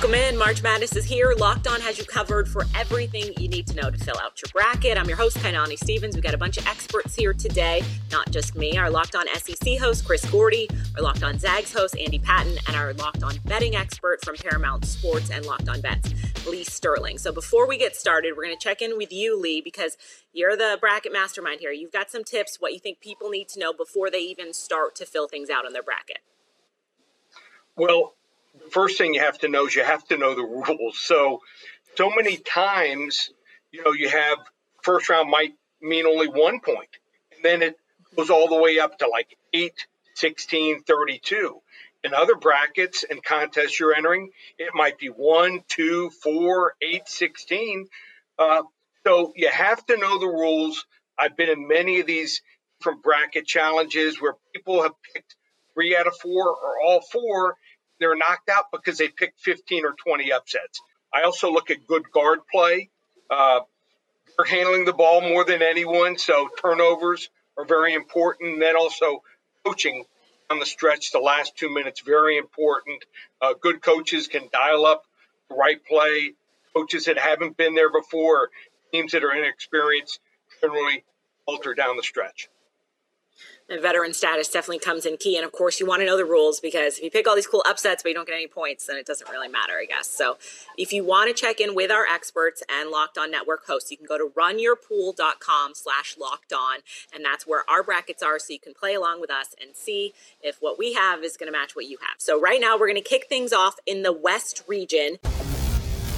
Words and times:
Welcome 0.00 0.18
in. 0.18 0.38
March 0.38 0.62
Madness 0.62 0.96
is 0.96 1.04
here. 1.04 1.34
Locked 1.36 1.66
On 1.66 1.78
has 1.78 1.98
you 1.98 2.06
covered 2.06 2.48
for 2.48 2.64
everything 2.74 3.34
you 3.38 3.48
need 3.48 3.66
to 3.66 3.76
know 3.76 3.90
to 3.90 3.98
fill 3.98 4.16
out 4.22 4.40
your 4.40 4.48
bracket. 4.50 4.96
I'm 4.96 5.06
your 5.06 5.18
host, 5.18 5.36
Kainani 5.36 5.76
Stevens. 5.76 6.14
We've 6.14 6.24
got 6.24 6.32
a 6.32 6.38
bunch 6.38 6.56
of 6.56 6.66
experts 6.66 7.14
here 7.14 7.34
today, 7.34 7.82
not 8.10 8.30
just 8.30 8.56
me. 8.56 8.78
Our 8.78 8.88
Locked 8.88 9.14
On 9.14 9.26
SEC 9.34 9.78
host, 9.78 10.06
Chris 10.06 10.24
Gordy, 10.30 10.70
our 10.96 11.02
Locked 11.02 11.22
On 11.22 11.38
Zags 11.38 11.70
host, 11.74 11.98
Andy 11.98 12.18
Patton, 12.18 12.56
and 12.66 12.76
our 12.76 12.94
Locked 12.94 13.22
On 13.22 13.34
betting 13.44 13.76
expert 13.76 14.24
from 14.24 14.36
Paramount 14.36 14.86
Sports 14.86 15.28
and 15.28 15.44
Locked 15.44 15.68
On 15.68 15.82
Bets, 15.82 16.14
Lee 16.46 16.64
Sterling. 16.64 17.18
So 17.18 17.30
before 17.30 17.68
we 17.68 17.76
get 17.76 17.94
started, 17.94 18.32
we're 18.34 18.44
going 18.44 18.56
to 18.56 18.64
check 18.64 18.80
in 18.80 18.96
with 18.96 19.12
you, 19.12 19.38
Lee, 19.38 19.60
because 19.60 19.98
you're 20.32 20.56
the 20.56 20.78
bracket 20.80 21.12
mastermind 21.12 21.60
here. 21.60 21.72
You've 21.72 21.92
got 21.92 22.10
some 22.10 22.24
tips, 22.24 22.56
what 22.58 22.72
you 22.72 22.78
think 22.78 23.00
people 23.00 23.28
need 23.28 23.50
to 23.50 23.60
know 23.60 23.74
before 23.74 24.10
they 24.10 24.20
even 24.20 24.54
start 24.54 24.96
to 24.96 25.04
fill 25.04 25.28
things 25.28 25.50
out 25.50 25.66
on 25.66 25.74
their 25.74 25.82
bracket. 25.82 26.20
Well, 27.76 28.14
first 28.70 28.98
thing 28.98 29.14
you 29.14 29.20
have 29.20 29.38
to 29.38 29.48
know 29.48 29.66
is 29.66 29.74
you 29.74 29.84
have 29.84 30.06
to 30.08 30.16
know 30.16 30.34
the 30.34 30.42
rules. 30.42 30.98
So, 30.98 31.40
so 31.96 32.10
many 32.10 32.36
times, 32.36 33.30
you 33.72 33.84
know, 33.84 33.92
you 33.92 34.08
have 34.08 34.38
first 34.82 35.08
round 35.08 35.30
might 35.30 35.52
mean 35.80 36.06
only 36.06 36.28
one 36.28 36.60
point, 36.60 36.90
and 37.34 37.44
then 37.44 37.62
it 37.62 37.76
goes 38.16 38.30
all 38.30 38.48
the 38.48 38.60
way 38.60 38.78
up 38.78 38.98
to 38.98 39.08
like 39.08 39.36
8, 39.52 39.72
16, 40.14 40.82
32. 40.82 41.60
In 42.02 42.14
other 42.14 42.34
brackets 42.34 43.04
and 43.08 43.22
contests 43.22 43.78
you're 43.78 43.94
entering, 43.94 44.30
it 44.58 44.70
might 44.74 44.98
be 44.98 45.08
1, 45.08 45.60
2, 45.68 46.10
4, 46.10 46.74
8, 46.80 47.08
16. 47.08 47.88
Uh, 48.38 48.62
so 49.06 49.32
you 49.36 49.50
have 49.50 49.84
to 49.86 49.96
know 49.96 50.18
the 50.18 50.26
rules. 50.26 50.86
I've 51.18 51.36
been 51.36 51.50
in 51.50 51.68
many 51.68 52.00
of 52.00 52.06
these 52.06 52.40
from 52.80 53.00
bracket 53.00 53.46
challenges 53.46 54.20
where 54.20 54.34
people 54.54 54.82
have 54.82 54.92
picked 55.12 55.36
three 55.74 55.96
out 55.96 56.06
of 56.06 56.16
four 56.16 56.48
or 56.48 56.80
all 56.82 57.00
four, 57.00 57.56
they're 58.00 58.16
knocked 58.16 58.48
out 58.48 58.64
because 58.72 58.98
they 58.98 59.08
picked 59.08 59.40
15 59.40 59.84
or 59.84 59.92
20 59.92 60.32
upsets. 60.32 60.80
I 61.12 61.22
also 61.22 61.52
look 61.52 61.70
at 61.70 61.86
good 61.86 62.10
guard 62.10 62.40
play. 62.50 62.90
Uh, 63.30 63.60
they're 64.36 64.46
handling 64.46 64.84
the 64.84 64.92
ball 64.92 65.20
more 65.20 65.44
than 65.44 65.62
anyone, 65.62 66.18
so 66.18 66.48
turnovers 66.60 67.28
are 67.58 67.64
very 67.64 67.94
important. 67.94 68.54
And 68.54 68.62
then 68.62 68.76
also 68.76 69.22
coaching 69.64 70.04
on 70.50 70.58
the 70.58 70.66
stretch, 70.66 71.12
the 71.12 71.18
last 71.18 71.56
two 71.56 71.72
minutes, 71.72 72.00
very 72.00 72.38
important. 72.38 73.04
Uh, 73.40 73.54
good 73.60 73.82
coaches 73.82 74.28
can 74.28 74.48
dial 74.52 74.86
up 74.86 75.04
the 75.48 75.56
right 75.56 75.84
play. 75.84 76.32
Coaches 76.74 77.04
that 77.06 77.18
haven't 77.18 77.56
been 77.56 77.74
there 77.74 77.90
before, 77.90 78.50
teams 78.92 79.12
that 79.12 79.24
are 79.24 79.32
inexperienced, 79.32 80.20
generally 80.60 81.04
alter 81.46 81.74
down 81.74 81.96
the 81.96 82.02
stretch 82.02 82.48
and 83.70 83.80
veteran 83.80 84.12
status 84.12 84.48
definitely 84.48 84.80
comes 84.80 85.06
in 85.06 85.16
key. 85.16 85.36
And 85.36 85.44
of 85.44 85.52
course, 85.52 85.78
you 85.78 85.86
want 85.86 86.02
to 86.02 86.06
know 86.06 86.16
the 86.16 86.24
rules 86.24 86.60
because 86.60 86.98
if 86.98 87.04
you 87.04 87.10
pick 87.10 87.28
all 87.28 87.36
these 87.36 87.46
cool 87.46 87.62
upsets 87.66 88.02
but 88.02 88.08
you 88.08 88.14
don't 88.14 88.26
get 88.26 88.34
any 88.34 88.48
points, 88.48 88.86
then 88.86 88.96
it 88.96 89.06
doesn't 89.06 89.30
really 89.30 89.48
matter, 89.48 89.74
I 89.80 89.86
guess. 89.86 90.10
So 90.10 90.36
if 90.76 90.92
you 90.92 91.04
want 91.04 91.34
to 91.34 91.40
check 91.40 91.60
in 91.60 91.74
with 91.74 91.90
our 91.90 92.04
experts 92.04 92.62
and 92.68 92.90
Locked 92.90 93.16
On 93.16 93.30
Network 93.30 93.66
hosts, 93.66 93.90
you 93.90 93.96
can 93.96 94.06
go 94.06 94.18
to 94.18 94.30
runyourpool.com 94.36 95.74
slash 95.74 96.16
locked 96.18 96.52
on. 96.52 96.80
And 97.14 97.24
that's 97.24 97.46
where 97.46 97.62
our 97.70 97.82
brackets 97.82 98.22
are. 98.22 98.38
So 98.40 98.52
you 98.52 98.60
can 98.60 98.74
play 98.74 98.94
along 98.94 99.20
with 99.20 99.30
us 99.30 99.54
and 99.60 99.76
see 99.76 100.12
if 100.42 100.56
what 100.60 100.78
we 100.78 100.94
have 100.94 101.22
is 101.22 101.36
going 101.36 101.50
to 101.50 101.56
match 101.56 101.76
what 101.76 101.86
you 101.86 101.98
have. 102.00 102.16
So 102.18 102.40
right 102.40 102.60
now, 102.60 102.76
we're 102.76 102.88
going 102.88 103.02
to 103.02 103.08
kick 103.08 103.26
things 103.28 103.52
off 103.52 103.76
in 103.86 104.02
the 104.02 104.12
West 104.12 104.64
region. 104.66 105.18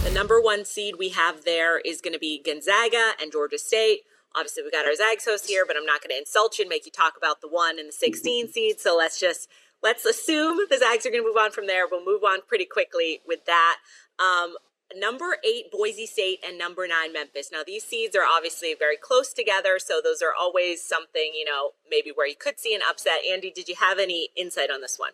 The 0.04 0.10
number 0.10 0.40
one 0.40 0.64
seed 0.64 0.96
we 0.98 1.10
have 1.10 1.44
there 1.44 1.78
is 1.78 2.00
going 2.00 2.14
to 2.14 2.18
be 2.18 2.42
Gonzaga 2.42 3.12
and 3.20 3.30
Georgia 3.30 3.58
State. 3.58 4.00
Obviously, 4.34 4.62
we 4.62 4.70
got 4.70 4.86
our 4.86 4.94
Zags 4.94 5.24
host 5.24 5.48
here, 5.48 5.64
but 5.66 5.76
I'm 5.76 5.86
not 5.86 6.00
going 6.00 6.10
to 6.10 6.18
insult 6.18 6.58
you 6.58 6.64
and 6.64 6.70
make 6.70 6.86
you 6.86 6.92
talk 6.92 7.14
about 7.16 7.40
the 7.40 7.48
one 7.48 7.78
and 7.78 7.88
the 7.88 7.92
16 7.92 8.48
seed. 8.48 8.80
So 8.80 8.96
let's 8.96 9.20
just 9.20 9.48
let's 9.82 10.04
assume 10.04 10.58
the 10.70 10.78
Zags 10.78 11.04
are 11.06 11.10
going 11.10 11.22
to 11.22 11.28
move 11.28 11.36
on 11.36 11.50
from 11.50 11.66
there. 11.66 11.84
We'll 11.90 12.04
move 12.04 12.24
on 12.24 12.40
pretty 12.46 12.64
quickly 12.64 13.20
with 13.26 13.44
that. 13.46 13.78
Um, 14.18 14.54
number 14.96 15.36
eight, 15.44 15.70
Boise 15.70 16.06
State, 16.06 16.38
and 16.46 16.58
number 16.58 16.86
nine, 16.86 17.12
Memphis. 17.12 17.50
Now, 17.52 17.62
these 17.66 17.84
seeds 17.84 18.14
are 18.16 18.24
obviously 18.24 18.74
very 18.78 18.96
close 18.96 19.32
together, 19.32 19.78
so 19.78 20.00
those 20.02 20.22
are 20.22 20.32
always 20.38 20.82
something, 20.82 21.32
you 21.34 21.44
know, 21.44 21.70
maybe 21.88 22.10
where 22.14 22.26
you 22.26 22.36
could 22.38 22.58
see 22.58 22.74
an 22.74 22.80
upset. 22.88 23.20
Andy, 23.30 23.50
did 23.50 23.68
you 23.68 23.76
have 23.76 23.98
any 23.98 24.28
insight 24.36 24.70
on 24.70 24.80
this 24.80 24.98
one? 24.98 25.12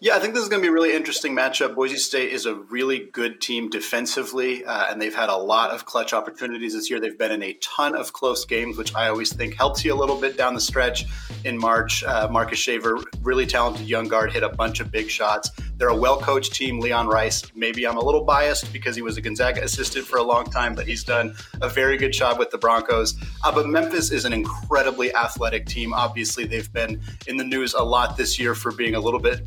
Yeah, 0.00 0.16
I 0.16 0.18
think 0.18 0.34
this 0.34 0.42
is 0.42 0.48
going 0.48 0.60
to 0.60 0.66
be 0.66 0.70
a 0.70 0.72
really 0.72 0.94
interesting 0.94 1.34
matchup. 1.34 1.76
Boise 1.76 1.96
State 1.96 2.32
is 2.32 2.44
a 2.44 2.54
really 2.54 3.08
good 3.12 3.40
team 3.40 3.70
defensively, 3.70 4.64
uh, 4.64 4.86
and 4.90 5.00
they've 5.00 5.14
had 5.14 5.28
a 5.28 5.36
lot 5.36 5.70
of 5.70 5.84
clutch 5.84 6.12
opportunities 6.12 6.74
this 6.74 6.90
year. 6.90 6.98
They've 6.98 7.16
been 7.16 7.30
in 7.30 7.42
a 7.42 7.52
ton 7.54 7.94
of 7.94 8.12
close 8.12 8.44
games, 8.44 8.76
which 8.76 8.94
I 8.94 9.08
always 9.08 9.32
think 9.32 9.54
helps 9.54 9.84
you 9.84 9.94
a 9.94 9.96
little 9.96 10.20
bit 10.20 10.36
down 10.36 10.54
the 10.54 10.60
stretch. 10.60 11.04
In 11.44 11.56
March, 11.56 12.02
uh, 12.04 12.28
Marcus 12.30 12.58
Shaver, 12.58 12.98
really 13.22 13.46
talented 13.46 13.88
young 13.88 14.08
guard, 14.08 14.32
hit 14.32 14.42
a 14.42 14.48
bunch 14.48 14.80
of 14.80 14.90
big 14.90 15.08
shots. 15.08 15.50
They're 15.82 15.88
a 15.88 15.96
well 15.96 16.20
coached 16.20 16.54
team. 16.54 16.78
Leon 16.78 17.08
Rice, 17.08 17.42
maybe 17.56 17.88
I'm 17.88 17.96
a 17.96 18.04
little 18.04 18.22
biased 18.22 18.72
because 18.72 18.94
he 18.94 19.02
was 19.02 19.16
a 19.16 19.20
Gonzaga 19.20 19.64
assistant 19.64 20.06
for 20.06 20.16
a 20.16 20.22
long 20.22 20.44
time, 20.44 20.76
but 20.76 20.86
he's 20.86 21.02
done 21.02 21.34
a 21.60 21.68
very 21.68 21.96
good 21.96 22.12
job 22.12 22.38
with 22.38 22.52
the 22.52 22.58
Broncos. 22.58 23.16
Uh, 23.42 23.50
but 23.50 23.66
Memphis 23.66 24.12
is 24.12 24.24
an 24.24 24.32
incredibly 24.32 25.12
athletic 25.12 25.66
team. 25.66 25.92
Obviously, 25.92 26.44
they've 26.44 26.72
been 26.72 27.00
in 27.26 27.36
the 27.36 27.42
news 27.42 27.74
a 27.74 27.82
lot 27.82 28.16
this 28.16 28.38
year 28.38 28.54
for 28.54 28.70
being 28.70 28.94
a 28.94 29.00
little 29.00 29.18
bit 29.18 29.40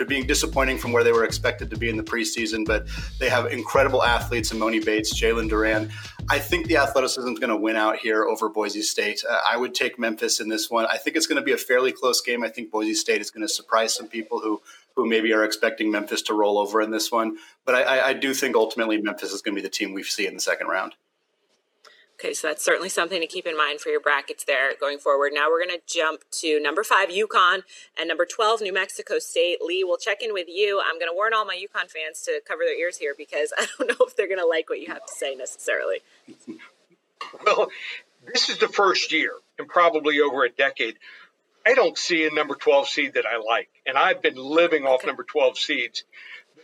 for 0.00 0.06
being 0.06 0.26
disappointing 0.26 0.78
from 0.78 0.92
where 0.92 1.04
they 1.04 1.12
were 1.12 1.24
expected 1.24 1.68
to 1.68 1.76
be 1.76 1.90
in 1.90 1.96
the 1.98 2.02
preseason, 2.02 2.64
but 2.64 2.86
they 3.18 3.28
have 3.28 3.52
incredible 3.52 4.02
athletes, 4.02 4.50
Emoni 4.50 4.82
Bates, 4.82 5.12
Jalen 5.12 5.50
Duren. 5.50 5.90
I 6.30 6.38
think 6.38 6.68
the 6.68 6.78
athleticism 6.78 7.28
is 7.28 7.38
going 7.38 7.50
to 7.50 7.56
win 7.56 7.76
out 7.76 7.98
here 7.98 8.24
over 8.24 8.48
Boise 8.48 8.80
State. 8.80 9.22
Uh, 9.28 9.38
I 9.46 9.58
would 9.58 9.74
take 9.74 9.98
Memphis 9.98 10.40
in 10.40 10.48
this 10.48 10.70
one. 10.70 10.86
I 10.86 10.96
think 10.96 11.16
it's 11.16 11.26
going 11.26 11.36
to 11.36 11.42
be 11.42 11.52
a 11.52 11.58
fairly 11.58 11.92
close 11.92 12.22
game. 12.22 12.42
I 12.42 12.48
think 12.48 12.70
Boise 12.70 12.94
State 12.94 13.20
is 13.20 13.30
going 13.30 13.46
to 13.46 13.52
surprise 13.52 13.94
some 13.94 14.08
people 14.08 14.40
who 14.40 14.62
who 14.96 15.06
maybe 15.06 15.32
are 15.32 15.44
expecting 15.44 15.90
Memphis 15.90 16.22
to 16.22 16.34
roll 16.34 16.58
over 16.58 16.80
in 16.80 16.90
this 16.90 17.10
one. 17.10 17.36
But 17.64 17.74
I, 17.74 18.08
I 18.08 18.12
do 18.12 18.34
think 18.34 18.56
ultimately 18.56 19.00
Memphis 19.00 19.32
is 19.32 19.42
going 19.42 19.54
to 19.54 19.62
be 19.62 19.66
the 19.66 19.72
team 19.72 19.92
we 19.92 20.02
see 20.02 20.26
in 20.26 20.34
the 20.34 20.40
second 20.40 20.68
round. 20.68 20.94
Okay, 22.20 22.34
so 22.34 22.48
that's 22.48 22.62
certainly 22.62 22.90
something 22.90 23.18
to 23.18 23.26
keep 23.26 23.46
in 23.46 23.56
mind 23.56 23.80
for 23.80 23.88
your 23.88 24.00
brackets 24.00 24.44
there 24.44 24.74
going 24.78 24.98
forward. 24.98 25.32
Now 25.34 25.48
we're 25.48 25.64
going 25.64 25.78
to 25.78 25.82
jump 25.86 26.20
to 26.32 26.60
number 26.60 26.84
five, 26.84 27.08
UConn, 27.08 27.62
and 27.98 28.08
number 28.08 28.26
12, 28.26 28.60
New 28.60 28.74
Mexico 28.74 29.18
State. 29.18 29.62
Lee, 29.62 29.84
we'll 29.84 29.96
check 29.96 30.22
in 30.22 30.34
with 30.34 30.46
you. 30.46 30.82
I'm 30.84 30.98
going 30.98 31.10
to 31.10 31.14
warn 31.14 31.32
all 31.32 31.46
my 31.46 31.56
UConn 31.56 31.90
fans 31.90 32.20
to 32.26 32.42
cover 32.46 32.60
their 32.66 32.78
ears 32.78 32.98
here 32.98 33.14
because 33.16 33.54
I 33.58 33.66
don't 33.78 33.88
know 33.88 34.04
if 34.06 34.16
they're 34.16 34.28
going 34.28 34.38
to 34.38 34.44
like 34.44 34.68
what 34.68 34.80
you 34.80 34.88
have 34.88 35.06
to 35.06 35.12
say 35.14 35.34
necessarily. 35.34 36.00
Well, 37.46 37.70
this 38.26 38.50
is 38.50 38.58
the 38.58 38.68
first 38.68 39.12
year 39.12 39.32
and 39.58 39.66
probably 39.66 40.20
over 40.20 40.44
a 40.44 40.50
decade. 40.50 40.96
I 41.66 41.74
don't 41.74 41.96
see 41.96 42.26
a 42.26 42.30
number 42.32 42.54
12 42.54 42.88
seed 42.88 43.14
that 43.14 43.26
I 43.26 43.38
like, 43.38 43.68
and 43.86 43.98
I've 43.98 44.22
been 44.22 44.36
living 44.36 44.86
off 44.86 45.00
okay. 45.00 45.08
number 45.08 45.24
12 45.24 45.58
seeds. 45.58 46.04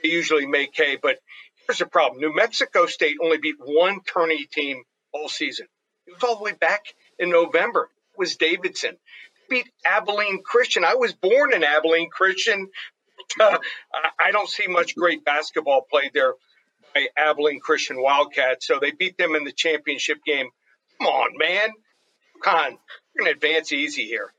They 0.02 0.08
usually 0.08 0.46
make 0.46 0.74
hay, 0.74 0.96
but 1.00 1.18
here's 1.66 1.78
the 1.78 1.86
problem 1.86 2.20
New 2.20 2.34
Mexico 2.34 2.86
State 2.86 3.16
only 3.22 3.38
beat 3.38 3.56
one 3.58 4.00
tourney 4.00 4.46
team 4.46 4.84
all 5.12 5.28
season. 5.28 5.66
It 6.06 6.14
was 6.14 6.22
all 6.22 6.36
the 6.36 6.44
way 6.44 6.52
back 6.52 6.84
in 7.18 7.30
November. 7.30 7.90
It 8.14 8.18
was 8.18 8.36
Davidson. 8.36 8.96
Beat 9.48 9.68
Abilene 9.84 10.42
Christian. 10.42 10.84
I 10.84 10.94
was 10.94 11.12
born 11.12 11.52
in 11.52 11.62
Abilene 11.62 12.10
Christian. 12.10 12.68
Uh, 13.38 13.58
I 14.20 14.30
don't 14.32 14.48
see 14.48 14.66
much 14.66 14.94
great 14.96 15.24
basketball 15.24 15.82
played 15.82 16.12
there 16.14 16.34
by 16.94 17.08
Abilene 17.16 17.60
Christian 17.60 18.00
Wildcats. 18.00 18.66
So 18.66 18.78
they 18.80 18.92
beat 18.92 19.18
them 19.18 19.34
in 19.34 19.44
the 19.44 19.52
championship 19.52 20.18
game. 20.24 20.48
Come 20.98 21.08
on, 21.08 21.38
man. 21.38 21.70
Come 22.42 22.54
on. 22.54 22.78
We're 23.14 23.24
going 23.24 23.38
to 23.38 23.46
advance 23.46 23.72
easy 23.72 24.06
here. 24.06 24.32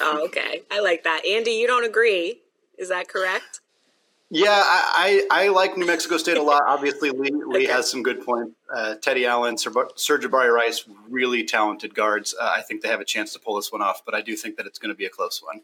Oh, 0.00 0.24
okay. 0.26 0.62
I 0.70 0.80
like 0.80 1.04
that. 1.04 1.24
Andy, 1.26 1.52
you 1.52 1.66
don't 1.66 1.84
agree. 1.84 2.40
Is 2.78 2.88
that 2.88 3.08
correct? 3.08 3.60
Yeah, 4.32 4.50
I, 4.50 5.26
I, 5.30 5.44
I, 5.44 5.48
like 5.48 5.76
New 5.76 5.86
Mexico 5.86 6.16
State 6.16 6.36
a 6.36 6.42
lot. 6.42 6.62
Obviously, 6.66 7.10
Lee, 7.10 7.30
Lee 7.32 7.64
okay. 7.64 7.66
has 7.66 7.90
some 7.90 8.02
good 8.02 8.24
points. 8.24 8.54
Uh, 8.72 8.94
Teddy 8.94 9.26
Allen, 9.26 9.56
Sir'Jabari 9.56 10.54
Rice, 10.54 10.84
really 11.08 11.42
talented 11.42 11.96
guards. 11.96 12.32
Uh, 12.40 12.52
I 12.56 12.62
think 12.62 12.80
they 12.80 12.88
have 12.88 13.00
a 13.00 13.04
chance 13.04 13.32
to 13.32 13.40
pull 13.40 13.56
this 13.56 13.72
one 13.72 13.82
off, 13.82 14.04
but 14.04 14.14
I 14.14 14.20
do 14.20 14.36
think 14.36 14.56
that 14.56 14.66
it's 14.66 14.78
going 14.78 14.94
to 14.94 14.96
be 14.96 15.04
a 15.04 15.10
close 15.10 15.42
one. 15.42 15.62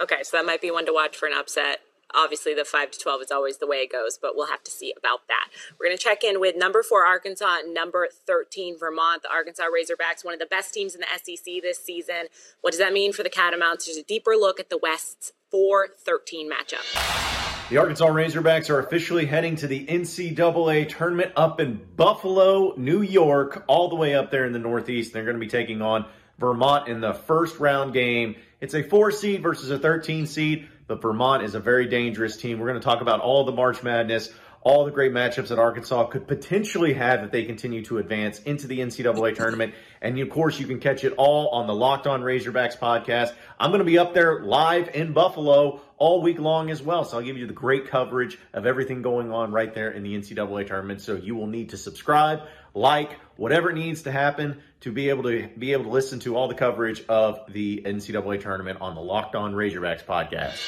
Okay, 0.00 0.24
so 0.24 0.36
that 0.36 0.44
might 0.44 0.60
be 0.60 0.72
one 0.72 0.84
to 0.86 0.92
watch 0.92 1.16
for 1.16 1.26
an 1.26 1.32
upset. 1.32 1.78
Obviously, 2.14 2.54
the 2.54 2.64
5 2.64 2.92
to 2.92 2.98
12 2.98 3.22
is 3.22 3.30
always 3.30 3.58
the 3.58 3.66
way 3.66 3.78
it 3.78 3.90
goes, 3.90 4.18
but 4.20 4.36
we'll 4.36 4.46
have 4.46 4.62
to 4.64 4.70
see 4.70 4.92
about 4.96 5.26
that. 5.28 5.48
We're 5.78 5.86
going 5.86 5.96
to 5.96 6.02
check 6.02 6.22
in 6.22 6.40
with 6.40 6.56
number 6.56 6.82
four, 6.82 7.04
Arkansas, 7.04 7.58
and 7.64 7.74
number 7.74 8.08
13, 8.26 8.78
Vermont. 8.78 9.22
The 9.22 9.30
Arkansas 9.30 9.64
Razorbacks, 9.64 10.24
one 10.24 10.34
of 10.34 10.40
the 10.40 10.46
best 10.46 10.72
teams 10.72 10.94
in 10.94 11.00
the 11.00 11.06
SEC 11.18 11.62
this 11.62 11.78
season. 11.78 12.26
What 12.60 12.70
does 12.70 12.80
that 12.80 12.92
mean 12.92 13.12
for 13.12 13.22
the 13.22 13.30
Catamounts? 13.30 13.86
There's 13.86 13.98
a 13.98 14.02
deeper 14.02 14.32
look 14.32 14.60
at 14.60 14.70
the 14.70 14.78
West's 14.78 15.32
4 15.50 15.88
13 16.04 16.50
matchup. 16.50 17.70
The 17.70 17.78
Arkansas 17.78 18.06
Razorbacks 18.06 18.68
are 18.68 18.78
officially 18.78 19.24
heading 19.24 19.56
to 19.56 19.66
the 19.66 19.86
NCAA 19.86 20.88
tournament 20.88 21.32
up 21.34 21.60
in 21.60 21.80
Buffalo, 21.96 22.74
New 22.76 23.00
York, 23.00 23.64
all 23.66 23.88
the 23.88 23.96
way 23.96 24.14
up 24.14 24.30
there 24.30 24.44
in 24.44 24.52
the 24.52 24.58
Northeast. 24.58 25.12
They're 25.12 25.24
going 25.24 25.36
to 25.36 25.40
be 25.40 25.48
taking 25.48 25.80
on 25.80 26.04
Vermont 26.38 26.88
in 26.88 27.00
the 27.00 27.14
first 27.14 27.58
round 27.58 27.94
game. 27.94 28.36
It's 28.60 28.74
a 28.74 28.82
four 28.82 29.10
seed 29.10 29.42
versus 29.42 29.70
a 29.70 29.78
13 29.78 30.26
seed, 30.26 30.68
but 30.86 31.00
Vermont 31.02 31.42
is 31.42 31.54
a 31.54 31.60
very 31.60 31.86
dangerous 31.86 32.36
team. 32.36 32.58
We're 32.58 32.68
going 32.68 32.80
to 32.80 32.84
talk 32.84 33.00
about 33.00 33.20
all 33.20 33.44
the 33.44 33.52
March 33.52 33.82
Madness 33.82 34.30
all 34.64 34.86
the 34.86 34.90
great 34.90 35.12
matchups 35.12 35.48
that 35.48 35.58
Arkansas 35.58 36.06
could 36.06 36.26
potentially 36.26 36.94
have 36.94 37.22
if 37.22 37.30
they 37.30 37.44
continue 37.44 37.84
to 37.84 37.98
advance 37.98 38.38
into 38.40 38.66
the 38.66 38.80
NCAA 38.80 39.36
tournament. 39.36 39.74
And 40.00 40.18
of 40.18 40.30
course, 40.30 40.58
you 40.58 40.66
can 40.66 40.80
catch 40.80 41.04
it 41.04 41.12
all 41.18 41.48
on 41.50 41.66
the 41.66 41.74
Locked 41.74 42.06
On 42.06 42.22
Razorbacks 42.22 42.78
podcast. 42.78 43.34
I'm 43.60 43.70
going 43.70 43.80
to 43.80 43.84
be 43.84 43.98
up 43.98 44.14
there 44.14 44.42
live 44.42 44.88
in 44.94 45.12
Buffalo 45.12 45.82
all 45.98 46.22
week 46.22 46.38
long 46.38 46.70
as 46.70 46.82
well. 46.82 47.04
So 47.04 47.18
I'll 47.18 47.22
give 47.22 47.36
you 47.36 47.46
the 47.46 47.52
great 47.52 47.88
coverage 47.88 48.38
of 48.54 48.64
everything 48.64 49.02
going 49.02 49.30
on 49.30 49.52
right 49.52 49.72
there 49.72 49.90
in 49.90 50.02
the 50.02 50.14
NCAA 50.14 50.66
tournament. 50.66 51.02
So 51.02 51.14
you 51.14 51.36
will 51.36 51.46
need 51.46 51.68
to 51.68 51.76
subscribe, 51.76 52.40
like, 52.74 53.12
whatever 53.36 53.72
needs 53.72 54.02
to 54.02 54.12
happen 54.12 54.60
to 54.80 54.92
be 54.92 55.08
able 55.08 55.22
to 55.22 55.48
be 55.58 55.72
able 55.72 55.84
to 55.84 55.90
listen 55.90 56.20
to 56.20 56.36
all 56.36 56.48
the 56.48 56.54
coverage 56.54 57.04
of 57.08 57.40
the 57.52 57.82
NCAA 57.86 58.40
tournament 58.40 58.78
on 58.80 58.94
the 58.94 59.00
Locked 59.00 59.34
On 59.34 59.54
Razorbacks 59.54 60.04
podcast. 60.04 60.58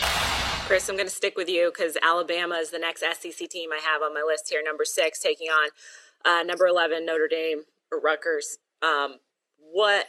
Chris, 0.67 0.89
I'm 0.89 0.97
going 0.97 1.07
to 1.07 1.15
stick 1.15 1.37
with 1.37 1.49
you 1.49 1.71
because 1.71 1.97
Alabama 2.03 2.57
is 2.57 2.71
the 2.71 2.79
next 2.79 3.01
SEC 3.01 3.49
team 3.49 3.71
I 3.73 3.81
have 3.85 4.03
on 4.03 4.15
my 4.15 4.25
list 4.27 4.49
here. 4.49 4.63
Number 4.65 4.85
six, 4.85 5.21
taking 5.21 5.49
on 5.49 5.69
uh, 6.25 6.43
number 6.43 6.67
11, 6.67 7.07
Notre 7.07 7.29
Dame 7.29 7.63
or 7.93 8.01
Rutgers. 8.01 8.59
Um, 8.83 9.17
what 9.73 10.07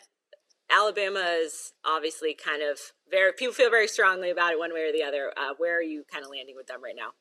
Alabama 0.72 1.20
is 1.44 1.74
obviously 1.86 2.34
kind 2.34 2.64
of 2.64 2.80
very, 3.10 3.34
people 3.34 3.54
feel 3.54 3.70
very 3.70 3.88
strongly 3.88 4.32
about 4.32 4.54
it 4.54 4.60
one 4.60 4.74
way 4.74 4.90
or 4.90 4.92
the 4.92 5.04
other. 5.04 5.32
Uh, 5.38 5.54
where 5.58 5.78
are 5.78 5.84
you 5.84 6.04
kind 6.12 6.24
of 6.24 6.32
landing 6.32 6.56
with 6.56 6.68
them 6.68 6.84
right 6.84 6.96
now? 6.96 7.12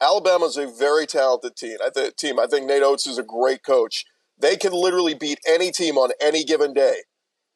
Alabama's 0.00 0.56
a 0.56 0.66
very 0.66 1.06
talented 1.06 1.56
team. 1.56 1.76
I 1.84 1.90
think 1.90 2.16
team. 2.16 2.38
I 2.38 2.46
think 2.46 2.66
Nate 2.66 2.82
Oats 2.82 3.06
is 3.06 3.18
a 3.18 3.22
great 3.22 3.62
coach. 3.62 4.04
They 4.38 4.56
can 4.56 4.72
literally 4.72 5.14
beat 5.14 5.38
any 5.46 5.70
team 5.70 5.98
on 5.98 6.10
any 6.20 6.44
given 6.44 6.72
day. 6.72 6.96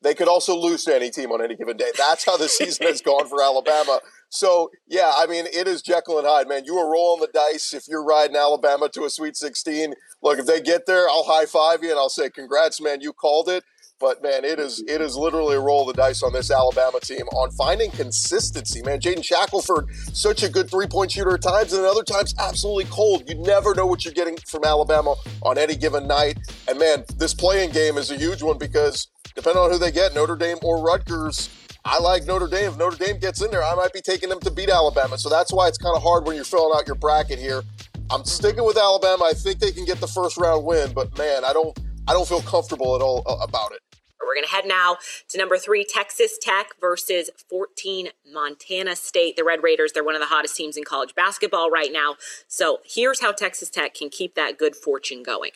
They 0.02 0.14
could 0.14 0.28
also 0.28 0.54
lose 0.54 0.84
to 0.84 0.94
any 0.94 1.10
team 1.10 1.32
on 1.32 1.42
any 1.42 1.56
given 1.56 1.78
day. 1.78 1.90
That's 1.96 2.26
how 2.26 2.36
the 2.36 2.48
season 2.48 2.86
has 2.86 3.00
gone 3.00 3.26
for 3.26 3.42
Alabama. 3.42 4.00
So 4.28 4.70
yeah, 4.86 5.12
I 5.16 5.26
mean, 5.26 5.46
it 5.46 5.66
is 5.66 5.80
Jekyll 5.80 6.18
and 6.18 6.26
Hyde, 6.26 6.46
man. 6.46 6.64
You 6.66 6.76
are 6.76 6.90
rolling 6.90 7.22
the 7.22 7.28
dice 7.32 7.72
if 7.72 7.88
you're 7.88 8.04
riding 8.04 8.36
Alabama 8.36 8.90
to 8.90 9.04
a 9.04 9.10
Sweet 9.10 9.36
16. 9.36 9.94
Look, 10.22 10.38
if 10.38 10.46
they 10.46 10.60
get 10.60 10.84
there, 10.86 11.08
I'll 11.08 11.24
high 11.24 11.46
five 11.46 11.82
you 11.82 11.90
and 11.90 11.98
I'll 11.98 12.10
say, 12.10 12.28
"Congrats, 12.28 12.80
man! 12.80 13.00
You 13.00 13.14
called 13.14 13.48
it." 13.48 13.64
But 14.04 14.22
man, 14.22 14.44
it 14.44 14.58
is 14.58 14.84
it 14.86 15.00
is 15.00 15.16
literally 15.16 15.56
a 15.56 15.60
roll 15.60 15.88
of 15.88 15.96
the 15.96 16.02
dice 16.02 16.22
on 16.22 16.34
this 16.34 16.50
Alabama 16.50 17.00
team 17.00 17.26
on 17.28 17.50
finding 17.52 17.90
consistency. 17.90 18.82
Man, 18.82 19.00
Jaden 19.00 19.24
Shackelford, 19.24 19.88
such 20.12 20.42
a 20.42 20.50
good 20.50 20.70
three 20.70 20.86
point 20.86 21.12
shooter 21.12 21.36
at 21.36 21.40
times, 21.40 21.72
and 21.72 21.82
at 21.82 21.90
other 21.90 22.02
times 22.02 22.34
absolutely 22.38 22.84
cold. 22.90 23.26
You 23.26 23.34
never 23.36 23.74
know 23.74 23.86
what 23.86 24.04
you're 24.04 24.12
getting 24.12 24.36
from 24.46 24.62
Alabama 24.62 25.14
on 25.40 25.56
any 25.56 25.74
given 25.74 26.06
night. 26.06 26.36
And 26.68 26.78
man, 26.78 27.04
this 27.16 27.32
play-in 27.32 27.70
game 27.70 27.96
is 27.96 28.10
a 28.10 28.16
huge 28.18 28.42
one 28.42 28.58
because 28.58 29.08
depending 29.34 29.62
on 29.62 29.70
who 29.70 29.78
they 29.78 29.90
get, 29.90 30.14
Notre 30.14 30.36
Dame 30.36 30.58
or 30.62 30.84
Rutgers. 30.84 31.48
I 31.86 31.98
like 31.98 32.26
Notre 32.26 32.46
Dame. 32.46 32.72
If 32.72 32.76
Notre 32.76 33.02
Dame 33.02 33.18
gets 33.18 33.40
in 33.40 33.50
there, 33.50 33.64
I 33.64 33.74
might 33.74 33.94
be 33.94 34.02
taking 34.02 34.28
them 34.28 34.40
to 34.40 34.50
beat 34.50 34.68
Alabama. 34.68 35.16
So 35.16 35.30
that's 35.30 35.50
why 35.50 35.68
it's 35.68 35.78
kind 35.78 35.96
of 35.96 36.02
hard 36.02 36.26
when 36.26 36.36
you're 36.36 36.44
filling 36.44 36.76
out 36.76 36.86
your 36.86 36.96
bracket 36.96 37.38
here. 37.38 37.62
I'm 38.10 38.26
sticking 38.26 38.64
with 38.64 38.76
Alabama. 38.76 39.24
I 39.24 39.32
think 39.32 39.60
they 39.60 39.72
can 39.72 39.86
get 39.86 39.98
the 40.02 40.08
first 40.08 40.36
round 40.36 40.66
win, 40.66 40.92
but 40.92 41.16
man, 41.16 41.42
I 41.46 41.54
don't 41.54 41.74
I 42.06 42.12
don't 42.12 42.28
feel 42.28 42.42
comfortable 42.42 42.94
at 42.96 43.00
all 43.00 43.22
uh, 43.26 43.42
about 43.42 43.72
it. 43.72 43.80
We're 44.20 44.34
going 44.34 44.44
to 44.44 44.50
head 44.50 44.66
now 44.66 44.96
to 45.28 45.38
number 45.38 45.56
three, 45.56 45.84
Texas 45.84 46.38
Tech 46.40 46.68
versus 46.80 47.30
14, 47.48 48.08
Montana 48.32 48.96
State. 48.96 49.36
The 49.36 49.44
Red 49.44 49.62
Raiders, 49.62 49.92
they're 49.92 50.04
one 50.04 50.14
of 50.14 50.20
the 50.20 50.26
hottest 50.26 50.56
teams 50.56 50.76
in 50.76 50.84
college 50.84 51.14
basketball 51.14 51.70
right 51.70 51.92
now. 51.92 52.16
So 52.48 52.78
here's 52.84 53.20
how 53.20 53.32
Texas 53.32 53.70
Tech 53.70 53.94
can 53.94 54.10
keep 54.10 54.34
that 54.34 54.58
good 54.58 54.76
fortune 54.76 55.22
going. 55.22 55.50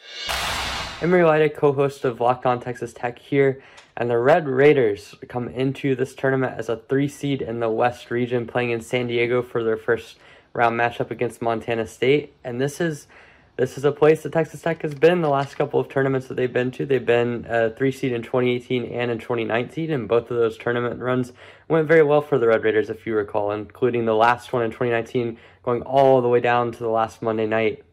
Emery 1.01 1.25
White, 1.25 1.57
co 1.57 1.73
host 1.73 2.05
of 2.05 2.21
Locked 2.21 2.47
On 2.47 2.61
Texas 2.61 2.93
Tech 2.93 3.19
here. 3.19 3.63
And 3.97 4.09
the 4.09 4.19
Red 4.19 4.47
Raiders 4.47 5.17
come 5.29 5.49
into 5.49 5.97
this 5.97 6.15
tournament 6.15 6.55
as 6.57 6.69
a 6.69 6.77
three 6.77 7.09
seed 7.09 7.43
in 7.43 7.59
the 7.59 7.69
West 7.69 8.13
region, 8.13 8.47
playing 8.47 8.71
in 8.71 8.81
San 8.81 9.09
Diego 9.09 9.43
for 9.43 9.65
their 9.65 9.77
first 9.77 10.19
round 10.53 10.79
matchup 10.79 11.11
against 11.11 11.43
Montana 11.43 11.87
State. 11.87 12.33
And 12.45 12.61
this 12.61 12.81
is 12.81 13.09
this 13.59 13.77
is 13.77 13.85
a 13.85 13.91
place 13.91 14.23
that 14.23 14.33
Texas 14.33 14.63
Tech 14.63 14.83
has 14.83 14.95
been 14.95 15.21
the 15.21 15.29
last 15.29 15.57
couple 15.57 15.81
of 15.81 15.89
tournaments 15.89 16.29
that 16.29 16.35
they've 16.35 16.53
been 16.53 16.71
to. 16.71 16.87
They've 16.87 17.05
been 17.05 17.45
a 17.49 17.71
three 17.71 17.91
seed 17.91 18.13
in 18.13 18.23
2018 18.23 18.85
and 18.85 19.11
in 19.11 19.19
2019, 19.19 19.91
and 19.91 20.07
both 20.07 20.31
of 20.31 20.37
those 20.37 20.57
tournament 20.57 21.01
runs 21.01 21.33
went 21.67 21.89
very 21.89 22.05
well 22.05 22.21
for 22.21 22.39
the 22.39 22.47
Red 22.47 22.63
Raiders, 22.63 22.89
if 22.89 23.05
you 23.05 23.17
recall, 23.17 23.51
including 23.51 24.05
the 24.05 24.15
last 24.15 24.53
one 24.53 24.63
in 24.63 24.71
2019, 24.71 25.39
going 25.65 25.83
all 25.83 26.23
the 26.23 26.29
way 26.29 26.39
down 26.39 26.71
to 26.71 26.79
the 26.79 26.89
last 26.89 27.21
Monday 27.21 27.47
night. 27.47 27.85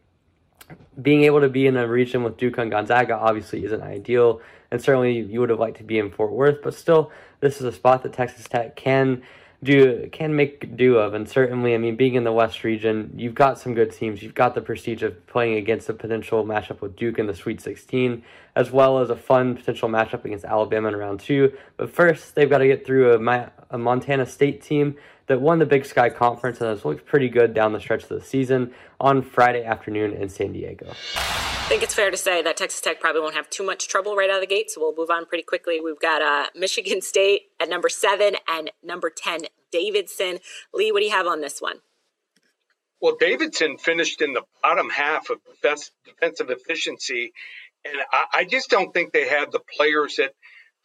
Being 1.02 1.24
able 1.24 1.40
to 1.40 1.48
be 1.48 1.66
in 1.66 1.76
a 1.76 1.88
region 1.88 2.22
with 2.22 2.36
Duke 2.36 2.58
and 2.58 2.70
Gonzaga 2.70 3.16
obviously 3.16 3.64
isn't 3.64 3.82
ideal, 3.82 4.40
and 4.70 4.80
certainly 4.80 5.18
you 5.18 5.40
would 5.40 5.50
have 5.50 5.58
liked 5.58 5.78
to 5.78 5.84
be 5.84 5.98
in 5.98 6.12
Fort 6.12 6.30
Worth, 6.30 6.62
but 6.62 6.74
still, 6.74 7.10
this 7.40 7.56
is 7.56 7.64
a 7.64 7.72
spot 7.72 8.04
that 8.04 8.12
Texas 8.12 8.46
Tech 8.46 8.76
can 8.76 9.22
do 9.62 10.08
can 10.12 10.36
make 10.36 10.76
do 10.76 10.98
of. 10.98 11.14
And 11.14 11.28
certainly, 11.28 11.74
I 11.74 11.78
mean, 11.78 11.96
being 11.96 12.14
in 12.14 12.24
the 12.24 12.32
West 12.32 12.64
region, 12.64 13.12
you've 13.16 13.34
got 13.34 13.58
some 13.58 13.74
good 13.74 13.92
teams. 13.92 14.22
You've 14.22 14.34
got 14.34 14.54
the 14.54 14.60
prestige 14.60 15.02
of 15.02 15.26
playing 15.26 15.56
against 15.56 15.88
a 15.88 15.94
potential 15.94 16.44
matchup 16.44 16.80
with 16.80 16.96
Duke 16.96 17.18
in 17.18 17.26
the 17.26 17.34
Sweet 17.34 17.60
16, 17.60 18.22
as 18.54 18.70
well 18.70 18.98
as 18.98 19.10
a 19.10 19.16
fun 19.16 19.56
potential 19.56 19.88
matchup 19.88 20.24
against 20.24 20.44
Alabama 20.44 20.88
in 20.88 20.96
round 20.96 21.20
two. 21.20 21.52
But 21.76 21.90
first, 21.90 22.34
they've 22.34 22.50
got 22.50 22.58
to 22.58 22.66
get 22.66 22.86
through 22.86 23.14
a, 23.14 23.52
a 23.70 23.78
Montana 23.78 24.26
State 24.26 24.62
team 24.62 24.96
that 25.26 25.40
won 25.40 25.58
the 25.58 25.66
Big 25.66 25.84
Sky 25.84 26.08
Conference 26.08 26.60
and 26.60 26.68
has 26.68 26.84
looked 26.84 27.06
pretty 27.06 27.28
good 27.28 27.52
down 27.52 27.72
the 27.72 27.80
stretch 27.80 28.04
of 28.04 28.08
the 28.08 28.20
season 28.20 28.72
on 29.00 29.22
Friday 29.22 29.64
afternoon 29.64 30.12
in 30.12 30.28
San 30.28 30.52
Diego. 30.52 30.92
I 31.66 31.68
think 31.68 31.82
it's 31.82 31.94
fair 31.94 32.12
to 32.12 32.16
say 32.16 32.42
that 32.42 32.56
Texas 32.56 32.80
Tech 32.80 33.00
probably 33.00 33.22
won't 33.22 33.34
have 33.34 33.50
too 33.50 33.64
much 33.64 33.88
trouble 33.88 34.14
right 34.14 34.30
out 34.30 34.36
of 34.36 34.40
the 34.40 34.46
gate, 34.46 34.70
so 34.70 34.80
we'll 34.80 34.94
move 34.96 35.10
on 35.10 35.26
pretty 35.26 35.42
quickly. 35.42 35.80
We've 35.80 35.98
got 35.98 36.22
uh, 36.22 36.46
Michigan 36.54 37.02
State 37.02 37.46
at 37.58 37.68
number 37.68 37.88
seven 37.88 38.36
and 38.46 38.70
number 38.84 39.10
10, 39.10 39.46
Davidson. 39.72 40.38
Lee, 40.72 40.92
what 40.92 41.00
do 41.00 41.06
you 41.06 41.10
have 41.10 41.26
on 41.26 41.40
this 41.40 41.60
one? 41.60 41.78
Well, 43.00 43.16
Davidson 43.18 43.78
finished 43.78 44.22
in 44.22 44.32
the 44.32 44.42
bottom 44.62 44.90
half 44.90 45.28
of 45.28 45.38
best 45.60 45.90
defensive 46.04 46.50
efficiency, 46.50 47.32
and 47.84 47.96
I, 48.12 48.26
I 48.32 48.44
just 48.44 48.70
don't 48.70 48.94
think 48.94 49.12
they 49.12 49.26
have 49.26 49.50
the 49.50 49.60
players 49.76 50.16
that 50.18 50.34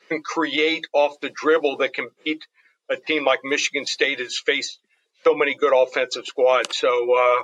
can 0.09 0.23
create 0.23 0.87
off 0.93 1.19
the 1.21 1.29
dribble 1.29 1.77
that 1.77 1.93
can 1.93 2.09
beat 2.25 2.47
a 2.89 2.95
team 2.95 3.23
like 3.23 3.41
Michigan 3.43 3.85
State 3.85 4.17
has 4.17 4.41
faced 4.43 4.79
so 5.23 5.35
many 5.35 5.53
good 5.53 5.73
offensive 5.75 6.25
squads. 6.25 6.75
So 6.75 6.87
uh, 6.87 7.43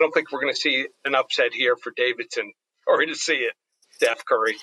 don't 0.00 0.14
think 0.14 0.32
we're 0.32 0.40
going 0.40 0.54
to 0.54 0.58
see 0.58 0.86
an 1.04 1.14
upset 1.14 1.52
here 1.52 1.76
for 1.76 1.92
Davidson. 1.94 2.50
Sorry 2.92 3.06
to 3.06 3.14
see 3.14 3.36
it, 3.36 3.54
Steph 3.92 4.22
Curry. 4.26 4.56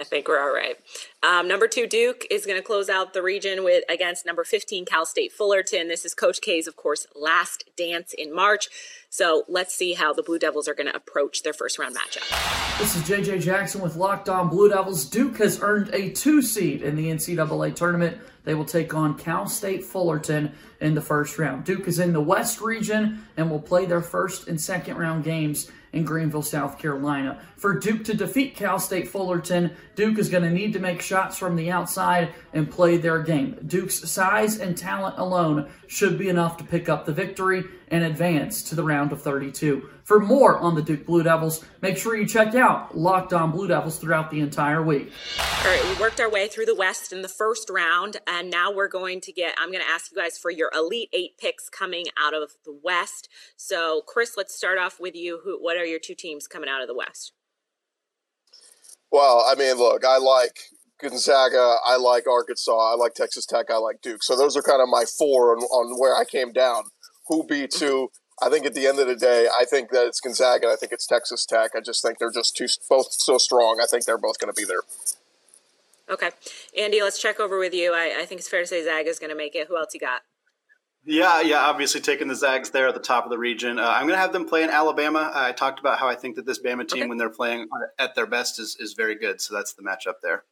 I 0.00 0.04
think 0.04 0.26
we're 0.26 0.40
all 0.40 0.54
right. 0.54 0.76
Um, 1.22 1.46
number 1.46 1.68
two, 1.68 1.86
Duke 1.86 2.26
is 2.30 2.46
going 2.46 2.58
to 2.58 2.66
close 2.66 2.88
out 2.88 3.12
the 3.12 3.22
region 3.22 3.62
with 3.62 3.84
against 3.90 4.24
number 4.24 4.42
15, 4.42 4.86
Cal 4.86 5.04
State 5.04 5.30
Fullerton. 5.30 5.88
This 5.88 6.06
is 6.06 6.14
Coach 6.14 6.40
K's, 6.40 6.66
of 6.66 6.76
course, 6.76 7.06
last 7.14 7.64
dance 7.76 8.14
in 8.16 8.34
March. 8.34 8.68
So 9.10 9.44
let's 9.50 9.74
see 9.74 9.92
how 9.92 10.14
the 10.14 10.22
Blue 10.22 10.38
Devils 10.38 10.66
are 10.66 10.74
going 10.74 10.86
to 10.86 10.96
approach 10.96 11.42
their 11.42 11.52
first 11.52 11.78
round 11.78 11.94
matchup. 11.94 12.78
This 12.78 12.96
is 12.96 13.02
JJ 13.02 13.42
Jackson 13.42 13.82
with 13.82 13.96
Locked 13.96 14.30
On 14.30 14.48
Blue 14.48 14.70
Devils. 14.70 15.04
Duke 15.04 15.36
has 15.36 15.60
earned 15.62 15.90
a 15.92 16.08
two 16.08 16.40
seed 16.40 16.80
in 16.80 16.96
the 16.96 17.08
NCAA 17.08 17.76
tournament. 17.76 18.16
They 18.44 18.54
will 18.54 18.64
take 18.64 18.94
on 18.94 19.18
Cal 19.18 19.46
State 19.46 19.84
Fullerton 19.84 20.52
in 20.80 20.94
the 20.94 21.02
first 21.02 21.38
round. 21.38 21.64
Duke 21.64 21.86
is 21.86 21.98
in 21.98 22.14
the 22.14 22.20
West 22.20 22.62
region 22.62 23.26
and 23.36 23.50
will 23.50 23.60
play 23.60 23.84
their 23.84 24.00
first 24.00 24.48
and 24.48 24.58
second 24.58 24.96
round 24.96 25.22
games 25.22 25.70
in 25.94 26.04
Greenville, 26.04 26.42
South 26.42 26.78
Carolina. 26.78 27.40
For 27.56 27.78
Duke 27.78 28.04
to 28.04 28.14
defeat 28.14 28.56
Cal 28.56 28.78
State 28.78 29.08
Fullerton, 29.08 29.70
Duke 29.94 30.18
is 30.18 30.28
going 30.28 30.42
to 30.42 30.50
need 30.50 30.72
to 30.74 30.78
make 30.78 31.00
shots 31.00 31.38
from 31.38 31.56
the 31.56 31.70
outside 31.70 32.34
and 32.52 32.70
play 32.70 32.96
their 32.96 33.22
game. 33.22 33.58
Duke's 33.66 34.10
size 34.10 34.58
and 34.58 34.76
talent 34.76 35.18
alone 35.18 35.70
should 35.86 36.18
be 36.18 36.28
enough 36.28 36.56
to 36.58 36.64
pick 36.64 36.88
up 36.88 37.06
the 37.06 37.12
victory 37.12 37.64
and 37.94 38.02
advance 38.02 38.60
to 38.60 38.74
the 38.74 38.82
round 38.82 39.12
of 39.12 39.22
32. 39.22 39.88
For 40.02 40.18
more 40.18 40.58
on 40.58 40.74
the 40.74 40.82
Duke 40.82 41.06
Blue 41.06 41.22
Devils, 41.22 41.64
make 41.80 41.96
sure 41.96 42.16
you 42.16 42.26
check 42.26 42.52
out 42.56 42.98
Locked 42.98 43.32
On 43.32 43.52
Blue 43.52 43.68
Devils 43.68 44.00
throughout 44.00 44.32
the 44.32 44.40
entire 44.40 44.82
week. 44.82 45.12
All 45.38 45.66
right, 45.66 45.84
we 45.84 46.00
worked 46.00 46.20
our 46.20 46.28
way 46.28 46.48
through 46.48 46.66
the 46.66 46.74
West 46.74 47.12
in 47.12 47.22
the 47.22 47.28
first 47.28 47.70
round, 47.70 48.16
and 48.26 48.50
now 48.50 48.72
we're 48.72 48.88
going 48.88 49.20
to 49.20 49.32
get, 49.32 49.54
I'm 49.58 49.70
going 49.70 49.84
to 49.84 49.88
ask 49.88 50.10
you 50.10 50.16
guys 50.16 50.36
for 50.36 50.50
your 50.50 50.72
Elite 50.74 51.08
Eight 51.12 51.38
picks 51.38 51.68
coming 51.68 52.06
out 52.18 52.34
of 52.34 52.50
the 52.64 52.76
West. 52.82 53.28
So, 53.56 54.02
Chris, 54.08 54.36
let's 54.36 54.56
start 54.56 54.76
off 54.76 54.98
with 54.98 55.14
you. 55.14 55.42
Who, 55.44 55.62
what 55.62 55.76
are 55.76 55.86
your 55.86 56.00
two 56.00 56.16
teams 56.16 56.48
coming 56.48 56.68
out 56.68 56.82
of 56.82 56.88
the 56.88 56.96
West? 56.96 57.32
Well, 59.12 59.46
I 59.48 59.54
mean, 59.54 59.76
look, 59.76 60.04
I 60.04 60.18
like 60.18 60.58
Gonzaga, 61.00 61.76
I 61.86 61.96
like 61.96 62.26
Arkansas, 62.26 62.76
I 62.76 62.96
like 62.96 63.14
Texas 63.14 63.46
Tech, 63.46 63.66
I 63.70 63.76
like 63.76 64.00
Duke. 64.02 64.24
So 64.24 64.36
those 64.36 64.56
are 64.56 64.62
kind 64.62 64.82
of 64.82 64.88
my 64.88 65.04
four 65.18 65.56
on, 65.56 65.62
on 65.62 66.00
where 66.00 66.16
I 66.16 66.24
came 66.24 66.52
down. 66.52 66.84
Who 67.28 67.44
beats 67.44 67.80
who? 67.80 68.10
I 68.42 68.50
think 68.50 68.66
at 68.66 68.74
the 68.74 68.86
end 68.86 68.98
of 68.98 69.06
the 69.06 69.16
day, 69.16 69.46
I 69.46 69.64
think 69.64 69.90
that 69.90 70.06
it's 70.06 70.20
Gonzaga. 70.20 70.66
And 70.66 70.72
I 70.72 70.76
think 70.76 70.92
it's 70.92 71.06
Texas 71.06 71.46
Tech. 71.46 71.70
I 71.76 71.80
just 71.80 72.02
think 72.02 72.18
they're 72.18 72.32
just 72.32 72.56
too 72.56 72.66
both 72.88 73.12
so 73.12 73.38
strong. 73.38 73.78
I 73.82 73.86
think 73.86 74.04
they're 74.04 74.18
both 74.18 74.38
going 74.38 74.52
to 74.52 74.60
be 74.60 74.66
there. 74.66 74.82
Okay, 76.10 76.30
Andy, 76.76 77.00
let's 77.00 77.20
check 77.20 77.40
over 77.40 77.58
with 77.58 77.72
you. 77.72 77.94
I, 77.94 78.20
I 78.20 78.26
think 78.26 78.40
it's 78.40 78.48
fair 78.48 78.60
to 78.60 78.66
say 78.66 78.84
Zag 78.84 79.06
is 79.06 79.18
going 79.18 79.30
to 79.30 79.36
make 79.36 79.54
it. 79.54 79.68
Who 79.68 79.78
else 79.78 79.94
you 79.94 80.00
got? 80.00 80.20
Yeah, 81.06 81.40
yeah, 81.42 81.60
obviously 81.60 82.00
taking 82.00 82.28
the 82.28 82.34
Zags 82.34 82.70
there 82.70 82.88
at 82.88 82.94
the 82.94 83.00
top 83.00 83.24
of 83.24 83.30
the 83.30 83.38
region. 83.38 83.78
Uh, 83.78 83.86
I'm 83.86 84.06
going 84.06 84.16
to 84.16 84.20
have 84.20 84.32
them 84.32 84.46
play 84.46 84.62
in 84.62 84.70
Alabama. 84.70 85.30
I 85.34 85.52
talked 85.52 85.78
about 85.78 85.98
how 85.98 86.08
I 86.08 86.14
think 86.14 86.36
that 86.36 86.46
this 86.46 86.62
Bama 86.62 86.88
team, 86.88 87.02
okay. 87.02 87.08
when 87.08 87.18
they're 87.18 87.30
playing 87.30 87.68
at 87.98 88.14
their 88.14 88.26
best, 88.26 88.58
is, 88.58 88.76
is 88.80 88.94
very 88.94 89.14
good. 89.14 89.40
So 89.40 89.54
that's 89.54 89.74
the 89.74 89.82
matchup 89.82 90.14
there. 90.22 90.44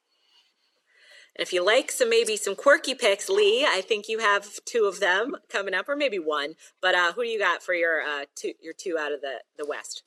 If 1.36 1.52
you 1.52 1.64
like 1.64 1.90
some 1.90 2.10
maybe 2.10 2.36
some 2.36 2.54
quirky 2.54 2.94
picks, 2.94 3.28
Lee, 3.28 3.66
I 3.68 3.80
think 3.80 4.08
you 4.08 4.18
have 4.18 4.62
two 4.64 4.84
of 4.84 5.00
them 5.00 5.36
coming 5.50 5.74
up, 5.74 5.88
or 5.88 5.96
maybe 5.96 6.18
one. 6.18 6.54
But 6.80 6.94
uh, 6.94 7.12
who 7.12 7.22
do 7.22 7.28
you 7.28 7.38
got 7.38 7.62
for 7.62 7.74
your 7.74 8.02
uh, 8.02 8.24
two 8.34 8.52
your 8.60 8.74
two 8.74 8.96
out 8.98 9.12
of 9.12 9.20
the 9.20 9.40
the 9.56 9.66
West? 9.66 10.02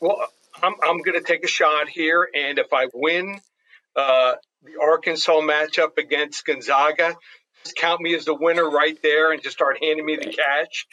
Well, 0.00 0.18
I'm 0.62 0.74
I'm 0.82 1.02
going 1.02 1.18
to 1.18 1.24
take 1.24 1.44
a 1.44 1.48
shot 1.48 1.88
here, 1.88 2.28
and 2.34 2.58
if 2.58 2.72
I 2.72 2.88
win 2.92 3.40
uh, 3.96 4.34
the 4.62 4.80
Arkansas 4.82 5.40
matchup 5.40 5.98
against 5.98 6.44
Gonzaga, 6.44 7.16
just 7.64 7.76
count 7.76 8.00
me 8.00 8.14
as 8.14 8.24
the 8.24 8.34
winner 8.34 8.68
right 8.68 8.98
there, 9.02 9.32
and 9.32 9.42
just 9.42 9.56
start 9.56 9.78
handing 9.80 10.04
me 10.04 10.16
the 10.16 10.32
cash. 10.32 10.86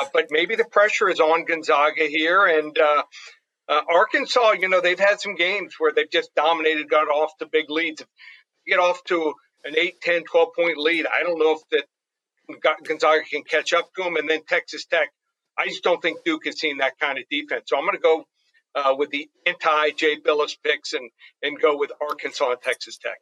Uh, 0.00 0.06
but 0.12 0.26
maybe 0.30 0.56
the 0.56 0.64
pressure 0.64 1.08
is 1.08 1.20
on 1.20 1.44
Gonzaga 1.44 2.04
here, 2.04 2.44
and 2.44 2.78
uh, 2.78 3.02
uh, 3.68 3.80
Arkansas, 3.90 4.52
you 4.60 4.68
know, 4.68 4.80
they've 4.80 4.98
had 4.98 5.20
some 5.20 5.34
games 5.34 5.74
where 5.78 5.92
they've 5.92 6.10
just 6.10 6.34
dominated, 6.34 6.88
got 6.88 7.08
off 7.08 7.36
to 7.38 7.46
big 7.46 7.68
leads. 7.68 8.04
Get 8.66 8.78
off 8.78 9.02
to 9.04 9.34
an 9.64 9.74
8, 9.76 10.00
10, 10.00 10.24
12 10.24 10.48
point 10.56 10.78
lead, 10.78 11.06
I 11.06 11.22
don't 11.22 11.38
know 11.38 11.52
if 11.52 11.60
that 11.70 11.84
Gonzaga 12.84 13.22
can 13.22 13.42
catch 13.42 13.72
up 13.72 13.92
to 13.94 14.04
them. 14.04 14.16
And 14.16 14.28
then 14.28 14.40
Texas 14.48 14.84
Tech, 14.86 15.08
I 15.58 15.66
just 15.68 15.82
don't 15.82 16.00
think 16.00 16.24
Duke 16.24 16.46
has 16.46 16.58
seen 16.58 16.78
that 16.78 16.98
kind 16.98 17.18
of 17.18 17.24
defense. 17.30 17.64
So 17.66 17.76
I'm 17.76 17.84
going 17.84 17.96
to 17.96 18.02
go 18.02 18.24
uh, 18.74 18.94
with 18.96 19.10
the 19.10 19.28
anti 19.46 19.90
Jay 19.90 20.16
Bilas 20.20 20.56
picks 20.62 20.92
and, 20.92 21.10
and 21.42 21.58
go 21.60 21.76
with 21.76 21.90
Arkansas 22.00 22.50
and 22.50 22.60
Texas 22.60 22.98
Tech. 22.98 23.18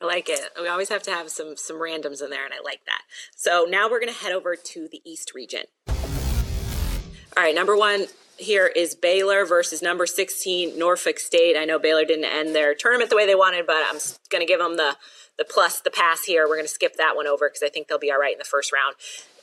I 0.00 0.06
like 0.06 0.28
it. 0.28 0.40
We 0.60 0.68
always 0.68 0.88
have 0.90 1.02
to 1.04 1.10
have 1.10 1.28
some 1.28 1.56
some 1.56 1.76
randoms 1.76 2.22
in 2.22 2.30
there, 2.30 2.44
and 2.44 2.54
I 2.54 2.60
like 2.64 2.84
that. 2.86 3.02
So 3.34 3.66
now 3.68 3.90
we're 3.90 3.98
going 3.98 4.12
to 4.12 4.18
head 4.18 4.32
over 4.32 4.54
to 4.54 4.88
the 4.88 5.00
East 5.04 5.34
region. 5.34 5.64
All 5.88 7.42
right, 7.42 7.54
number 7.54 7.76
one 7.76 8.06
here 8.38 8.66
is 8.66 8.94
Baylor 8.94 9.44
versus 9.44 9.82
number 9.82 10.06
16 10.06 10.78
Norfolk 10.78 11.18
State. 11.18 11.56
I 11.56 11.64
know 11.64 11.78
Baylor 11.78 12.04
didn't 12.04 12.24
end 12.24 12.54
their 12.54 12.74
tournament 12.74 13.10
the 13.10 13.16
way 13.16 13.26
they 13.26 13.34
wanted, 13.34 13.66
but 13.66 13.84
I'm 13.88 13.98
going 14.30 14.40
to 14.40 14.46
give 14.46 14.60
them 14.60 14.76
the 14.76 14.96
the 15.38 15.44
plus 15.44 15.80
the 15.80 15.90
pass 15.90 16.24
here. 16.24 16.48
We're 16.48 16.56
going 16.56 16.66
to 16.66 16.72
skip 16.72 16.96
that 16.96 17.14
one 17.14 17.28
over 17.28 17.48
because 17.48 17.62
I 17.62 17.68
think 17.68 17.86
they'll 17.86 17.98
be 17.98 18.10
all 18.10 18.18
right 18.18 18.32
in 18.32 18.38
the 18.38 18.44
first 18.44 18.72
round. 18.72 18.96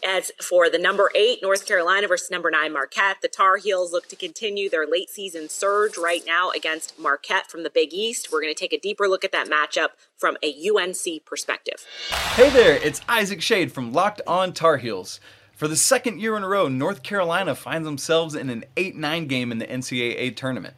As 0.06 0.32
for 0.42 0.70
the 0.70 0.78
number 0.78 1.10
eight 1.16 1.40
North 1.42 1.66
Carolina 1.66 2.08
versus 2.08 2.30
number 2.30 2.52
nine 2.52 2.74
Marquette, 2.74 3.18
the 3.22 3.30
Tar 3.30 3.58
Heels 3.58 3.94
look 3.94 4.08
to 4.10 4.16
continue 4.16 4.70
their 4.70 4.86
late 4.86 5.10
season 5.10 5.48
surge 5.48 5.98
right 5.98 6.22
now 6.28 6.52
against 6.52 7.00
Marquette 7.00 7.50
from 7.50 7.64
the 7.64 7.70
Big 7.70 7.94
East. 7.94 8.30
We're 8.32 8.42
going 8.42 8.54
to 8.54 8.60
take 8.60 8.74
a 8.74 8.80
deeper 8.80 9.08
look 9.08 9.24
at 9.24 9.32
that 9.32 9.48
matchup 9.48 9.90
from 10.18 10.38
a 10.44 10.54
UNC 10.70 11.26
perspective. 11.26 11.86
Hey 12.34 12.50
there, 12.50 12.76
it's 12.76 13.00
Isaac 13.08 13.42
Shade 13.42 13.72
from 13.72 13.94
Locked 13.94 14.22
On 14.28 14.52
Tar 14.52 14.78
Heels. 14.78 15.22
For 15.56 15.70
the 15.70 15.78
second 15.78 16.20
year 16.20 16.36
in 16.36 16.44
a 16.44 16.50
row, 16.50 16.68
North 16.68 17.02
Carolina 17.02 17.56
finds 17.56 17.86
themselves 17.86 18.36
in 18.36 18.50
an 18.50 18.66
8 18.76 18.98
9 18.98 19.26
game 19.28 19.54
in 19.54 19.60
the 19.60 19.66
NCAA 19.66 20.36
tournament. 20.36 20.76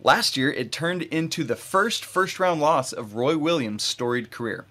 Last 0.00 0.36
year, 0.36 0.50
it 0.50 0.72
turned 0.72 1.02
into 1.02 1.44
the 1.44 1.54
first 1.54 2.04
first 2.04 2.40
round 2.40 2.60
loss 2.60 2.92
of 2.92 3.14
Roy 3.14 3.38
Williams' 3.38 3.84
storied 3.84 4.32
career. 4.32 4.66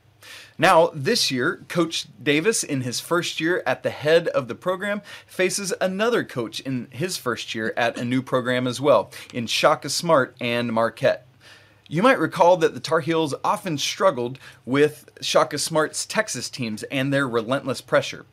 Now, 0.58 0.92
this 0.94 1.32
year, 1.32 1.64
Coach 1.70 2.08
Davis, 2.22 2.62
in 2.62 2.82
his 2.82 3.00
first 3.00 3.40
year 3.40 3.64
at 3.66 3.84
the 3.84 3.90
head 3.90 4.28
of 4.30 4.50
the 4.50 4.56
program, 4.56 5.02
faces 5.26 5.74
another 5.80 6.26
coach 6.26 6.60
in 6.60 6.90
his 6.90 7.16
first 7.16 7.56
year 7.56 7.74
at 7.78 7.98
a 7.98 8.04
new 8.04 8.22
program 8.22 8.68
as 8.68 8.82
well, 8.82 9.12
in 9.34 9.48
Shaka 9.48 9.90
Smart 9.90 10.36
and 10.42 10.74
Marquette. 10.74 11.26
You 11.88 12.04
might 12.04 12.20
recall 12.20 12.58
that 12.58 12.74
the 12.74 12.82
Tar 12.82 13.00
Heels 13.00 13.34
often 13.46 13.78
struggled 13.78 14.40
with 14.66 15.10
Shaka 15.22 15.58
Smart's 15.58 16.06
Texas 16.06 16.50
teams 16.50 16.84
and 16.84 17.14
their 17.14 17.26
relentless 17.26 17.80
pressure. 17.80 18.26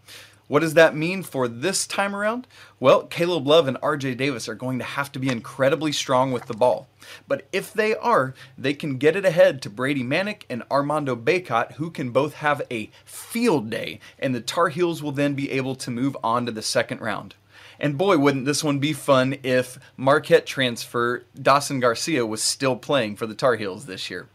What 0.47 0.61
does 0.61 0.75
that 0.75 0.95
mean 0.95 1.23
for 1.23 1.49
this 1.49 1.87
time 1.87 2.15
around? 2.15 2.47
Well, 2.79 3.07
Caleb 3.07 3.47
Love 3.47 3.67
and 3.67 3.81
RJ 3.81 4.19
Davis 4.19 4.49
are 4.49 4.55
going 4.55 4.79
to 4.79 4.85
have 4.85 5.11
to 5.13 5.19
be 5.19 5.31
incredibly 5.31 5.91
strong 5.91 6.33
with 6.33 6.47
the 6.47 6.55
ball. 6.55 6.87
But 7.27 7.47
if 7.51 7.73
they 7.73 7.95
are, 7.97 8.35
they 8.59 8.75
can 8.75 8.99
get 8.99 9.17
it 9.17 9.25
ahead 9.25 9.63
to 9.63 9.71
Brady 9.71 10.05
Manek 10.05 10.43
and 10.51 10.63
Armando 10.71 11.17
Bacot, 11.17 11.73
who 11.73 11.91
can 11.91 12.11
both 12.11 12.35
have 12.35 12.61
a 12.71 12.91
field 13.07 13.71
day, 13.71 14.01
and 14.19 14.35
the 14.35 14.41
Tar 14.43 14.69
Heels 14.69 15.03
will 15.03 15.13
then 15.13 15.35
be 15.35 15.51
able 15.51 15.77
to 15.77 15.91
move 15.91 16.17
on 16.23 16.45
to 16.45 16.53
the 16.53 16.63
second 16.63 17.01
round. 17.01 17.35
And 17.79 17.99
boy, 17.99 18.19
wouldn't 18.19 18.45
this 18.45 18.65
one 18.65 18.79
be 18.79 18.93
fun 18.93 19.37
if 19.43 19.79
Marquette 19.97 20.47
transfer 20.47 21.25
Dawson 21.41 21.81
Garcia 21.81 22.27
was 22.27 22.43
still 22.43 22.77
playing 22.77 23.17
for 23.17 23.27
the 23.27 23.35
Tar 23.35 23.57
Heels 23.57 23.87
this 23.87 24.11
year. 24.11 24.29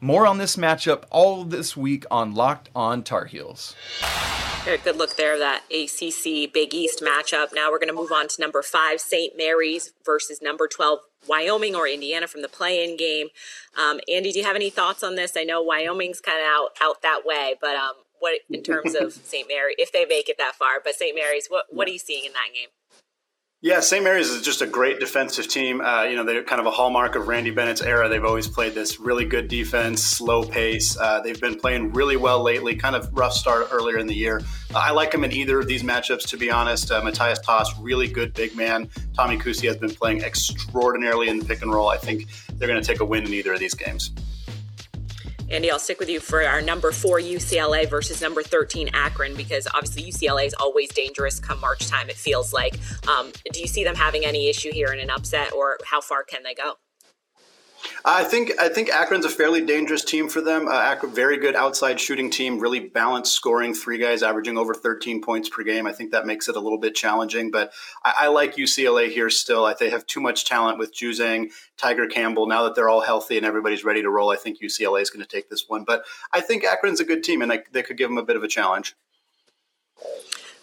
More 0.00 0.26
on 0.26 0.38
this 0.38 0.56
matchup 0.56 1.04
all 1.10 1.44
this 1.44 1.76
week 1.76 2.04
on 2.10 2.34
Locked 2.34 2.68
On 2.74 3.02
Tar 3.02 3.26
Heels. 3.26 3.74
Very 4.64 4.78
good 4.78 4.96
look 4.96 5.16
there, 5.16 5.38
that 5.38 5.62
ACC 5.70 6.52
Big 6.52 6.74
East 6.74 7.00
matchup. 7.00 7.48
Now 7.54 7.70
we're 7.70 7.78
going 7.78 7.88
to 7.88 7.94
move 7.94 8.10
on 8.12 8.28
to 8.28 8.40
number 8.40 8.62
five, 8.62 9.00
St. 9.00 9.36
Mary's 9.36 9.92
versus 10.04 10.42
number 10.42 10.66
12, 10.66 10.98
Wyoming 11.28 11.74
or 11.76 11.86
Indiana 11.86 12.26
from 12.26 12.42
the 12.42 12.48
play-in 12.48 12.96
game. 12.96 13.28
Um, 13.78 14.00
Andy, 14.08 14.32
do 14.32 14.40
you 14.40 14.44
have 14.44 14.56
any 14.56 14.70
thoughts 14.70 15.02
on 15.02 15.14
this? 15.14 15.36
I 15.36 15.44
know 15.44 15.62
Wyoming's 15.62 16.20
kind 16.20 16.40
of 16.40 16.46
out 16.46 16.70
out 16.82 17.02
that 17.02 17.20
way, 17.24 17.54
but 17.60 17.76
um, 17.76 17.94
what 18.18 18.40
in 18.50 18.62
terms 18.62 18.94
of 18.94 19.12
St. 19.24 19.46
Mary, 19.48 19.74
if 19.78 19.92
they 19.92 20.04
make 20.04 20.28
it 20.28 20.36
that 20.38 20.54
far, 20.56 20.80
but 20.82 20.94
St. 20.94 21.14
Mary's, 21.14 21.46
what 21.48 21.66
what 21.70 21.86
are 21.88 21.92
you 21.92 21.98
seeing 21.98 22.24
in 22.24 22.32
that 22.32 22.48
game? 22.52 22.68
Yeah, 23.66 23.80
St. 23.80 24.04
Mary's 24.04 24.30
is 24.30 24.42
just 24.42 24.62
a 24.62 24.66
great 24.66 25.00
defensive 25.00 25.48
team. 25.48 25.80
Uh, 25.80 26.04
you 26.04 26.14
know, 26.14 26.22
they're 26.22 26.44
kind 26.44 26.60
of 26.60 26.66
a 26.66 26.70
hallmark 26.70 27.16
of 27.16 27.26
Randy 27.26 27.50
Bennett's 27.50 27.82
era. 27.82 28.08
They've 28.08 28.24
always 28.24 28.46
played 28.46 28.76
this 28.76 29.00
really 29.00 29.24
good 29.24 29.48
defense, 29.48 30.04
slow 30.04 30.44
pace. 30.44 30.96
Uh, 30.96 31.20
they've 31.20 31.40
been 31.40 31.58
playing 31.58 31.92
really 31.92 32.16
well 32.16 32.40
lately. 32.40 32.76
Kind 32.76 32.94
of 32.94 33.12
rough 33.12 33.32
start 33.32 33.66
earlier 33.72 33.98
in 33.98 34.06
the 34.06 34.14
year. 34.14 34.40
Uh, 34.72 34.78
I 34.78 34.92
like 34.92 35.10
them 35.10 35.24
in 35.24 35.32
either 35.32 35.58
of 35.58 35.66
these 35.66 35.82
matchups, 35.82 36.28
to 36.28 36.36
be 36.36 36.48
honest. 36.48 36.92
Uh, 36.92 37.02
Matthias 37.02 37.40
Tass, 37.40 37.76
really 37.80 38.06
good 38.06 38.32
big 38.34 38.54
man. 38.54 38.88
Tommy 39.16 39.36
Kuhse 39.36 39.66
has 39.66 39.78
been 39.78 39.90
playing 39.90 40.22
extraordinarily 40.22 41.26
in 41.26 41.40
the 41.40 41.44
pick 41.44 41.60
and 41.62 41.72
roll. 41.72 41.88
I 41.88 41.96
think 41.96 42.28
they're 42.52 42.68
going 42.68 42.80
to 42.80 42.86
take 42.86 43.00
a 43.00 43.04
win 43.04 43.24
in 43.24 43.34
either 43.34 43.52
of 43.52 43.58
these 43.58 43.74
games. 43.74 44.12
Andy, 45.48 45.70
I'll 45.70 45.78
stick 45.78 46.00
with 46.00 46.08
you 46.08 46.18
for 46.18 46.42
our 46.42 46.60
number 46.60 46.90
four 46.90 47.20
UCLA 47.20 47.88
versus 47.88 48.20
number 48.20 48.42
13 48.42 48.90
Akron 48.92 49.36
because 49.36 49.68
obviously 49.72 50.02
UCLA 50.02 50.46
is 50.46 50.54
always 50.54 50.88
dangerous 50.92 51.38
come 51.38 51.60
March 51.60 51.86
time, 51.86 52.08
it 52.08 52.16
feels 52.16 52.52
like. 52.52 52.78
Um, 53.06 53.30
do 53.52 53.60
you 53.60 53.68
see 53.68 53.84
them 53.84 53.94
having 53.94 54.24
any 54.24 54.48
issue 54.48 54.72
here 54.72 54.92
in 54.92 54.98
an 54.98 55.10
upset 55.10 55.52
or 55.52 55.78
how 55.84 56.00
far 56.00 56.24
can 56.24 56.42
they 56.42 56.54
go? 56.54 56.74
I 58.08 58.22
think 58.22 58.52
I 58.60 58.68
think 58.68 58.88
Akron's 58.88 59.24
a 59.24 59.28
fairly 59.28 59.62
dangerous 59.62 60.04
team 60.04 60.28
for 60.28 60.40
them. 60.40 60.68
Uh, 60.68 60.80
Akron, 60.80 61.12
very 61.12 61.38
good 61.38 61.56
outside 61.56 61.98
shooting 61.98 62.30
team, 62.30 62.60
really 62.60 62.78
balanced 62.78 63.32
scoring. 63.32 63.74
Three 63.74 63.98
guys 63.98 64.22
averaging 64.22 64.56
over 64.56 64.74
13 64.74 65.20
points 65.20 65.48
per 65.48 65.64
game. 65.64 65.88
I 65.88 65.92
think 65.92 66.12
that 66.12 66.24
makes 66.24 66.48
it 66.48 66.54
a 66.54 66.60
little 66.60 66.78
bit 66.78 66.94
challenging, 66.94 67.50
but 67.50 67.72
I, 68.04 68.14
I 68.20 68.28
like 68.28 68.54
UCLA 68.54 69.10
here 69.10 69.28
still. 69.28 69.64
I, 69.64 69.74
they 69.74 69.90
have 69.90 70.06
too 70.06 70.20
much 70.20 70.44
talent 70.44 70.78
with 70.78 70.94
Juzang, 70.94 71.48
Tiger 71.76 72.06
Campbell. 72.06 72.46
Now 72.46 72.62
that 72.62 72.76
they're 72.76 72.88
all 72.88 73.00
healthy 73.00 73.38
and 73.38 73.44
everybody's 73.44 73.84
ready 73.84 74.02
to 74.02 74.10
roll, 74.10 74.30
I 74.30 74.36
think 74.36 74.60
UCLA 74.60 75.02
is 75.02 75.10
going 75.10 75.24
to 75.24 75.28
take 75.28 75.50
this 75.50 75.64
one. 75.66 75.82
But 75.82 76.04
I 76.32 76.40
think 76.40 76.62
Akron's 76.62 77.00
a 77.00 77.04
good 77.04 77.24
team, 77.24 77.42
and 77.42 77.52
I, 77.52 77.64
they 77.72 77.82
could 77.82 77.96
give 77.96 78.08
them 78.08 78.18
a 78.18 78.24
bit 78.24 78.36
of 78.36 78.44
a 78.44 78.48
challenge. 78.48 78.94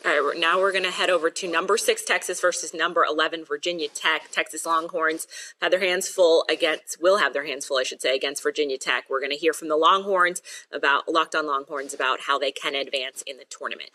All 0.05 0.11
right, 0.11 0.37
now 0.37 0.59
we're 0.59 0.73
going 0.73 0.83
to 0.83 0.91
head 0.91 1.09
over 1.09 1.29
to 1.29 1.47
number 1.49 1.77
six 1.77 2.03
Texas 2.03 2.41
versus 2.41 2.73
number 2.73 3.05
11 3.05 3.45
Virginia 3.45 3.87
Tech. 3.87 4.29
Texas 4.31 4.65
Longhorns 4.65 5.27
had 5.61 5.71
their 5.71 5.79
hands 5.79 6.09
full 6.09 6.43
against, 6.49 7.01
will 7.01 7.19
have 7.19 7.31
their 7.31 7.45
hands 7.45 7.65
full, 7.65 7.77
I 7.77 7.83
should 7.83 8.01
say, 8.01 8.13
against 8.13 8.43
Virginia 8.43 8.77
Tech. 8.77 9.05
We're 9.09 9.21
going 9.21 9.31
to 9.31 9.37
hear 9.37 9.53
from 9.53 9.69
the 9.69 9.77
Longhorns 9.77 10.41
about, 10.73 11.07
Locked 11.07 11.35
on 11.35 11.47
Longhorns, 11.47 11.93
about 11.93 12.19
how 12.19 12.37
they 12.37 12.51
can 12.51 12.75
advance 12.75 13.21
in 13.25 13.37
the 13.37 13.45
tournament. 13.45 13.91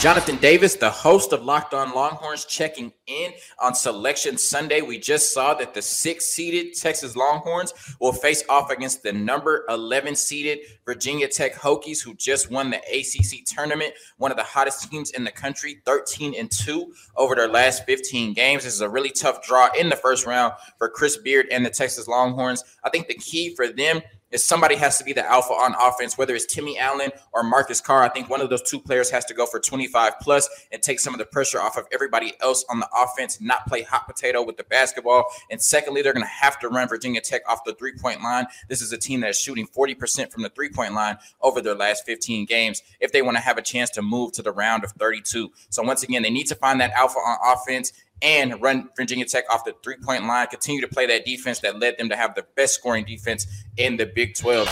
Jonathan 0.00 0.36
Davis, 0.36 0.74
the 0.74 0.90
host 0.90 1.32
of 1.32 1.46
Locked 1.46 1.72
on 1.72 1.94
Longhorns, 1.94 2.44
checking 2.44 2.92
in 3.06 3.32
on 3.58 3.74
Selection 3.74 4.36
Sunday. 4.36 4.82
We 4.82 4.98
just 4.98 5.32
saw 5.32 5.54
that 5.54 5.72
the 5.72 5.80
six 5.80 6.26
seeded 6.26 6.74
Texas 6.74 7.16
Longhorns 7.16 7.72
will 8.00 8.12
face 8.12 8.44
off 8.50 8.70
against 8.70 9.02
the 9.02 9.14
number 9.14 9.64
11 9.70 10.14
seeded 10.14 10.58
Virginia 10.84 11.26
Tech 11.26 11.54
Hokies, 11.54 12.02
who 12.02 12.14
just 12.16 12.50
won 12.50 12.68
the 12.68 12.76
ACC 12.76 13.46
tournament, 13.46 13.94
one 14.18 14.30
of 14.30 14.36
the 14.36 14.42
hottest 14.42 14.90
teams 14.90 15.10
in 15.12 15.21
the 15.24 15.30
country, 15.30 15.80
13 15.84 16.34
and 16.38 16.50
2 16.50 16.92
over 17.16 17.34
their 17.34 17.48
last 17.48 17.84
15 17.86 18.32
games. 18.34 18.64
This 18.64 18.74
is 18.74 18.80
a 18.80 18.88
really 18.88 19.10
tough 19.10 19.42
draw 19.42 19.68
in 19.78 19.88
the 19.88 19.96
first 19.96 20.26
round 20.26 20.54
for 20.78 20.88
Chris 20.88 21.16
Beard 21.16 21.46
and 21.50 21.64
the 21.64 21.70
Texas 21.70 22.08
Longhorns. 22.08 22.64
I 22.84 22.90
think 22.90 23.08
the 23.08 23.14
key 23.14 23.54
for 23.54 23.68
them 23.68 24.00
is 24.32 24.44
somebody 24.44 24.74
has 24.76 24.98
to 24.98 25.04
be 25.04 25.12
the 25.12 25.24
alpha 25.24 25.52
on 25.52 25.74
offense, 25.80 26.18
whether 26.18 26.34
it's 26.34 26.46
Timmy 26.46 26.78
Allen 26.78 27.10
or 27.32 27.42
Marcus 27.42 27.80
Carr. 27.80 28.02
I 28.02 28.08
think 28.08 28.28
one 28.28 28.40
of 28.40 28.50
those 28.50 28.62
two 28.62 28.80
players 28.80 29.10
has 29.10 29.24
to 29.26 29.34
go 29.34 29.46
for 29.46 29.60
25 29.60 30.14
plus 30.20 30.48
and 30.72 30.82
take 30.82 30.98
some 30.98 31.14
of 31.14 31.18
the 31.18 31.26
pressure 31.26 31.60
off 31.60 31.76
of 31.76 31.86
everybody 31.92 32.32
else 32.40 32.64
on 32.68 32.80
the 32.80 32.88
offense, 32.96 33.40
not 33.40 33.66
play 33.66 33.82
hot 33.82 34.06
potato 34.06 34.42
with 34.42 34.56
the 34.56 34.64
basketball. 34.64 35.26
And 35.50 35.60
secondly, 35.60 36.02
they're 36.02 36.14
going 36.14 36.24
to 36.24 36.28
have 36.28 36.58
to 36.60 36.68
run 36.68 36.88
Virginia 36.88 37.20
Tech 37.20 37.42
off 37.48 37.64
the 37.64 37.74
three 37.74 37.92
point 37.92 38.22
line. 38.22 38.46
This 38.68 38.82
is 38.82 38.92
a 38.92 38.98
team 38.98 39.20
that 39.20 39.30
is 39.30 39.38
shooting 39.38 39.66
40% 39.66 40.32
from 40.32 40.42
the 40.42 40.48
three 40.48 40.70
point 40.70 40.94
line 40.94 41.18
over 41.40 41.60
their 41.60 41.74
last 41.74 42.06
15 42.06 42.46
games 42.46 42.82
if 43.00 43.12
they 43.12 43.22
want 43.22 43.36
to 43.36 43.42
have 43.42 43.58
a 43.58 43.62
chance 43.62 43.90
to 43.90 44.02
move 44.02 44.32
to 44.32 44.42
the 44.42 44.52
round 44.52 44.84
of 44.84 44.92
32. 44.92 45.50
So 45.68 45.82
once 45.82 46.02
again, 46.02 46.22
they 46.22 46.30
need 46.30 46.46
to 46.46 46.54
find 46.54 46.80
that 46.80 46.92
alpha 46.92 47.18
on 47.18 47.38
offense 47.54 47.92
and 48.22 48.60
run 48.62 48.88
Virginia 48.96 49.24
Tech 49.24 49.44
off 49.50 49.64
the 49.64 49.74
three 49.82 49.96
point 49.96 50.24
line, 50.26 50.46
continue 50.46 50.80
to 50.80 50.88
play 50.88 51.06
that 51.06 51.24
defense 51.24 51.60
that 51.60 51.78
led 51.78 51.98
them 51.98 52.08
to 52.08 52.16
have 52.16 52.34
the 52.34 52.46
best 52.56 52.74
scoring 52.74 53.04
defense 53.04 53.46
in 53.76 53.96
the 53.96 54.06
Big 54.06 54.34
12. 54.34 54.68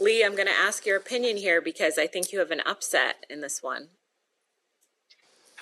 Lee, 0.00 0.24
I'm 0.24 0.34
going 0.34 0.46
to 0.46 0.54
ask 0.54 0.86
your 0.86 0.96
opinion 0.96 1.36
here 1.36 1.60
because 1.60 1.98
I 1.98 2.06
think 2.06 2.32
you 2.32 2.38
have 2.38 2.50
an 2.50 2.60
upset 2.60 3.26
in 3.28 3.40
this 3.40 3.62
one. 3.62 3.88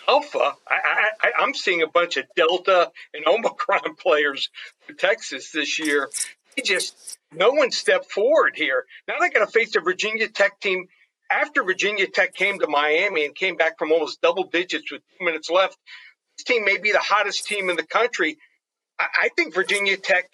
Alpha, 0.09 0.55
I, 0.69 1.09
I, 1.21 1.33
I'm 1.39 1.55
seeing 1.55 1.83
a 1.83 1.89
bunch 1.89 2.17
of 2.17 2.27
Delta 2.37 2.93
and 3.13 3.27
Omicron 3.27 3.97
players 3.97 4.51
for 4.87 4.93
Texas 4.93 5.51
this 5.51 5.79
year. 5.79 6.11
they 6.57 6.63
just 6.63 7.19
no 7.33 7.51
one 7.51 7.71
stepped 7.71 8.11
forward 8.11 8.53
here. 8.55 8.85
Now 9.09 9.15
they 9.21 9.31
got 9.31 9.45
to 9.45 9.51
face 9.51 9.75
a 9.75 9.81
Virginia 9.81 10.29
Tech 10.29 10.61
team. 10.61 10.87
After 11.29 11.65
Virginia 11.65 12.07
Tech 12.07 12.35
came 12.35 12.61
to 12.61 12.69
Miami 12.69 13.25
and 13.25 13.35
came 13.35 13.57
back 13.57 13.81
from 13.81 13.91
almost 13.91 14.23
double 14.23 14.45
digits 14.45 14.93
with 14.93 15.03
two 15.19 15.25
minutes 15.25 15.51
left, 15.51 15.77
this 15.77 15.83
team 16.45 16.65
may 16.65 16.79
be 16.79 16.93
the 16.93 16.99
hottest 16.99 17.47
team 17.47 17.71
in 17.71 17.77
the 17.77 17.87
country. 17.87 18.39
I, 18.99 19.07
I 19.25 19.29
think 19.37 19.55
Virginia 19.55 19.97
Tech 19.97 20.31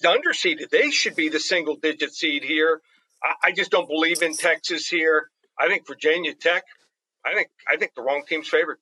is 0.00 0.06
underseeded. 0.06 0.70
They 0.70 0.90
should 0.90 1.16
be 1.16 1.28
the 1.28 1.40
single 1.40 1.76
digit 1.76 2.12
seed 2.12 2.44
here. 2.44 2.80
I, 3.22 3.48
I 3.48 3.52
just 3.52 3.70
don't 3.70 3.88
believe 3.88 4.22
in 4.22 4.34
Texas 4.34 4.86
here. 4.88 5.30
I 5.58 5.68
think 5.68 5.86
Virginia 5.86 6.34
Tech. 6.34 6.64
I 7.24 7.34
think 7.34 7.48
I 7.66 7.76
think 7.76 7.94
the 7.94 8.02
wrong 8.02 8.22
team's 8.26 8.48
favored. 8.48 8.78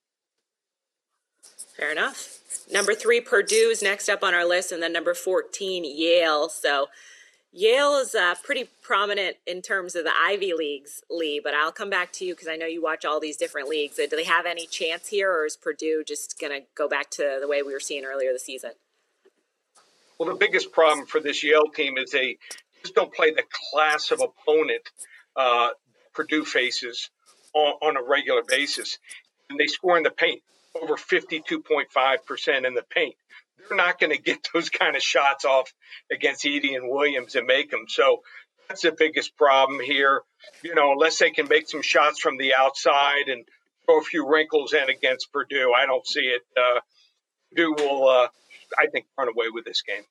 Fair 1.76 1.92
enough. 1.92 2.38
Number 2.70 2.94
three, 2.94 3.20
Purdue 3.20 3.68
is 3.70 3.82
next 3.82 4.08
up 4.08 4.22
on 4.22 4.34
our 4.34 4.46
list, 4.46 4.72
and 4.72 4.82
then 4.82 4.92
number 4.92 5.14
14, 5.14 5.84
Yale. 5.84 6.48
So 6.48 6.88
Yale 7.56 7.94
is 7.96 8.14
uh, 8.14 8.34
pretty 8.44 8.68
prominent 8.82 9.38
in 9.46 9.62
terms 9.62 9.96
of 9.96 10.04
the 10.04 10.12
Ivy 10.14 10.52
Leagues, 10.52 11.02
Lee, 11.08 11.40
but 11.42 11.54
I'll 11.54 11.72
come 11.72 11.88
back 11.88 12.12
to 12.12 12.24
you 12.26 12.34
because 12.34 12.48
I 12.48 12.56
know 12.56 12.66
you 12.66 12.82
watch 12.82 13.06
all 13.06 13.18
these 13.18 13.38
different 13.38 13.70
leagues. 13.70 13.96
Do 13.96 14.06
they 14.08 14.24
have 14.24 14.44
any 14.44 14.66
chance 14.66 15.08
here, 15.08 15.32
or 15.32 15.46
is 15.46 15.56
Purdue 15.56 16.04
just 16.06 16.38
going 16.38 16.52
to 16.52 16.66
go 16.74 16.86
back 16.86 17.08
to 17.12 17.38
the 17.40 17.48
way 17.48 17.62
we 17.62 17.72
were 17.72 17.80
seeing 17.80 18.04
earlier 18.04 18.30
this 18.30 18.44
season? 18.44 18.72
Well, 20.18 20.28
the 20.28 20.34
biggest 20.34 20.70
problem 20.70 21.06
for 21.06 21.18
this 21.18 21.42
Yale 21.42 21.70
team 21.74 21.96
is 21.96 22.10
they 22.10 22.36
just 22.82 22.94
don't 22.94 23.12
play 23.12 23.30
the 23.30 23.44
class 23.72 24.10
of 24.10 24.20
opponent 24.20 24.82
uh, 25.34 25.70
Purdue 26.12 26.44
faces 26.44 27.08
on, 27.54 27.72
on 27.80 27.96
a 27.96 28.02
regular 28.02 28.42
basis. 28.46 28.98
And 29.48 29.58
they 29.58 29.66
score 29.66 29.96
in 29.96 30.02
the 30.02 30.10
paint 30.10 30.42
over 30.82 30.96
52.5% 30.96 32.66
in 32.66 32.74
the 32.74 32.82
paint. 32.82 33.14
They're 33.58 33.76
not 33.76 33.98
going 33.98 34.12
to 34.12 34.20
get 34.20 34.48
those 34.54 34.70
kind 34.70 34.96
of 34.96 35.02
shots 35.02 35.44
off 35.44 35.72
against 36.10 36.44
Edey 36.44 36.76
and 36.76 36.88
Williams 36.88 37.34
and 37.34 37.46
make 37.46 37.70
them. 37.70 37.84
So 37.88 38.22
that's 38.68 38.82
the 38.82 38.92
biggest 38.96 39.36
problem 39.36 39.80
here. 39.80 40.22
You 40.62 40.74
know, 40.74 40.92
unless 40.92 41.18
they 41.18 41.30
can 41.30 41.48
make 41.48 41.68
some 41.68 41.82
shots 41.82 42.20
from 42.20 42.36
the 42.36 42.54
outside 42.54 43.28
and 43.28 43.44
throw 43.84 44.00
a 44.00 44.02
few 44.02 44.28
wrinkles 44.28 44.72
in 44.72 44.88
against 44.88 45.32
Purdue, 45.32 45.72
I 45.76 45.86
don't 45.86 46.06
see 46.06 46.20
it. 46.20 46.42
Uh, 46.56 46.80
Purdue 47.50 47.74
will, 47.78 48.08
uh, 48.08 48.28
I 48.78 48.86
think, 48.86 49.06
run 49.18 49.28
away 49.28 49.46
with 49.52 49.64
this 49.64 49.82
game. 49.82 50.02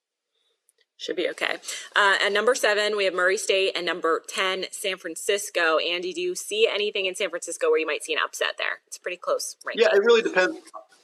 Should 0.98 1.16
be 1.16 1.28
okay. 1.28 1.58
Uh, 1.94 2.16
at 2.24 2.32
number 2.32 2.54
seven, 2.54 2.96
we 2.96 3.04
have 3.04 3.12
Murray 3.12 3.36
State, 3.36 3.72
and 3.76 3.84
number 3.84 4.22
10, 4.28 4.66
San 4.70 4.96
Francisco. 4.96 5.76
Andy, 5.76 6.14
do 6.14 6.22
you 6.22 6.34
see 6.34 6.66
anything 6.66 7.04
in 7.04 7.14
San 7.14 7.28
Francisco 7.28 7.68
where 7.68 7.78
you 7.78 7.86
might 7.86 8.02
see 8.02 8.14
an 8.14 8.18
upset 8.24 8.54
there? 8.56 8.80
It's 8.86 8.96
pretty 8.96 9.18
close 9.18 9.56
right 9.66 9.76
Yeah, 9.78 9.88
it 9.92 9.98
really 9.98 10.22
depends 10.22 10.56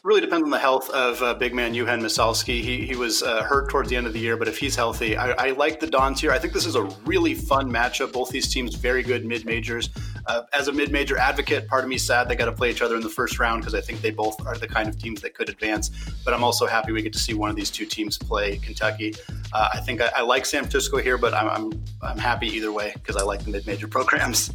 really 0.05 0.21
depends 0.21 0.43
on 0.43 0.51
the 0.51 0.59
health 0.59 0.91
of 0.91 1.23
uh, 1.23 1.33
big 1.35 1.55
man 1.55 1.73
Juhan 1.73 2.01
Michalski. 2.01 2.61
He, 2.61 2.85
he 2.87 2.97
was 2.97 3.23
uh, 3.23 3.45
hurt 3.45 3.71
towards 3.71 3.89
the 3.89 3.95
end 3.95 4.09
of 4.09 4.13
the 4.13 4.19
year, 4.19 4.37
but 4.37 4.49
if 4.49 4.59
he's 4.59 4.75
healthy, 4.75 5.17
I, 5.17 5.31
I, 5.31 5.51
like 5.53 5.79
the 5.79 5.87
Dons 5.87 6.21
here. 6.21 6.33
I 6.33 6.41
think 6.41 6.53
this 6.53 6.67
is 6.67 6.75
a 6.75 6.83
really 7.07 7.35
fun 7.35 7.71
matchup. 7.71 8.13
Both 8.13 8.31
these 8.31 8.53
teams 8.53 8.75
very 8.75 9.05
good 9.05 9.25
mid 9.25 9.45
majors. 9.45 9.91
Uh, 10.27 10.43
as 10.53 10.67
a 10.67 10.73
mid 10.73 10.91
major 10.91 11.17
advocate, 11.19 11.69
part 11.69 11.85
of 11.85 11.89
me 11.89 11.99
sad 11.99 12.29
they 12.29 12.35
got 12.35 12.47
to 12.47 12.53
play 12.53 12.71
each 12.71 12.83
other 12.83 12.97
in 12.97 13.03
the 13.03 13.09
first 13.09 13.39
round 13.39 13.63
because 13.63 13.75
I 13.75 13.81
think 13.81 14.01
they 14.01 14.11
both 14.11 14.45
are 14.45 14.57
the 14.57 14.67
kind 14.67 14.89
of 14.89 14.99
teams 14.99 15.21
that 15.21 15.35
could 15.35 15.49
advance. 15.49 15.91
But 16.25 16.35
I'm 16.35 16.43
also 16.43 16.67
happy 16.67 16.91
we 16.91 17.03
get 17.03 17.13
to 17.13 17.21
see 17.21 17.35
one 17.35 17.51
of 17.51 17.55
these 17.55 17.71
two 17.71 17.87
teams 17.87 18.19
play 18.19 18.57
Kentucky. 18.59 19.15
Uh, 19.53 19.69
I 19.73 19.81
think 19.81 20.01
I, 20.01 20.11
I, 20.17 20.23
like 20.23 20.47
San 20.47 20.63
Francisco 20.63 20.99
here, 20.99 21.17
but 21.19 21.33
I'm, 21.33 21.49
I'm, 21.49 21.85
I'm 22.03 22.19
happy 22.19 22.49
either 22.49 22.73
way 22.73 22.93
because 22.95 23.17
I 23.17 23.23
like 23.23 23.45
the 23.45 23.51
mid 23.51 23.67
major 23.69 23.87
programs. 23.87 24.51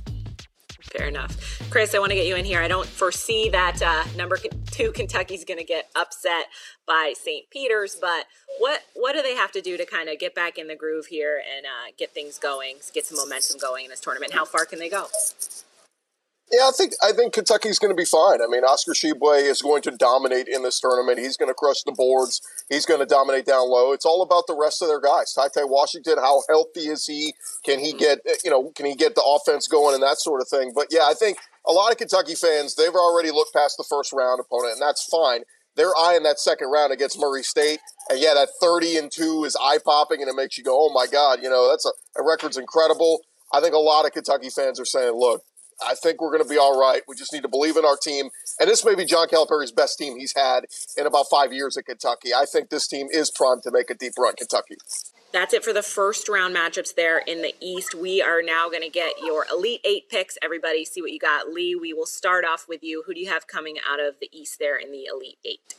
Fair 0.92 1.08
enough. 1.08 1.60
Chris, 1.70 1.94
I 1.94 2.00
want 2.00 2.12
to 2.12 2.16
get 2.16 2.28
you 2.28 2.36
in 2.36 2.46
here. 2.46 2.62
I 2.62 2.68
don't 2.68 2.88
foresee 2.88 3.50
that 3.50 3.82
uh, 3.82 4.04
number 4.16 4.38
two 4.72 4.92
Kentucky's 4.94 5.44
going 5.44 5.60
to 5.60 5.66
get 5.66 5.90
upset 5.96 6.46
by 6.86 7.14
St. 7.16 7.50
Peter's, 7.50 7.96
but 8.00 8.26
what 8.60 8.82
what 8.94 9.14
do 9.14 9.22
they 9.22 9.36
have 9.36 9.52
to 9.52 9.62
do 9.62 9.78
to 9.78 9.86
kind 9.86 10.10
of 10.10 10.18
get 10.18 10.34
back 10.34 10.58
in 10.58 10.68
the 10.68 10.76
groove 10.76 11.08
here 11.08 11.42
and 11.56 11.66
uh, 11.66 11.92
get 11.98 12.14
things 12.14 12.40
going, 12.40 12.78
get 12.94 13.06
some 13.06 13.18
momentum 13.18 13.60
going 13.60 13.86
in 13.86 13.92
this 13.92 14.00
tournament? 14.00 14.34
How 14.34 14.46
far 14.46 14.66
can 14.66 14.80
they 14.80 14.90
go? 14.90 15.08
Yeah, 16.50 16.70
I 16.70 16.72
think 16.72 16.94
I 17.04 17.12
think 17.12 17.34
Kentucky's 17.34 17.78
going 17.78 17.92
to 17.92 17.96
be 17.96 18.06
fine. 18.06 18.42
I 18.42 18.48
mean, 18.48 18.64
Oscar 18.64 18.94
Tshiebwe 18.94 19.44
is 19.44 19.62
going 19.62 19.82
to 19.82 19.92
dominate 19.92 20.48
in 20.48 20.64
this 20.64 20.80
tournament. 20.80 21.20
He's 21.20 21.36
going 21.36 21.50
to 21.50 21.54
crush 21.54 21.84
the 21.84 21.92
boards. 21.92 22.42
He's 22.70 22.86
going 22.86 23.02
to 23.02 23.06
dominate 23.06 23.46
down 23.46 23.70
low. 23.70 23.92
It's 23.92 24.06
all 24.06 24.22
about 24.22 24.48
the 24.48 24.56
rest 24.56 24.82
of 24.82 24.88
their 24.88 25.02
guys. 25.02 25.34
Ty 25.34 25.50
Washington, 25.66 26.18
how 26.18 26.44
healthy 26.48 26.88
is 26.88 27.06
he? 27.06 27.34
Can 27.66 27.80
he 27.80 27.92
get 27.92 28.20
eh, 28.26 28.36
you 28.46 28.50
know? 28.50 28.72
Can 28.76 28.86
he 28.86 28.96
get 28.96 29.16
the 29.16 29.24
offense 29.24 29.68
going 29.68 29.94
and 29.94 30.04
that 30.04 30.20
sort 30.20 30.40
of 30.40 30.48
thing? 30.48 30.72
But 30.74 30.88
yeah, 30.90 31.04
I 31.04 31.14
think 31.14 31.38
a 31.68 31.74
lot 31.74 31.92
of 31.92 31.98
Kentucky 31.98 32.36
fans 32.36 32.76
they've 32.76 32.96
already 32.96 33.32
looked 33.32 33.54
past 33.54 33.76
the 33.76 33.84
first 33.84 34.14
round 34.14 34.40
opponent, 34.40 34.74
and 34.74 34.82
that's 34.82 35.04
fine. 35.04 35.42
They're 35.76 35.96
eyeing 36.00 36.24
that 36.24 36.40
second 36.40 36.72
round 36.72 36.94
against 36.94 37.20
Murray 37.20 37.44
State, 37.44 37.82
and 38.10 38.20
yeah, 38.20 38.34
that 38.36 38.50
thirty 38.62 38.96
and 38.96 39.12
two 39.12 39.44
is 39.44 39.58
eye 39.60 39.80
popping, 39.84 40.22
and 40.22 40.30
it 40.30 40.36
makes 40.36 40.58
you 40.58 40.64
go, 40.64 40.80
"Oh 40.80 40.94
my 40.94 41.08
God!" 41.08 41.40
You 41.44 41.50
know, 41.50 41.70
that's 41.70 41.86
a, 41.86 42.22
a 42.22 42.26
record's 42.26 42.58
incredible. 42.58 43.20
I 43.52 43.60
think 43.60 43.76
a 43.76 43.80
lot 43.80 44.06
of 44.06 44.14
Kentucky 44.14 44.50
fans 44.50 44.80
are 44.80 44.86
saying, 44.86 45.14
"Look, 45.14 45.44
I 45.86 45.96
think 45.96 46.22
we're 46.22 46.32
going 46.32 46.44
to 46.44 46.50
be 46.50 46.58
all 46.58 46.80
right. 46.80 47.02
We 47.08 47.16
just 47.16 47.34
need 47.34 47.44
to 47.44 47.48
believe 47.48 47.78
in 47.78 47.86
our 47.86 47.98
team. 47.98 48.30
And 48.60 48.70
this 48.70 48.84
may 48.84 48.96
be 48.96 49.06
John 49.06 49.28
Calipari's 49.28 49.72
best 49.72 49.98
team 49.98 50.18
he's 50.18 50.34
had 50.36 50.66
in 50.98 51.06
about 51.06 51.28
five 51.30 51.54
years 51.54 51.78
at 51.78 51.86
Kentucky. 51.86 52.34
I 52.34 52.46
think 52.46 52.70
this 52.70 52.88
team 52.88 53.08
is 53.12 53.32
primed 53.32 53.64
to 53.64 53.72
make 53.72 53.90
a 53.90 53.96
deep 53.96 54.14
run, 54.18 54.34
Kentucky. 54.36 54.76
That's 55.34 55.54
it 55.54 55.64
for 55.64 55.74
the 55.74 55.84
first 55.84 56.30
round 56.30 56.56
matchups 56.56 56.96
there 56.96 57.20
in 57.20 57.42
the 57.42 57.54
East. 57.60 57.94
We 57.94 58.22
are 58.22 58.42
now 58.42 58.70
going 58.70 58.82
to 58.82 58.90
get 58.90 59.14
your 59.22 59.46
Elite 59.52 59.82
Eight 59.84 60.10
picks. 60.10 60.38
Everybody, 60.42 60.86
see 60.86 61.02
what 61.02 61.12
you 61.12 61.20
got. 61.20 61.50
Lee, 61.50 61.76
we 61.76 61.94
will 61.94 62.06
start 62.06 62.46
off 62.46 62.66
with 62.68 62.82
you. 62.82 63.04
Who 63.06 63.14
do 63.14 63.20
you 63.20 63.30
have 63.30 63.46
coming 63.46 63.78
out 63.88 64.00
of 64.00 64.16
the 64.20 64.30
East 64.32 64.58
there 64.60 64.78
in 64.78 64.92
the 64.92 65.06
Elite 65.06 65.38
Eight? 65.46 65.76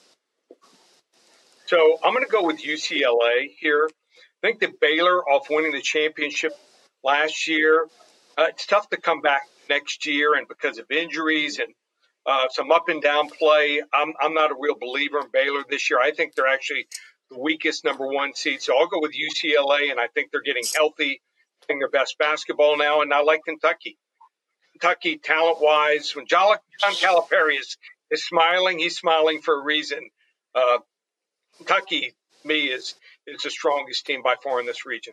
So 1.66 1.98
I'm 2.04 2.12
going 2.12 2.24
to 2.24 2.30
go 2.30 2.44
with 2.44 2.62
UCLA 2.62 3.50
here. 3.58 3.88
I 4.42 4.46
think 4.46 4.60
that 4.60 4.80
Baylor, 4.80 5.28
off 5.28 5.48
winning 5.50 5.72
the 5.72 5.80
championship 5.80 6.52
last 7.02 7.48
year, 7.48 7.86
uh, 8.36 8.46
it's 8.48 8.66
tough 8.66 8.88
to 8.90 8.96
come 8.96 9.20
back 9.20 9.42
next 9.68 10.06
year, 10.06 10.34
and 10.34 10.46
because 10.48 10.78
of 10.78 10.90
injuries 10.90 11.58
and 11.58 11.72
uh, 12.26 12.48
some 12.50 12.70
up 12.70 12.88
and 12.88 13.02
down 13.02 13.28
play, 13.28 13.82
I'm, 13.92 14.12
I'm 14.20 14.34
not 14.34 14.50
a 14.50 14.56
real 14.58 14.76
believer 14.78 15.18
in 15.18 15.26
Baylor 15.32 15.62
this 15.68 15.88
year. 15.88 15.98
I 16.00 16.10
think 16.12 16.34
they're 16.34 16.46
actually 16.46 16.86
the 17.30 17.38
weakest 17.38 17.84
number 17.84 18.06
one 18.06 18.34
seed. 18.34 18.60
So 18.62 18.76
I'll 18.76 18.86
go 18.86 19.00
with 19.00 19.12
UCLA, 19.12 19.90
and 19.90 19.98
I 19.98 20.08
think 20.08 20.30
they're 20.30 20.42
getting 20.42 20.64
healthy, 20.74 21.22
playing 21.66 21.78
their 21.78 21.90
best 21.90 22.16
basketball 22.18 22.76
now, 22.76 23.02
and 23.02 23.12
I 23.12 23.22
like 23.22 23.40
Kentucky. 23.44 23.96
Kentucky, 24.72 25.18
talent 25.18 25.60
wise, 25.60 26.14
when 26.14 26.26
John, 26.26 26.56
Calipari 26.82 27.58
is, 27.58 27.76
is 28.10 28.24
smiling, 28.24 28.78
he's 28.78 28.96
smiling 28.96 29.40
for 29.40 29.60
a 29.60 29.64
reason. 29.64 30.00
Uh, 30.54 30.78
Kentucky, 31.58 32.14
me, 32.44 32.66
is 32.66 32.94
is 33.26 33.42
the 33.42 33.50
strongest 33.50 34.06
team 34.06 34.22
by 34.22 34.36
far 34.42 34.60
in 34.60 34.66
this 34.66 34.86
region. 34.86 35.12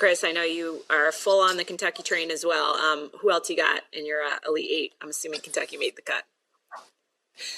Chris, 0.00 0.24
I 0.24 0.32
know 0.32 0.44
you 0.44 0.80
are 0.88 1.12
full 1.12 1.42
on 1.42 1.58
the 1.58 1.64
Kentucky 1.64 2.02
train 2.02 2.30
as 2.30 2.42
well. 2.42 2.74
Um, 2.74 3.10
who 3.20 3.30
else 3.30 3.50
you 3.50 3.56
got 3.56 3.82
in 3.92 4.06
your 4.06 4.22
uh, 4.22 4.38
Elite 4.48 4.70
Eight? 4.70 4.92
I'm 5.02 5.10
assuming 5.10 5.40
Kentucky 5.40 5.76
made 5.76 5.94
the 5.94 6.00
cut. 6.00 6.24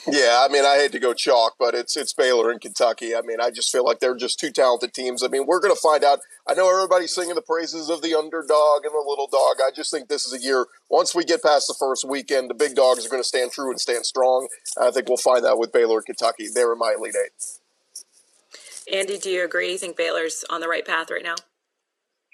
Yeah, 0.08 0.44
I 0.44 0.52
mean, 0.52 0.64
I 0.64 0.74
hate 0.74 0.90
to 0.90 0.98
go 0.98 1.14
chalk, 1.14 1.54
but 1.56 1.72
it's 1.76 1.96
it's 1.96 2.12
Baylor 2.12 2.50
and 2.50 2.60
Kentucky. 2.60 3.14
I 3.14 3.20
mean, 3.20 3.40
I 3.40 3.50
just 3.50 3.70
feel 3.70 3.84
like 3.84 4.00
they're 4.00 4.16
just 4.16 4.40
two 4.40 4.50
talented 4.50 4.92
teams. 4.92 5.22
I 5.22 5.28
mean, 5.28 5.46
we're 5.46 5.60
going 5.60 5.72
to 5.72 5.80
find 5.80 6.02
out. 6.02 6.18
I 6.48 6.54
know 6.54 6.68
everybody's 6.68 7.14
singing 7.14 7.36
the 7.36 7.42
praises 7.42 7.88
of 7.88 8.02
the 8.02 8.12
underdog 8.12 8.84
and 8.84 8.92
the 8.92 9.04
little 9.06 9.28
dog. 9.28 9.58
I 9.64 9.70
just 9.72 9.92
think 9.92 10.08
this 10.08 10.24
is 10.24 10.32
a 10.32 10.44
year. 10.44 10.66
Once 10.90 11.14
we 11.14 11.22
get 11.22 11.44
past 11.44 11.68
the 11.68 11.76
first 11.78 12.04
weekend, 12.04 12.50
the 12.50 12.54
big 12.54 12.74
dogs 12.74 13.06
are 13.06 13.08
going 13.08 13.22
to 13.22 13.28
stand 13.28 13.52
true 13.52 13.70
and 13.70 13.80
stand 13.80 14.04
strong. 14.04 14.48
I 14.80 14.90
think 14.90 15.06
we'll 15.06 15.16
find 15.16 15.44
that 15.44 15.58
with 15.58 15.70
Baylor 15.70 15.98
and 15.98 16.06
Kentucky. 16.06 16.48
They're 16.52 16.72
in 16.72 16.78
my 16.80 16.96
Elite 16.98 17.14
Eight. 17.24 18.92
Andy, 18.92 19.16
do 19.16 19.30
you 19.30 19.44
agree? 19.44 19.70
You 19.70 19.78
think 19.78 19.96
Baylor's 19.96 20.44
on 20.50 20.60
the 20.60 20.66
right 20.66 20.84
path 20.84 21.08
right 21.08 21.22
now? 21.22 21.36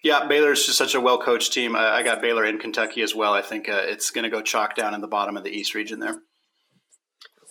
Yeah, 0.08 0.26
Baylor's 0.26 0.64
just 0.64 0.78
such 0.78 0.94
a 0.94 1.02
well 1.02 1.18
coached 1.18 1.52
team. 1.52 1.76
I, 1.76 1.96
I, 1.96 2.02
got 2.02 2.22
Baylor 2.22 2.42
in 2.46 2.58
Kentucky 2.58 3.02
as 3.02 3.14
well. 3.14 3.34
I 3.34 3.42
think 3.42 3.68
uh, 3.68 3.82
it's 3.84 4.10
going 4.10 4.24
to 4.24 4.30
go 4.30 4.40
chalk 4.40 4.74
down 4.74 4.94
in 4.94 5.02
the 5.02 5.06
bottom 5.06 5.36
of 5.36 5.44
the 5.44 5.50
East 5.50 5.74
region 5.74 6.00
there. 6.00 6.22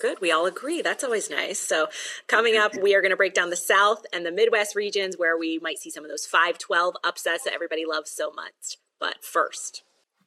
Good. 0.01 0.19
We 0.21 0.31
all 0.31 0.47
agree. 0.47 0.81
That's 0.81 1.03
always 1.03 1.29
nice. 1.29 1.59
So, 1.59 1.85
coming 2.27 2.57
up, 2.57 2.71
we 2.81 2.95
are 2.95 3.01
going 3.01 3.11
to 3.11 3.15
break 3.15 3.35
down 3.35 3.51
the 3.51 3.55
South 3.55 4.07
and 4.11 4.25
the 4.25 4.31
Midwest 4.31 4.75
regions 4.75 5.19
where 5.19 5.37
we 5.37 5.59
might 5.59 5.77
see 5.77 5.91
some 5.91 6.03
of 6.03 6.09
those 6.09 6.25
5 6.25 6.57
12 6.57 6.95
upsets 7.03 7.43
that 7.43 7.53
everybody 7.53 7.83
loves 7.87 8.09
so 8.09 8.31
much. 8.31 8.79
But 8.99 9.23
first, 9.23 9.83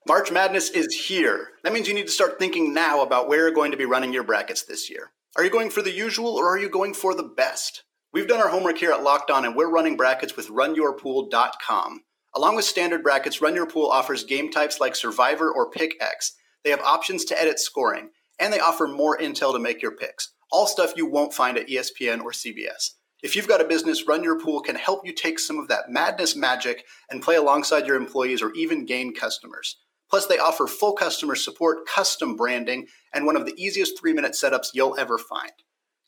March 0.06 0.30
Madness 0.30 0.70
is 0.70 1.06
here. 1.08 1.48
That 1.64 1.72
means 1.72 1.88
you 1.88 1.94
need 1.94 2.06
to 2.06 2.12
start 2.12 2.38
thinking 2.38 2.72
now 2.72 3.02
about 3.02 3.28
where 3.28 3.40
you're 3.40 3.50
going 3.50 3.72
to 3.72 3.76
be 3.76 3.86
running 3.86 4.12
your 4.12 4.22
brackets 4.22 4.62
this 4.62 4.88
year. 4.88 5.10
Are 5.36 5.42
you 5.42 5.50
going 5.50 5.70
for 5.70 5.82
the 5.82 5.90
usual 5.90 6.36
or 6.36 6.48
are 6.48 6.58
you 6.58 6.68
going 6.68 6.94
for 6.94 7.12
the 7.12 7.24
best? 7.24 7.82
We've 8.12 8.28
done 8.28 8.40
our 8.40 8.50
homework 8.50 8.78
here 8.78 8.92
at 8.92 9.02
Locked 9.02 9.32
On 9.32 9.44
and 9.44 9.56
we're 9.56 9.68
running 9.68 9.96
brackets 9.96 10.36
with 10.36 10.46
runyourpool.com. 10.46 12.02
Along 12.34 12.54
with 12.54 12.64
standard 12.64 13.02
brackets, 13.02 13.40
Run 13.40 13.56
Your 13.56 13.66
Pool 13.66 13.86
offers 13.86 14.22
game 14.22 14.50
types 14.50 14.78
like 14.78 14.94
Survivor 14.94 15.50
or 15.50 15.70
Pick 15.70 15.96
X. 16.00 16.34
They 16.62 16.70
have 16.70 16.80
options 16.80 17.24
to 17.26 17.40
edit 17.40 17.58
scoring, 17.58 18.10
and 18.38 18.52
they 18.52 18.60
offer 18.60 18.86
more 18.86 19.18
intel 19.18 19.52
to 19.52 19.58
make 19.58 19.82
your 19.82 19.96
picks. 19.96 20.32
All 20.52 20.66
stuff 20.66 20.94
you 20.96 21.06
won't 21.06 21.34
find 21.34 21.58
at 21.58 21.68
ESPN 21.68 22.22
or 22.22 22.30
CBS. 22.30 22.90
If 23.22 23.36
you've 23.36 23.48
got 23.48 23.60
a 23.60 23.66
business, 23.66 24.06
Run 24.06 24.22
Your 24.22 24.38
Pool 24.38 24.60
can 24.60 24.76
help 24.76 25.04
you 25.04 25.12
take 25.12 25.38
some 25.38 25.58
of 25.58 25.68
that 25.68 25.90
madness 25.90 26.36
magic 26.36 26.84
and 27.10 27.22
play 27.22 27.36
alongside 27.36 27.86
your 27.86 27.96
employees 27.96 28.42
or 28.42 28.52
even 28.52 28.86
gain 28.86 29.14
customers. 29.14 29.76
Plus, 30.08 30.26
they 30.26 30.38
offer 30.38 30.66
full 30.66 30.92
customer 30.92 31.34
support, 31.34 31.86
custom 31.86 32.34
branding, 32.36 32.86
and 33.12 33.26
one 33.26 33.36
of 33.36 33.44
the 33.44 33.54
easiest 33.62 33.98
three 33.98 34.12
minute 34.12 34.32
setups 34.32 34.70
you'll 34.72 34.98
ever 34.98 35.18
find. 35.18 35.52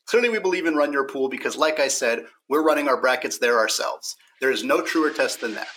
Clearly, 0.05 0.29
we 0.29 0.39
believe 0.39 0.65
in 0.65 0.75
Run 0.75 0.91
Your 0.91 1.07
Pool 1.07 1.29
because, 1.29 1.55
like 1.55 1.79
I 1.79 1.87
said, 1.87 2.25
we're 2.49 2.63
running 2.63 2.87
our 2.87 2.99
brackets 2.99 3.37
there 3.37 3.59
ourselves. 3.59 4.15
There 4.41 4.51
is 4.51 4.63
no 4.63 4.81
truer 4.81 5.11
test 5.11 5.39
than 5.39 5.53
that. 5.55 5.67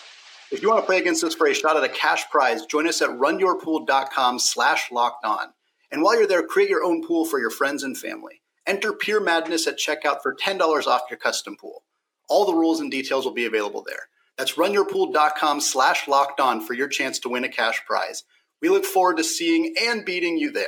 If 0.53 0.63
you 0.63 0.69
want 0.69 0.81
to 0.83 0.87
play 0.87 0.99
against 0.99 1.25
us 1.25 1.35
for 1.35 1.49
a 1.49 1.55
shot 1.55 1.77
at 1.77 1.85
a 1.85 1.89
cash 1.89 2.29
prize, 2.31 2.65
join 2.67 2.87
us 2.87 3.03
at 3.03 3.11
runyourpool.com 3.11 4.39
slash 4.39 4.93
locked 4.93 5.25
on. 5.25 5.49
And 5.91 6.03
while 6.03 6.17
you're 6.17 6.27
there, 6.27 6.47
create 6.47 6.71
your 6.71 6.85
own 6.85 7.05
pool 7.05 7.25
for 7.25 7.39
your 7.39 7.51
friends 7.51 7.83
and 7.83 7.99
family. 7.99 8.43
Enter 8.67 8.93
Pure 8.93 9.23
Madness 9.23 9.67
at 9.67 9.79
checkout 9.79 10.23
for 10.23 10.35
$10 10.35 10.87
off 10.87 11.03
your 11.11 11.19
custom 11.19 11.57
pool. 11.57 11.85
All 12.29 12.45
the 12.45 12.55
rules 12.55 12.81
and 12.81 12.91
details 12.91 13.25
will 13.25 13.33
be 13.33 13.45
available 13.45 13.85
there. 13.87 14.09
That's 14.37 14.55
runyourpool.com 14.55 15.61
slash 15.61 16.09
locked 16.09 16.41
on 16.41 16.61
for 16.61 16.75
your 16.75 16.89
chance 16.89 17.19
to 17.21 17.29
win 17.29 17.45
a 17.45 17.49
cash 17.49 17.85
prize. 17.87 18.25
We 18.61 18.69
look 18.69 18.85
forward 18.85 19.17
to 19.19 19.25
seeing 19.25 19.75
and 19.81 20.05
beating 20.05 20.39
you 20.39 20.51
there. 20.51 20.67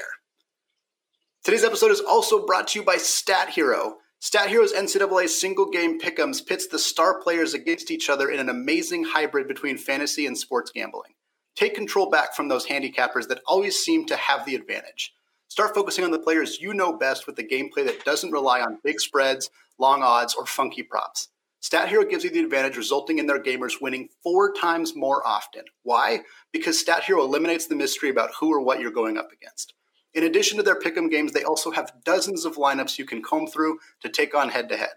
Today's 1.44 1.64
episode 1.64 1.90
is 1.90 2.00
also 2.00 2.44
brought 2.46 2.68
to 2.68 2.78
you 2.78 2.84
by 2.84 2.96
Stat 2.96 3.50
Hero. 3.50 3.98
Stat 4.20 4.48
Hero's 4.48 4.72
NCAA 4.72 5.28
single 5.28 5.70
game 5.70 6.00
pick'ems 6.00 6.44
pits 6.44 6.66
the 6.66 6.78
star 6.78 7.20
players 7.20 7.54
against 7.54 7.88
each 7.88 8.10
other 8.10 8.28
in 8.28 8.40
an 8.40 8.48
amazing 8.48 9.04
hybrid 9.04 9.46
between 9.46 9.78
fantasy 9.78 10.26
and 10.26 10.36
sports 10.36 10.72
gambling. 10.74 11.14
Take 11.54 11.76
control 11.76 12.10
back 12.10 12.34
from 12.34 12.48
those 12.48 12.66
handicappers 12.66 13.28
that 13.28 13.40
always 13.46 13.78
seem 13.78 14.06
to 14.06 14.16
have 14.16 14.44
the 14.44 14.56
advantage. 14.56 15.14
Start 15.46 15.72
focusing 15.72 16.04
on 16.04 16.10
the 16.10 16.18
players 16.18 16.60
you 16.60 16.74
know 16.74 16.92
best 16.98 17.28
with 17.28 17.36
the 17.36 17.46
gameplay 17.46 17.86
that 17.86 18.04
doesn't 18.04 18.32
rely 18.32 18.60
on 18.60 18.80
big 18.82 18.98
spreads, 18.98 19.50
long 19.78 20.02
odds, 20.02 20.34
or 20.34 20.46
funky 20.46 20.82
props. 20.82 21.28
Stat 21.60 21.88
Hero 21.88 22.04
gives 22.04 22.24
you 22.24 22.30
the 22.30 22.40
advantage, 22.40 22.76
resulting 22.76 23.18
in 23.18 23.26
their 23.26 23.42
gamers 23.42 23.80
winning 23.80 24.08
four 24.24 24.52
times 24.52 24.96
more 24.96 25.24
often. 25.24 25.62
Why? 25.84 26.22
Because 26.52 26.78
Stat 26.78 27.04
Hero 27.04 27.22
eliminates 27.22 27.66
the 27.66 27.76
mystery 27.76 28.10
about 28.10 28.30
who 28.40 28.52
or 28.52 28.60
what 28.60 28.80
you're 28.80 28.90
going 28.90 29.16
up 29.16 29.30
against. 29.32 29.74
In 30.14 30.24
addition 30.24 30.56
to 30.56 30.62
their 30.62 30.78
pick'em 30.78 31.10
games, 31.10 31.32
they 31.32 31.44
also 31.44 31.70
have 31.70 31.92
dozens 32.04 32.44
of 32.44 32.56
lineups 32.56 32.98
you 32.98 33.04
can 33.04 33.22
comb 33.22 33.46
through 33.46 33.78
to 34.00 34.08
take 34.08 34.34
on 34.34 34.48
head 34.48 34.68
to 34.70 34.76
head. 34.76 34.94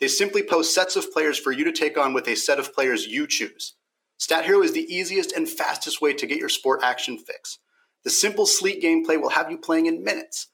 They 0.00 0.08
simply 0.08 0.42
post 0.42 0.74
sets 0.74 0.96
of 0.96 1.12
players 1.12 1.38
for 1.38 1.52
you 1.52 1.64
to 1.64 1.72
take 1.72 1.96
on 1.96 2.14
with 2.14 2.26
a 2.28 2.34
set 2.34 2.58
of 2.58 2.74
players 2.74 3.06
you 3.06 3.26
choose. 3.26 3.74
Stat 4.18 4.44
Hero 4.44 4.62
is 4.62 4.72
the 4.72 4.92
easiest 4.94 5.32
and 5.32 5.48
fastest 5.48 6.00
way 6.00 6.12
to 6.14 6.26
get 6.26 6.38
your 6.38 6.48
sport 6.48 6.80
action 6.82 7.18
fix. 7.18 7.58
The 8.04 8.10
simple, 8.10 8.46
sleek 8.46 8.82
gameplay 8.82 9.20
will 9.20 9.30
have 9.30 9.50
you 9.50 9.58
playing 9.58 9.86
in 9.86 10.04
minutes. 10.04 10.48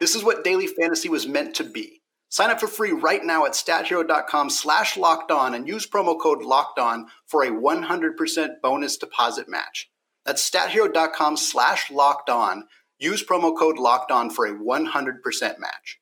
This 0.00 0.14
is 0.14 0.24
what 0.24 0.44
daily 0.44 0.66
fantasy 0.66 1.08
was 1.08 1.26
meant 1.26 1.54
to 1.56 1.64
be. 1.64 2.02
Sign 2.28 2.50
up 2.50 2.60
for 2.60 2.68
free 2.68 2.92
right 2.92 3.24
now 3.24 3.46
at 3.46 3.52
stathero.com 3.52 4.50
slash 4.50 4.96
locked 4.96 5.30
on 5.30 5.54
and 5.54 5.66
use 5.66 5.86
promo 5.86 6.20
code 6.20 6.42
locked 6.42 6.78
on 6.78 7.06
for 7.26 7.42
a 7.42 7.50
100% 7.50 8.48
bonus 8.62 8.96
deposit 8.98 9.48
match. 9.48 9.90
That's 10.26 10.48
stathero.com 10.48 11.38
slash 11.38 11.90
locked 11.90 12.28
on. 12.28 12.64
Use 13.00 13.24
promo 13.24 13.56
code 13.56 13.78
locked 13.78 14.10
on 14.10 14.28
for 14.28 14.44
a 14.44 14.52
100% 14.52 15.58
match. 15.60 16.00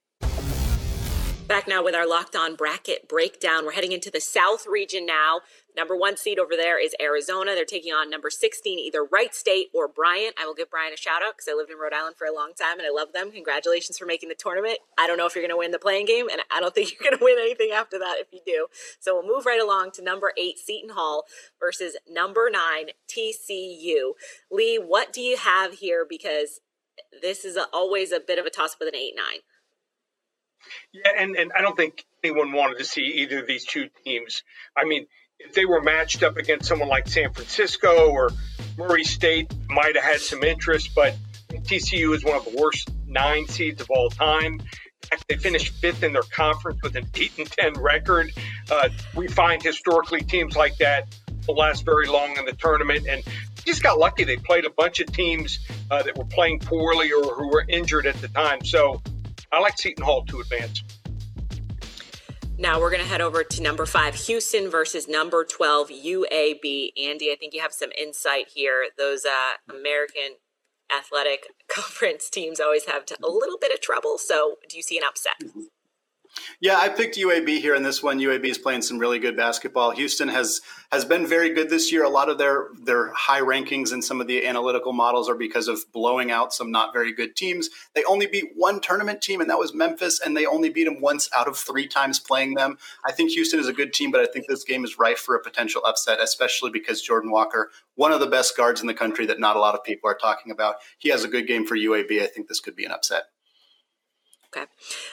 Back 1.47 1.69
now 1.69 1.85
with 1.85 1.95
our 1.95 2.09
locked 2.09 2.35
on 2.35 2.57
bracket 2.57 3.09
breakdown. 3.09 3.65
We're 3.65 3.73
heading 3.73 3.93
into 3.93 4.11
the 4.11 4.21
South 4.21 4.67
region 4.67 5.07
now. 5.07 5.43
Number 5.77 5.95
one 5.95 6.17
seed 6.17 6.41
over 6.41 6.57
there 6.57 6.83
is 6.83 6.97
Arizona. 7.01 7.55
They're 7.55 7.65
taking 7.65 7.93
on 7.93 8.11
number 8.11 8.31
16, 8.31 8.79
either 8.81 9.05
Wright 9.05 9.33
State 9.33 9.69
or 9.73 9.87
Bryant. 9.87 10.35
I 10.41 10.47
will 10.47 10.55
give 10.55 10.71
Bryant 10.71 10.95
a 10.95 10.97
shout 10.97 11.23
out 11.23 11.35
because 11.37 11.47
I 11.49 11.55
lived 11.55 11.71
in 11.71 11.77
Rhode 11.77 11.93
Island 11.93 12.17
for 12.17 12.27
a 12.27 12.35
long 12.35 12.53
time 12.59 12.79
and 12.79 12.87
I 12.87 12.91
love 12.91 13.13
them. 13.13 13.31
Congratulations 13.31 13.97
for 13.97 14.07
making 14.07 14.29
the 14.29 14.35
tournament. 14.35 14.79
I 14.99 15.07
don't 15.07 15.19
know 15.19 15.27
if 15.27 15.37
you're 15.37 15.43
going 15.43 15.51
to 15.51 15.57
win 15.57 15.71
the 15.71 15.79
play-in 15.79 16.07
game, 16.07 16.29
and 16.33 16.41
I 16.51 16.61
don't 16.61 16.75
think 16.75 16.91
you're 16.91 17.09
going 17.09 17.19
to 17.19 17.25
win 17.25 17.37
anything 17.39 17.71
after 17.73 17.99
that 17.99 18.17
if 18.19 18.29
you 18.33 18.41
do. 18.45 18.67
So 18.99 19.15
we'll 19.15 19.37
move 19.37 19.47
right 19.47 19.61
along 19.61 19.93
to 19.93 20.03
number 20.03 20.33
eight, 20.37 20.59
Seton 20.59 20.91
Hall 20.91 21.27
versus 21.61 21.97
number 22.11 22.51
nine, 22.51 22.87
TCU. 23.07 24.15
Lee, 24.51 24.79
what 24.79 25.13
do 25.13 25.21
you 25.21 25.37
have 25.37 25.75
here? 25.75 26.05
Because 26.09 26.61
this 27.23 27.45
is 27.45 27.57
a, 27.57 27.67
always 27.73 28.13
a 28.13 28.21
bit 28.21 28.39
of 28.39 28.47
a 28.47 28.51
toss 28.51 28.73
up 28.73 28.79
with 28.81 28.89
an 28.89 28.97
8 28.97 29.13
9. 29.17 29.25
Yeah, 30.93 31.11
and, 31.19 31.37
and 31.37 31.53
I 31.57 31.63
don't 31.63 31.77
think 31.77 32.05
anyone 32.25 32.53
wanted 32.53 32.79
to 32.79 32.85
see 32.85 33.03
either 33.03 33.41
of 33.41 33.47
these 33.47 33.65
two 33.65 33.89
teams. 34.05 34.43
I 34.77 34.85
mean, 34.85 35.07
if 35.39 35.55
they 35.55 35.65
were 35.65 35.83
matched 35.83 36.23
up 36.23 36.37
against 36.37 36.67
someone 36.67 36.89
like 36.89 37.09
San 37.09 37.33
Francisco 37.33 38.11
or 38.11 38.31
Murray 38.77 39.05
State, 39.05 39.53
might 39.69 39.95
have 39.95 40.05
had 40.05 40.21
some 40.21 40.43
interest, 40.43 40.91
but 40.95 41.15
TCU 41.51 42.15
is 42.15 42.25
one 42.25 42.37
of 42.37 42.45
the 42.45 42.57
worst 42.59 42.91
nine 43.07 43.47
seeds 43.47 43.81
of 43.81 43.91
all 43.91 44.11
time. 44.11 44.61
They 45.29 45.37
finished 45.37 45.75
fifth 45.75 46.03
in 46.03 46.13
their 46.13 46.23
conference 46.23 46.81
with 46.83 46.97
an 46.97 47.07
eight 47.15 47.33
and 47.39 47.51
ten 47.51 47.75
record. 47.75 48.33
Uh, 48.71 48.89
we 49.15 49.29
find 49.29 49.63
historically 49.63 50.23
teams 50.23 50.57
like 50.57 50.77
that 50.79 51.07
will 51.47 51.55
last 51.55 51.85
very 51.85 52.09
long 52.09 52.37
in 52.37 52.45
the 52.45 52.53
tournament, 52.53 53.07
and 53.09 53.23
just 53.67 53.83
got 53.83 53.99
lucky. 53.99 54.25
They 54.25 54.37
played 54.37 54.65
a 54.65 54.71
bunch 54.71 55.01
of 55.01 55.13
teams 55.13 55.59
uh, 55.91 56.03
that 56.03 56.17
were 56.17 56.25
playing 56.25 56.61
poorly 56.61 57.13
or 57.13 57.35
who 57.35 57.49
were 57.49 57.65
injured 57.69 58.07
at 58.07 58.17
the 58.17 58.29
time. 58.29 58.65
So 58.65 59.03
I 59.53 59.61
like 59.61 59.77
Seton 59.79 60.05
Hall 60.05 60.25
to 60.27 60.41
advance. 60.41 60.83
Now 62.59 62.81
we're 62.81 62.91
going 62.91 63.03
to 63.03 63.09
head 63.09 63.21
over 63.21 63.45
to 63.45 63.63
number 63.63 63.85
five, 63.85 64.15
Houston 64.15 64.71
versus 64.71 65.07
number 65.07 65.45
12, 65.45 65.91
UAB. 65.91 66.93
Andy, 66.97 67.31
I 67.31 67.37
think 67.39 67.53
you 67.53 67.61
have 67.61 67.73
some 67.73 67.91
insight 67.99 68.49
here. 68.55 68.87
Those 68.97 69.27
uh, 69.27 69.75
American 69.75 70.37
athletic 70.91 71.49
conference 71.69 72.31
teams 72.31 72.59
always 72.59 72.87
have 72.87 73.05
a 73.23 73.29
little 73.29 73.59
bit 73.61 73.73
of 73.73 73.83
trouble. 73.83 74.17
So 74.17 74.57
do 74.71 74.77
you 74.79 74.83
see 74.83 74.97
an 74.97 75.05
upset? 75.07 75.35
Yeah, 76.61 76.79
I 76.79 76.89
picked 76.89 77.17
UAB 77.17 77.61
here 77.61 77.75
in 77.75 77.83
this 77.83 78.03
one. 78.03 78.19
UAB 78.19 78.47
is 78.47 78.59
playing 78.59 78.83
some 78.83 78.99
really 78.99 79.19
good 79.19 79.37
basketball. 79.37 79.91
Houston 79.91 80.29
has 80.29 80.61
has 80.91 81.05
been 81.05 81.27
very 81.27 81.53
good 81.53 81.69
this 81.69 81.93
year. 81.93 82.03
A 82.05 82.09
lot 82.09 82.29
of 82.29 82.39
their 82.39 82.69
their 82.83 83.13
high 83.13 83.41
rankings 83.41 83.93
and 83.93 84.03
some 84.03 84.21
of 84.21 84.27
the 84.27 84.47
analytical 84.47 84.93
models 84.93 85.29
are 85.29 85.35
because 85.35 85.69
of 85.69 85.81
blowing 85.93 86.31
out 86.31 86.55
some 86.55 86.71
not 86.71 86.95
very 86.95 87.13
good 87.13 87.37
teams. 87.37 87.69
They 87.95 88.05
only 88.05 88.27
beat 88.27 88.53
one 88.55 88.81
tournament 88.81 89.21
team, 89.21 89.41
and 89.41 89.51
that 89.51 89.59
was 89.59 89.75
Memphis, 89.75 90.21
and 90.21 90.37
they 90.37 90.47
only 90.47 90.71
beat 90.71 90.85
them 90.85 91.01
once 91.01 91.29
out 91.37 91.47
of 91.47 91.59
three 91.59 91.87
times 91.87 92.19
playing 92.19 92.55
them. 92.55 92.79
I 93.05 93.13
think 93.13 93.33
Houston 93.33 93.61
is 93.61 93.69
a 93.69 93.73
good 93.73 93.93
team, 93.93 94.11
but 94.11 94.21
I 94.21 94.27
think 94.27 94.47
this 94.47 94.65
game 94.65 94.85
is 94.85 94.99
rife 94.99 95.19
for 95.19 95.35
a 95.35 95.43
potential 95.43 95.83
upset, 95.85 96.21
especially 96.21 96.71
because 96.71 97.03
Jordan 97.03 97.31
Walker, 97.31 97.71
one 97.97 98.13
of 98.13 98.21
the 98.21 98.27
best 98.27 98.57
guards 98.57 98.81
in 98.81 98.87
the 98.87 98.95
country 98.95 99.27
that 99.27 99.41
not 99.41 99.57
a 99.57 99.61
lot 99.61 99.75
of 99.75 99.85
people 99.85 100.09
are 100.09 100.17
talking 100.17 100.53
about, 100.53 100.77
he 100.99 101.11
has 101.11 101.25
a 101.25 101.29
good 101.29 101.47
game 101.47 101.67
for 101.67 101.77
UAB. 101.77 102.23
I 102.23 102.27
think 102.27 102.49
this 102.49 102.61
could 102.61 102.77
be 102.77 102.85
an 102.85 102.93
upset. 102.93 103.25
Okay. 104.57 104.67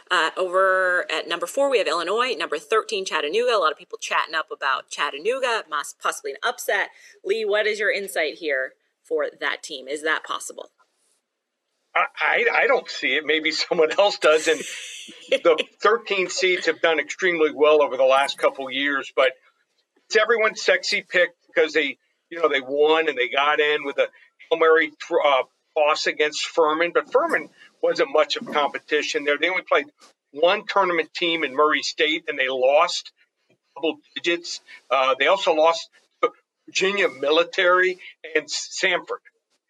Uh, 0.09 0.29
over 0.37 1.05
at 1.11 1.27
number 1.27 1.45
four, 1.45 1.69
we 1.69 1.77
have 1.77 1.87
Illinois. 1.87 2.33
Number 2.37 2.57
13, 2.57 3.05
Chattanooga. 3.05 3.55
A 3.55 3.59
lot 3.59 3.71
of 3.71 3.77
people 3.77 3.97
chatting 3.97 4.35
up 4.35 4.49
about 4.51 4.89
Chattanooga, 4.89 5.63
possibly 6.01 6.31
an 6.31 6.37
upset. 6.43 6.89
Lee, 7.25 7.43
what 7.43 7.67
is 7.67 7.79
your 7.79 7.91
insight 7.91 8.35
here 8.35 8.73
for 9.03 9.27
that 9.39 9.61
team? 9.61 9.87
Is 9.87 10.01
that 10.03 10.23
possible? 10.23 10.71
I, 11.95 12.45
I 12.51 12.67
don't 12.67 12.89
see 12.89 13.15
it. 13.15 13.25
Maybe 13.25 13.51
someone 13.51 13.91
else 13.97 14.17
does. 14.17 14.47
And 14.47 14.61
the 15.29 15.63
13 15.81 16.29
seeds 16.29 16.65
have 16.67 16.81
done 16.81 16.99
extremely 16.99 17.51
well 17.53 17.81
over 17.81 17.97
the 17.97 18.03
last 18.03 18.37
couple 18.37 18.69
years, 18.71 19.11
but 19.15 19.33
it's 20.05 20.17
everyone's 20.17 20.61
sexy 20.61 21.01
pick 21.01 21.31
because 21.47 21.73
they, 21.73 21.97
you 22.29 22.41
know, 22.41 22.49
they 22.49 22.61
won 22.61 23.09
and 23.09 23.17
they 23.17 23.29
got 23.29 23.59
in 23.59 23.83
with 23.83 23.97
a 23.97 24.07
Hail 24.49 24.59
Mary 24.59 24.91
uh, 25.25 25.43
against 26.07 26.45
Furman. 26.45 26.91
But 26.93 27.11
Furman 27.11 27.49
wasn't 27.83 28.09
much 28.11 28.37
of 28.37 28.49
competition 28.51 29.25
there. 29.25 29.37
They 29.37 29.49
only 29.49 29.63
played 29.63 29.85
one 30.31 30.65
tournament 30.65 31.13
team 31.13 31.43
in 31.43 31.53
Murray 31.53 31.83
State, 31.83 32.23
and 32.27 32.39
they 32.39 32.47
lost 32.49 33.11
double 33.75 33.97
digits. 34.15 34.61
Uh, 34.89 35.15
they 35.19 35.27
also 35.27 35.53
lost 35.53 35.89
Virginia 36.65 37.09
Military 37.09 37.99
and 38.35 38.45
Samford, 38.45 39.21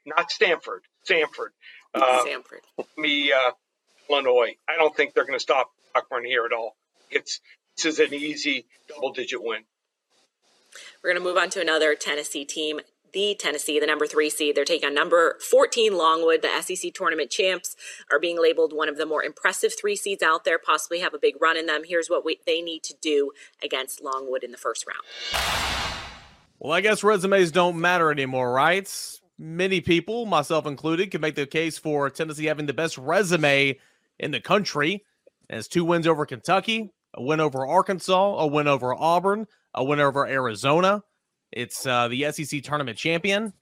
not 0.06 0.32
Stanford, 0.32 0.84
Samford. 1.10 1.50
Uh, 1.94 2.24
Samford. 2.24 2.86
Me, 2.98 3.32
uh, 3.32 3.52
Illinois. 4.10 4.56
I 4.70 4.78
don't 4.78 4.96
think 4.96 5.14
they're 5.14 5.26
going 5.26 5.38
to 5.38 5.44
stop 5.44 5.72
Cockburn 5.94 6.26
here 6.26 6.46
at 6.46 6.54
all. 6.54 6.76
It's 7.10 7.40
this 7.78 7.86
is 7.86 8.00
an 8.00 8.14
easy 8.14 8.66
double-digit 8.88 9.42
win. 9.42 9.64
We're 11.04 11.12
going 11.12 11.22
to 11.22 11.28
move 11.28 11.38
on 11.38 11.50
to 11.52 11.62
another 11.62 11.96
Tennessee 11.96 12.46
team 12.46 12.80
the 13.14 13.36
Tennessee, 13.40 13.80
the 13.80 13.86
number 13.86 14.06
three 14.06 14.30
seed. 14.30 14.56
They're 14.56 14.66
taking 14.66 14.88
on 14.88 14.96
number 14.96 15.38
14 15.50 15.96
Longwood. 15.96 16.42
The 16.42 16.62
SEC 16.62 16.94
tournament 16.94 17.30
champs 17.30 17.76
are 18.12 18.20
being 18.20 18.42
labeled 18.42 18.74
one 18.74 18.90
of 18.90 18.98
the 18.98 19.06
more 19.06 19.24
impressive 19.24 19.74
three 19.80 19.96
seeds 19.96 20.24
out 20.24 20.44
there, 20.44 20.58
possibly 20.58 21.00
have 21.00 21.14
a 21.14 21.20
big 21.20 21.36
run 21.42 21.56
in 21.56 21.68
them. 21.68 21.84
Here's 21.86 22.10
what 22.10 22.26
we, 22.26 22.40
they 22.46 22.62
need 22.62 22.84
to 22.84 22.96
do 23.02 23.32
against 23.64 24.04
Longwood 24.04 24.44
in 24.44 24.52
the 24.52 24.58
first 24.58 24.86
round. 24.88 25.04
Well, 26.60 26.74
I 26.74 26.82
guess 26.82 27.04
resumes 27.04 27.52
don't 27.52 27.80
matter 27.80 28.12
anymore, 28.12 28.52
right? 28.52 28.90
Many 29.38 29.82
people, 29.82 30.26
myself 30.26 30.66
included, 30.66 31.12
can 31.12 31.22
make 31.22 31.36
the 31.36 31.46
case 31.46 31.78
for 31.78 32.10
Tennessee 32.10 32.46
having 32.46 32.66
the 32.66 32.74
best 32.74 32.98
resume 32.98 33.78
in 34.20 34.32
the 34.32 34.40
country. 34.40 35.04
As 35.50 35.68
two 35.68 35.84
wins 35.84 36.08
over 36.08 36.26
Kentucky, 36.26 36.94
a 37.14 37.22
win 37.22 37.40
over 37.40 37.68
Arkansas, 37.68 38.38
a 38.38 38.48
win 38.48 38.68
over 38.68 38.94
Auburn, 38.94 39.48
a 39.74 39.84
win 39.84 40.00
over 40.00 40.26
Arizona. 40.26 41.04
It's 41.56 41.86
uh, 41.86 42.08
the 42.08 42.32
SEC 42.32 42.64
tournament 42.64 42.98
champion, 42.98 43.54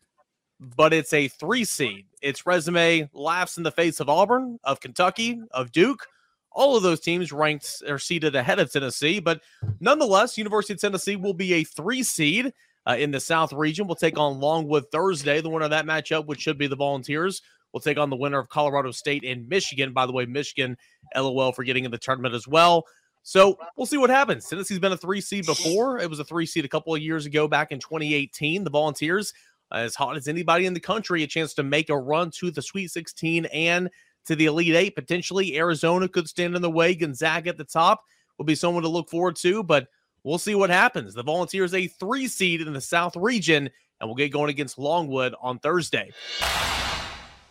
but 0.60 0.94
it's 0.94 1.14
a 1.14 1.28
three 1.28 1.64
seed. 1.64 2.06
Its 2.22 2.46
resume 2.46 3.10
laughs 3.14 3.58
in 3.58 3.64
the 3.64 3.72
face 3.72 4.00
of 4.00 4.10
Auburn, 4.10 4.60
of 4.64 4.80
Kentucky, 4.80 5.40
of 5.52 5.72
Duke. 5.72 6.08
All 6.52 6.76
of 6.76 6.84
those 6.84 7.00
teams 7.00 7.32
ranked 7.32 7.84
are 7.88 8.00
seated 8.00 8.36
ahead 8.36 8.60
of 8.60 8.72
Tennessee, 8.72 9.20
but 9.20 9.42
nonetheless, 9.80 10.38
University 10.38 10.74
of 10.74 10.82
Tennessee 10.82 11.16
will 11.16 11.34
be 11.34 11.54
a 11.54 11.64
three 11.64 12.04
seed 12.04 12.54
uh, 12.86 12.96
in 12.98 13.12
the 13.12 13.20
South 13.20 13.54
region. 13.54 13.88
We'll 13.88 13.96
take 13.96 14.18
on 14.18 14.40
Longwood 14.40 14.86
Thursday. 14.92 15.40
The 15.40 15.50
winner 15.50 15.66
of 15.66 15.72
that 15.72 15.86
matchup, 15.86 16.26
which 16.26 16.42
should 16.42 16.58
be 16.58 16.68
the 16.68 16.76
Volunteers, 16.76 17.42
We'll 17.74 17.82
take 17.82 17.98
on 17.98 18.10
the 18.10 18.16
winner 18.16 18.40
of 18.40 18.50
Colorado 18.50 18.92
State 18.92 19.24
and 19.24 19.48
Michigan. 19.48 19.94
By 19.94 20.06
the 20.06 20.12
way, 20.12 20.26
Michigan, 20.26 20.78
LOL 21.16 21.52
for 21.52 21.64
getting 21.64 21.86
in 21.86 21.92
the 21.92 21.98
tournament 21.98 22.36
as 22.36 22.48
well. 22.48 22.86
So 23.24 23.58
we'll 23.78 23.86
see 23.86 23.98
what 23.98 24.10
happens. 24.10 24.48
Tennessee's 24.48 24.80
been 24.80 24.92
a 24.92 24.98
three 24.98 25.22
seed 25.22 25.46
before. 25.46 26.00
It 26.00 26.10
was 26.10 26.20
a 26.20 26.24
three 26.24 26.46
seed 26.46 26.66
a 26.66 26.70
couple 26.70 26.94
of 26.94 27.02
years 27.02 27.26
ago 27.26 27.48
back 27.48 27.72
in 27.72 27.80
2018. 27.80 28.64
The 28.64 28.70
Volunteers, 28.70 29.34
as 29.72 29.96
hot 29.96 30.18
as 30.18 30.28
anybody 30.28 30.66
in 30.66 30.74
the 30.74 30.80
country, 30.80 31.24
a 31.24 31.28
chance 31.28 31.54
to 31.56 31.64
make 31.64 31.90
a 31.90 31.98
run 31.98 32.32
to 32.40 32.52
the 32.52 32.62
Sweet 32.62 32.90
16 32.90 33.46
and 33.46 33.90
to 34.26 34.36
the 34.36 34.46
Elite 34.46 34.76
Eight. 34.76 34.96
Potentially, 34.96 35.58
Arizona 35.58 36.08
could 36.08 36.28
stand 36.28 36.56
in 36.56 36.62
the 36.62 36.70
way. 36.70 36.96
Gonzaga 36.96 37.50
at 37.50 37.58
the 37.58 37.64
top 37.64 38.04
will 38.38 38.46
be 38.46 38.56
someone 38.56 38.84
to 38.84 38.90
look 38.90 39.10
forward 39.10 39.36
to, 39.38 39.64
but 39.64 39.88
we'll 40.24 40.38
see 40.38 40.56
what 40.56 40.70
happens. 40.70 41.14
The 41.14 41.24
Volunteers, 41.24 41.74
a 41.74 41.88
three 41.88 42.28
seed 42.28 42.62
in 42.62 42.74
the 42.74 42.82
South 42.82 43.16
region, 43.16 43.70
and 44.00 44.10
we'll 44.10 44.16
get 44.16 44.32
going 44.32 44.50
against 44.50 44.80
Longwood 44.80 45.36
on 45.42 45.60
Thursday. 45.60 46.12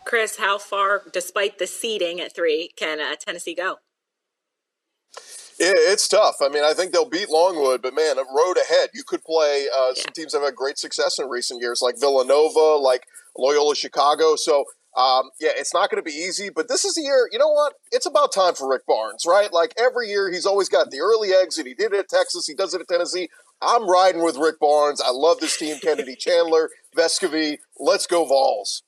Chris, 0.03 0.37
how 0.37 0.57
far, 0.57 1.03
despite 1.13 1.57
the 1.57 1.67
seeding 1.67 2.19
at 2.19 2.35
three, 2.35 2.71
can 2.75 2.99
uh, 2.99 3.15
Tennessee 3.17 3.55
go? 3.55 3.77
Yeah, 5.61 5.73
it's 5.75 6.07
tough. 6.07 6.37
I 6.41 6.49
mean, 6.49 6.63
I 6.63 6.73
think 6.73 6.91
they'll 6.91 7.07
beat 7.07 7.29
Longwood, 7.29 7.83
but 7.83 7.93
man, 7.93 8.17
a 8.17 8.23
road 8.23 8.57
ahead. 8.57 8.89
You 8.95 9.03
could 9.05 9.23
play 9.23 9.67
uh, 9.77 9.93
some 9.93 10.11
teams 10.11 10.33
have 10.33 10.41
had 10.41 10.55
great 10.55 10.79
success 10.79 11.19
in 11.19 11.29
recent 11.29 11.61
years, 11.61 11.83
like 11.83 11.99
Villanova, 11.99 12.81
like 12.81 13.05
Loyola 13.37 13.75
Chicago. 13.75 14.35
So, 14.35 14.65
um, 14.97 15.29
yeah, 15.39 15.51
it's 15.55 15.71
not 15.71 15.91
going 15.91 16.03
to 16.03 16.09
be 16.09 16.17
easy, 16.17 16.49
but 16.49 16.67
this 16.67 16.83
is 16.83 16.95
the 16.95 17.03
year. 17.03 17.29
You 17.31 17.37
know 17.37 17.51
what? 17.51 17.73
It's 17.91 18.07
about 18.07 18.33
time 18.33 18.55
for 18.55 18.67
Rick 18.67 18.87
Barnes, 18.87 19.23
right? 19.27 19.53
Like 19.53 19.75
every 19.77 20.07
year, 20.09 20.31
he's 20.31 20.47
always 20.47 20.67
got 20.67 20.89
the 20.89 20.99
early 20.99 21.29
exit. 21.31 21.67
He 21.67 21.75
did 21.75 21.93
it 21.93 21.99
at 21.99 22.09
Texas. 22.09 22.47
He 22.47 22.55
does 22.55 22.73
it 22.73 22.81
at 22.81 22.87
Tennessee. 22.87 23.29
I'm 23.61 23.87
riding 23.87 24.23
with 24.23 24.37
Rick 24.37 24.59
Barnes. 24.59 24.99
I 24.99 25.11
love 25.11 25.39
this 25.41 25.57
team. 25.57 25.77
Kennedy 25.79 26.15
Chandler, 26.15 26.71
Vescovi. 26.97 27.57
Let's 27.77 28.07
go 28.07 28.25
Vols. 28.25 28.81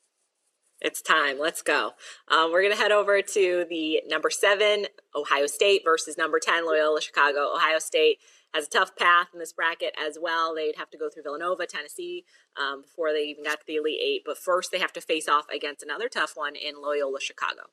It's 0.84 1.00
time. 1.00 1.38
Let's 1.38 1.62
go. 1.62 1.92
Um, 2.28 2.52
we're 2.52 2.60
going 2.60 2.74
to 2.74 2.78
head 2.78 2.92
over 2.92 3.22
to 3.22 3.64
the 3.70 4.02
number 4.06 4.28
seven, 4.28 4.84
Ohio 5.16 5.46
State 5.46 5.80
versus 5.82 6.18
number 6.18 6.38
10, 6.38 6.66
Loyola 6.66 7.00
Chicago. 7.00 7.54
Ohio 7.54 7.78
State 7.78 8.18
has 8.52 8.66
a 8.66 8.68
tough 8.68 8.94
path 8.94 9.28
in 9.32 9.38
this 9.38 9.54
bracket 9.54 9.94
as 9.98 10.18
well. 10.20 10.54
They'd 10.54 10.76
have 10.76 10.90
to 10.90 10.98
go 10.98 11.08
through 11.08 11.22
Villanova, 11.22 11.64
Tennessee 11.64 12.26
um, 12.60 12.82
before 12.82 13.14
they 13.14 13.22
even 13.22 13.44
got 13.44 13.60
to 13.60 13.66
the 13.66 13.76
Elite 13.76 13.98
Eight. 13.98 14.22
But 14.26 14.36
first, 14.36 14.72
they 14.72 14.78
have 14.78 14.92
to 14.92 15.00
face 15.00 15.26
off 15.26 15.46
against 15.48 15.82
another 15.82 16.10
tough 16.10 16.32
one 16.34 16.54
in 16.54 16.74
Loyola 16.82 17.18
Chicago. 17.18 17.70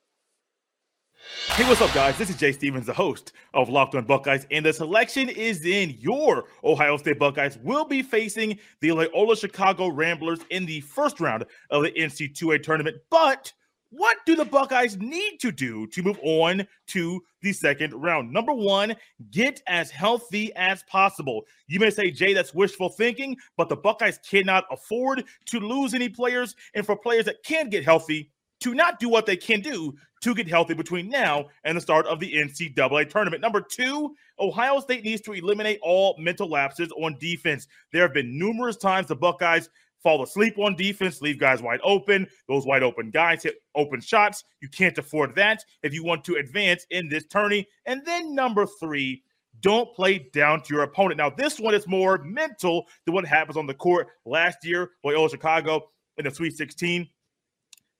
Hey, 1.49 1.67
what's 1.67 1.81
up, 1.81 1.93
guys? 1.93 2.17
This 2.17 2.29
is 2.29 2.37
Jay 2.37 2.51
Stevens, 2.51 2.85
the 2.85 2.93
host 2.93 3.33
of 3.53 3.69
Locked 3.69 3.95
On 3.95 4.03
Buckeyes, 4.03 4.47
and 4.49 4.65
the 4.65 4.73
selection 4.73 5.29
is 5.29 5.63
in 5.65 5.95
your 5.99 6.45
Ohio 6.63 6.97
State 6.97 7.19
Buckeyes. 7.19 7.57
will 7.59 7.85
be 7.85 8.01
facing 8.01 8.57
the 8.79 8.91
Loyola 8.91 9.35
Chicago 9.35 9.89
Ramblers 9.89 10.39
in 10.49 10.65
the 10.65 10.81
first 10.81 11.19
round 11.19 11.45
of 11.69 11.83
the 11.83 11.91
NC2A 11.91 12.63
tournament. 12.63 12.97
But 13.09 13.53
what 13.91 14.17
do 14.25 14.35
the 14.35 14.45
Buckeyes 14.45 14.97
need 14.97 15.37
to 15.41 15.51
do 15.51 15.85
to 15.87 16.01
move 16.01 16.17
on 16.23 16.65
to 16.87 17.21
the 17.41 17.53
second 17.53 17.93
round? 17.93 18.31
Number 18.31 18.53
one, 18.53 18.95
get 19.29 19.61
as 19.67 19.91
healthy 19.91 20.51
as 20.55 20.81
possible. 20.83 21.43
You 21.67 21.79
may 21.79 21.89
say, 21.89 22.09
Jay, 22.09 22.33
that's 22.33 22.53
wishful 22.53 22.89
thinking, 22.89 23.37
but 23.57 23.69
the 23.69 23.75
Buckeyes 23.75 24.19
cannot 24.27 24.63
afford 24.71 25.25
to 25.47 25.59
lose 25.59 25.93
any 25.93 26.09
players. 26.09 26.55
And 26.73 26.85
for 26.85 26.95
players 26.95 27.25
that 27.25 27.43
can 27.43 27.69
get 27.69 27.83
healthy, 27.83 28.31
to 28.61 28.73
not 28.73 28.99
do 28.99 29.09
what 29.09 29.25
they 29.25 29.35
can 29.35 29.59
do 29.59 29.93
to 30.21 30.35
get 30.35 30.47
healthy 30.47 30.73
between 30.73 31.09
now 31.09 31.47
and 31.63 31.75
the 31.75 31.81
start 31.81 32.05
of 32.05 32.19
the 32.19 32.33
NCAA 32.33 33.09
tournament. 33.09 33.41
Number 33.41 33.61
two, 33.61 34.15
Ohio 34.39 34.79
State 34.79 35.03
needs 35.03 35.21
to 35.21 35.33
eliminate 35.33 35.79
all 35.81 36.15
mental 36.19 36.47
lapses 36.47 36.91
on 36.91 37.17
defense. 37.19 37.67
There 37.91 38.03
have 38.03 38.13
been 38.13 38.37
numerous 38.37 38.77
times 38.77 39.07
the 39.07 39.15
Buckeyes 39.15 39.69
fall 40.01 40.23
asleep 40.23 40.57
on 40.57 40.75
defense, 40.75 41.21
leave 41.21 41.39
guys 41.39 41.61
wide 41.61 41.79
open. 41.83 42.27
Those 42.47 42.65
wide 42.65 42.83
open 42.83 43.11
guys 43.11 43.43
hit 43.43 43.55
open 43.75 44.01
shots. 44.01 44.43
You 44.61 44.69
can't 44.69 44.97
afford 44.97 45.35
that 45.35 45.63
if 45.83 45.93
you 45.93 46.03
want 46.03 46.23
to 46.25 46.35
advance 46.35 46.85
in 46.89 47.09
this 47.09 47.25
tourney. 47.27 47.67
And 47.85 48.05
then 48.05 48.35
number 48.35 48.65
three, 48.79 49.23
don't 49.59 49.93
play 49.93 50.29
down 50.33 50.61
to 50.63 50.73
your 50.73 50.83
opponent. 50.83 51.17
Now, 51.17 51.29
this 51.29 51.59
one 51.59 51.75
is 51.75 51.87
more 51.87 52.19
mental 52.23 52.87
than 53.05 53.13
what 53.13 53.25
happens 53.25 53.57
on 53.57 53.67
the 53.67 53.73
court. 53.73 54.07
Last 54.25 54.57
year, 54.63 54.91
Loyola 55.03 55.29
Chicago 55.29 55.89
in 56.17 56.25
the 56.25 56.31
Sweet 56.31 56.57
16 56.57 57.07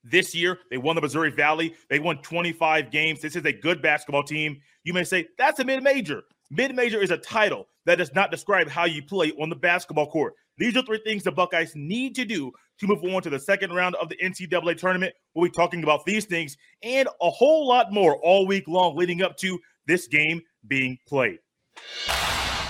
this 0.04 0.34
year, 0.34 0.58
they 0.70 0.78
won 0.78 0.96
the 0.96 1.02
Missouri 1.02 1.30
Valley. 1.30 1.74
They 1.88 1.98
won 1.98 2.18
25 2.22 2.90
games. 2.90 3.20
This 3.20 3.36
is 3.36 3.44
a 3.44 3.52
good 3.52 3.80
basketball 3.80 4.24
team. 4.24 4.60
You 4.84 4.92
may 4.92 5.04
say 5.04 5.28
that's 5.38 5.60
a 5.60 5.64
mid 5.64 5.82
major. 5.82 6.22
Mid 6.50 6.74
major 6.74 7.00
is 7.00 7.10
a 7.10 7.18
title 7.18 7.66
that 7.86 7.96
does 7.96 8.14
not 8.14 8.30
describe 8.30 8.68
how 8.68 8.84
you 8.84 9.02
play 9.02 9.32
on 9.40 9.48
the 9.48 9.56
basketball 9.56 10.10
court. 10.10 10.34
These 10.58 10.76
are 10.76 10.82
three 10.82 11.00
things 11.04 11.24
the 11.24 11.32
Buckeyes 11.32 11.72
need 11.74 12.14
to 12.16 12.24
do 12.24 12.52
to 12.78 12.86
move 12.86 13.02
on 13.04 13.22
to 13.22 13.30
the 13.30 13.38
second 13.38 13.72
round 13.72 13.94
of 13.96 14.08
the 14.08 14.16
NCAA 14.16 14.76
tournament. 14.76 15.14
We'll 15.34 15.48
be 15.48 15.50
talking 15.50 15.82
about 15.82 16.04
these 16.04 16.26
things 16.26 16.56
and 16.82 17.08
a 17.20 17.30
whole 17.30 17.66
lot 17.66 17.92
more 17.92 18.16
all 18.16 18.46
week 18.46 18.68
long 18.68 18.96
leading 18.96 19.22
up 19.22 19.36
to 19.38 19.58
this 19.86 20.06
game 20.06 20.42
being 20.66 20.98
played. 21.08 21.38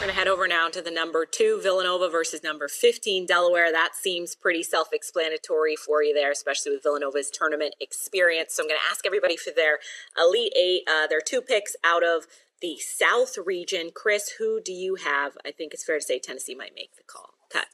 We're 0.02 0.06
going 0.06 0.14
to 0.16 0.18
head 0.18 0.28
over 0.28 0.48
now 0.48 0.68
to 0.68 0.82
the 0.82 0.90
number 0.90 1.24
two, 1.24 1.60
Villanova 1.62 2.08
versus 2.08 2.42
number 2.42 2.66
15, 2.66 3.24
Delaware. 3.24 3.70
That 3.70 3.94
seems 3.94 4.34
pretty 4.34 4.64
self 4.64 4.88
explanatory 4.92 5.76
for 5.76 6.02
you 6.02 6.12
there, 6.12 6.32
especially 6.32 6.72
with 6.72 6.82
Villanova's 6.82 7.30
tournament 7.30 7.76
experience. 7.80 8.52
So 8.52 8.64
I'm 8.64 8.68
going 8.68 8.80
to 8.80 8.90
ask 8.90 9.06
everybody 9.06 9.36
for 9.36 9.52
their 9.54 9.78
Elite 10.18 10.52
Eight. 10.58 10.82
Uh, 10.88 11.06
there 11.06 11.18
are 11.18 11.24
two 11.24 11.40
picks 11.40 11.76
out 11.84 12.02
of 12.02 12.26
the 12.60 12.78
South 12.80 13.38
region. 13.46 13.92
Chris, 13.94 14.38
who 14.40 14.60
do 14.60 14.72
you 14.72 14.96
have? 14.96 15.34
I 15.46 15.52
think 15.52 15.72
it's 15.72 15.84
fair 15.84 16.00
to 16.00 16.04
say 16.04 16.18
Tennessee 16.18 16.56
might 16.56 16.74
make 16.74 16.96
the 16.96 17.04
call. 17.06 17.34
Cut. 17.48 17.66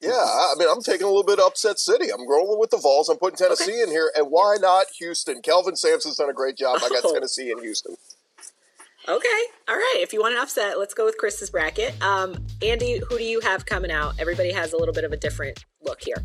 Yeah, 0.00 0.12
I 0.12 0.54
mean, 0.58 0.68
I'm 0.70 0.80
taking 0.80 1.04
a 1.04 1.10
little 1.10 1.24
bit 1.24 1.38
upset 1.38 1.78
city. 1.78 2.10
I'm 2.10 2.26
rolling 2.26 2.58
with 2.58 2.70
the 2.70 2.78
Vols. 2.78 3.10
I'm 3.10 3.18
putting 3.18 3.36
Tennessee 3.36 3.72
okay. 3.72 3.82
in 3.82 3.90
here. 3.90 4.10
And 4.16 4.28
why 4.30 4.56
not 4.58 4.86
Houston? 4.98 5.42
Kelvin 5.42 5.76
Sampson's 5.76 6.16
done 6.16 6.30
a 6.30 6.32
great 6.32 6.56
job. 6.56 6.78
I 6.82 6.88
got 6.88 7.04
oh. 7.04 7.12
Tennessee 7.12 7.50
and 7.50 7.60
Houston. 7.60 7.96
Okay. 9.06 9.42
All 9.68 9.76
right. 9.76 9.98
If 9.98 10.12
you 10.14 10.20
want 10.20 10.34
an 10.34 10.40
upset, 10.40 10.78
let's 10.78 10.94
go 10.94 11.04
with 11.04 11.18
Chris's 11.18 11.50
bracket. 11.50 12.00
Um, 12.02 12.36
Andy, 12.62 13.00
who 13.06 13.18
do 13.18 13.24
you 13.24 13.40
have 13.40 13.66
coming 13.66 13.90
out? 13.90 14.14
Everybody 14.18 14.50
has 14.52 14.72
a 14.72 14.78
little 14.78 14.94
bit 14.94 15.04
of 15.04 15.12
a 15.12 15.16
different 15.16 15.62
look 15.82 16.00
here. 16.02 16.16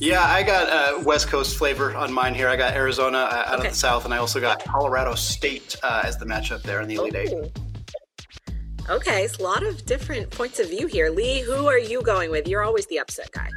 Yeah, 0.00 0.22
I 0.22 0.44
got 0.44 0.68
uh, 0.68 1.02
West 1.02 1.26
Coast 1.26 1.56
flavor 1.56 1.96
on 1.96 2.12
mine 2.12 2.32
here. 2.32 2.48
I 2.48 2.54
got 2.54 2.74
Arizona 2.74 3.18
uh, 3.18 3.20
out 3.20 3.58
okay. 3.58 3.66
of 3.66 3.72
the 3.72 3.76
South, 3.76 4.04
and 4.04 4.14
I 4.14 4.18
also 4.18 4.40
got 4.40 4.62
Colorado 4.62 5.16
State 5.16 5.74
uh, 5.82 6.02
as 6.04 6.16
the 6.16 6.24
matchup 6.24 6.62
there 6.62 6.80
in 6.80 6.88
the 6.88 6.94
Elite 6.94 7.16
Eight. 7.16 7.34
Okay, 8.88 9.24
it's 9.24 9.38
a 9.38 9.42
lot 9.42 9.64
of 9.64 9.84
different 9.84 10.30
points 10.30 10.60
of 10.60 10.70
view 10.70 10.86
here. 10.86 11.10
Lee, 11.10 11.40
who 11.40 11.66
are 11.66 11.78
you 11.78 12.00
going 12.02 12.30
with? 12.30 12.46
You're 12.46 12.62
always 12.62 12.86
the 12.86 13.00
upset 13.00 13.30
guy. 13.32 13.50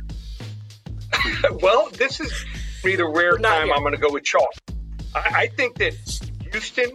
well, 1.62 1.90
this 1.92 2.20
is 2.20 2.34
either 2.84 3.08
rare 3.08 3.38
time 3.38 3.68
here. 3.68 3.76
I'm 3.76 3.82
going 3.82 3.94
to 3.94 4.00
go 4.00 4.12
with 4.12 4.24
chalk. 4.24 4.50
I, 5.14 5.32
I 5.34 5.48
think 5.48 5.78
that 5.78 5.94
Houston 6.52 6.90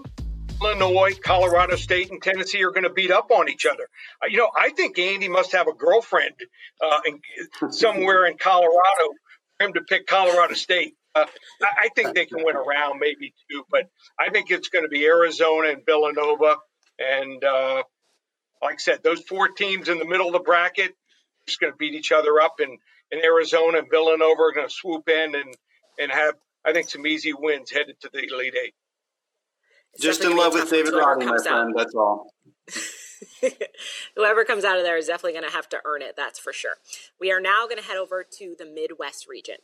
Illinois, 0.60 1.18
Colorado 1.22 1.76
State, 1.76 2.10
and 2.10 2.22
Tennessee 2.22 2.62
are 2.62 2.70
going 2.70 2.84
to 2.84 2.90
beat 2.90 3.10
up 3.10 3.30
on 3.30 3.48
each 3.48 3.66
other. 3.66 3.88
Uh, 4.22 4.26
you 4.28 4.38
know, 4.38 4.50
I 4.58 4.70
think 4.70 4.98
Andy 4.98 5.28
must 5.28 5.52
have 5.52 5.68
a 5.68 5.72
girlfriend 5.72 6.34
uh, 6.82 7.00
in, 7.06 7.20
somewhere 7.72 8.26
in 8.26 8.38
Colorado 8.38 9.14
for 9.58 9.66
him 9.66 9.72
to 9.74 9.82
pick 9.82 10.06
Colorado 10.06 10.54
State. 10.54 10.94
Uh, 11.14 11.26
I, 11.62 11.66
I 11.84 11.88
think 11.94 12.14
they 12.14 12.26
can 12.26 12.44
win 12.44 12.56
around, 12.56 13.00
maybe 13.00 13.34
two, 13.50 13.64
but 13.70 13.88
I 14.18 14.30
think 14.30 14.50
it's 14.50 14.68
going 14.68 14.84
to 14.84 14.88
be 14.88 15.04
Arizona 15.04 15.70
and 15.70 15.84
Villanova. 15.84 16.56
And 16.98 17.42
uh, 17.44 17.82
like 18.62 18.74
I 18.74 18.78
said, 18.78 19.02
those 19.02 19.20
four 19.20 19.48
teams 19.48 19.88
in 19.88 19.98
the 19.98 20.06
middle 20.06 20.26
of 20.26 20.32
the 20.32 20.40
bracket 20.40 20.90
are 20.90 21.46
just 21.46 21.60
going 21.60 21.72
to 21.72 21.76
beat 21.76 21.94
each 21.94 22.12
other 22.12 22.40
up. 22.40 22.56
And, 22.60 22.78
and 23.12 23.22
Arizona 23.22 23.78
and 23.78 23.90
Villanova 23.90 24.42
are 24.42 24.52
going 24.52 24.68
to 24.68 24.74
swoop 24.74 25.08
in 25.08 25.34
and, 25.34 25.54
and 25.98 26.10
have, 26.10 26.34
I 26.64 26.72
think, 26.72 26.88
some 26.88 27.06
easy 27.06 27.32
wins 27.32 27.70
headed 27.70 28.00
to 28.00 28.10
the 28.12 28.24
Elite 28.32 28.54
Eight. 28.62 28.74
Just 29.98 30.22
in 30.24 30.36
love 30.36 30.54
with 30.54 30.70
David 30.70 30.94
Roddy, 30.94 31.26
my 31.26 31.36
friend. 31.38 31.70
Out. 31.70 31.76
That's 31.76 31.94
all. 31.94 32.32
whoever 34.16 34.44
comes 34.44 34.64
out 34.64 34.78
of 34.78 34.84
there 34.84 34.96
is 34.96 35.06
definitely 35.06 35.32
going 35.32 35.48
to 35.48 35.54
have 35.54 35.68
to 35.70 35.78
earn 35.84 36.02
it. 36.02 36.14
That's 36.16 36.38
for 36.38 36.52
sure. 36.52 36.74
We 37.20 37.32
are 37.32 37.40
now 37.40 37.64
going 37.64 37.78
to 37.78 37.84
head 37.84 37.96
over 37.96 38.24
to 38.38 38.54
the 38.58 38.66
Midwest 38.66 39.26
region. 39.28 39.56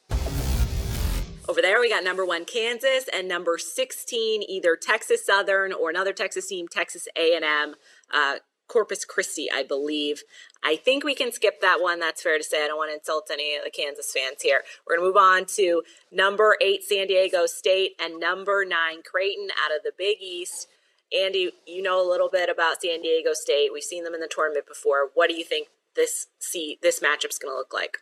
Over 1.49 1.61
there, 1.61 1.81
we 1.81 1.89
got 1.89 2.05
number 2.05 2.25
one 2.25 2.45
Kansas 2.45 3.09
and 3.13 3.27
number 3.27 3.59
sixteen 3.59 4.45
either 4.49 4.77
Texas 4.81 5.27
Southern 5.27 5.73
or 5.73 5.91
another 5.91 6.13
Texas 6.13 6.47
team, 6.47 6.69
Texas 6.69 7.09
A 7.19 7.35
and 7.35 7.45
M. 7.45 7.75
Uh, 8.13 8.37
Corpus 8.73 9.05
Christi, 9.05 9.49
I 9.53 9.63
believe. 9.63 10.23
I 10.65 10.77
think 10.77 11.05
we 11.05 11.15
can 11.15 11.31
skip 11.31 11.61
that 11.61 11.83
one. 11.83 12.01
That's 12.01 12.23
fair 12.23 12.39
to 12.39 12.45
say. 12.45 12.65
I 12.65 12.69
don't 12.69 12.79
want 12.79 12.91
to 12.91 12.95
insult 12.95 13.29
any 13.31 13.55
of 13.57 13.65
the 13.65 13.71
Kansas 13.71 14.13
fans 14.13 14.41
here. 14.43 14.63
We're 14.87 14.97
going 14.97 15.07
to 15.07 15.09
move 15.09 15.23
on 15.23 15.45
to 15.57 15.83
number 16.11 16.57
eight, 16.61 16.83
San 16.83 17.09
Diego 17.09 17.47
State, 17.47 17.93
and 18.01 18.19
number 18.19 18.65
nine, 18.65 19.03
Creighton 19.03 19.49
out 19.63 19.77
of 19.77 19.83
the 19.85 19.93
Big 19.97 20.19
East. 20.23 20.69
Andy, 21.13 21.53
you 21.67 21.83
know 21.83 22.01
a 22.01 22.09
little 22.09 22.31
bit 22.31 22.49
about 22.49 22.81
San 22.81 23.03
Diego 23.03 23.35
State. 23.35 23.71
We've 23.73 23.83
seen 23.83 24.05
them 24.05 24.15
in 24.15 24.21
the 24.21 24.31
tournament 24.35 24.67
before. 24.67 25.11
What 25.13 25.29
do 25.29 25.37
you 25.37 25.45
think 25.45 25.69
this 25.95 26.29
see 26.39 26.79
this 26.83 27.01
matchup's 27.01 27.39
going 27.39 27.53
to 27.53 27.59
look 27.59 27.75
like? 27.75 27.99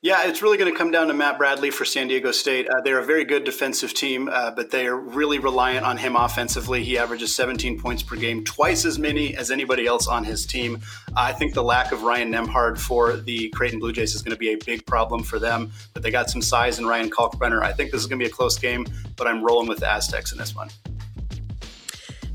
Yeah, 0.00 0.28
it's 0.28 0.42
really 0.42 0.58
going 0.58 0.70
to 0.70 0.78
come 0.78 0.92
down 0.92 1.08
to 1.08 1.12
Matt 1.12 1.38
Bradley 1.38 1.72
for 1.72 1.84
San 1.84 2.06
Diego 2.06 2.30
State. 2.30 2.68
Uh, 2.68 2.80
they're 2.84 3.00
a 3.00 3.04
very 3.04 3.24
good 3.24 3.42
defensive 3.42 3.92
team, 3.92 4.28
uh, 4.32 4.52
but 4.52 4.70
they 4.70 4.86
are 4.86 4.96
really 4.96 5.40
reliant 5.40 5.84
on 5.84 5.96
him 5.96 6.14
offensively. 6.14 6.84
He 6.84 6.96
averages 6.96 7.34
17 7.34 7.80
points 7.80 8.04
per 8.04 8.14
game, 8.14 8.44
twice 8.44 8.84
as 8.84 8.96
many 8.96 9.36
as 9.36 9.50
anybody 9.50 9.88
else 9.88 10.06
on 10.06 10.22
his 10.22 10.46
team. 10.46 10.80
I 11.16 11.32
think 11.32 11.52
the 11.52 11.64
lack 11.64 11.90
of 11.90 12.04
Ryan 12.04 12.32
Nembhard 12.32 12.78
for 12.78 13.16
the 13.16 13.48
Creighton 13.48 13.80
Blue 13.80 13.92
Jays 13.92 14.14
is 14.14 14.22
going 14.22 14.30
to 14.30 14.38
be 14.38 14.52
a 14.52 14.56
big 14.64 14.86
problem 14.86 15.24
for 15.24 15.40
them, 15.40 15.72
but 15.94 16.04
they 16.04 16.12
got 16.12 16.30
some 16.30 16.42
size 16.42 16.78
in 16.78 16.86
Ryan 16.86 17.10
Kalkbrenner. 17.10 17.60
I 17.60 17.72
think 17.72 17.90
this 17.90 18.00
is 18.00 18.06
going 18.06 18.20
to 18.20 18.24
be 18.24 18.30
a 18.30 18.32
close 18.32 18.56
game, 18.56 18.86
but 19.16 19.26
I'm 19.26 19.42
rolling 19.42 19.66
with 19.66 19.80
the 19.80 19.90
Aztecs 19.90 20.30
in 20.30 20.38
this 20.38 20.54
one. 20.54 20.68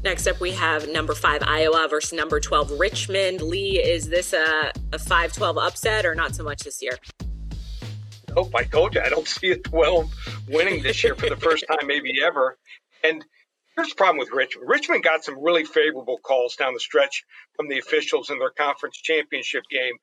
Next 0.04 0.28
up, 0.28 0.42
we 0.42 0.52
have 0.52 0.90
number 0.90 1.16
five 1.16 1.42
Iowa 1.44 1.88
versus 1.90 2.12
number 2.12 2.42
12 2.42 2.78
Richmond. 2.78 3.42
Lee, 3.42 3.82
is 3.82 4.10
this 4.10 4.34
a, 4.34 4.74
a 4.92 5.00
5 5.00 5.32
12 5.32 5.58
upset 5.58 6.06
or 6.06 6.14
not 6.14 6.36
so 6.36 6.44
much 6.44 6.64
this 6.64 6.82
year? 6.82 6.98
Nope, 8.36 8.56
I 8.56 8.64
told 8.64 8.96
you 8.96 9.02
I 9.02 9.10
don't 9.10 9.28
see 9.28 9.52
a 9.52 9.58
12 9.58 10.12
winning 10.50 10.82
this 10.82 11.04
year 11.04 11.16
for 11.16 11.30
the 11.30 11.38
first 11.38 11.66
time, 11.68 11.86
maybe 11.86 12.22
ever. 12.24 12.58
And 13.04 13.24
here's 13.76 13.90
the 13.90 13.96
problem 13.96 14.18
with 14.18 14.32
Richmond. 14.32 14.68
Richmond 14.68 15.04
got 15.04 15.24
some 15.24 15.42
really 15.44 15.66
favorable 15.66 16.18
calls 16.18 16.56
down 16.56 16.74
the 16.74 16.80
stretch 16.80 17.24
from 17.56 17.68
the 17.68 17.78
officials 17.78 18.30
in 18.30 18.40
their 18.40 18.50
conference 18.50 18.98
championship 18.98 19.64
game. 19.70 19.94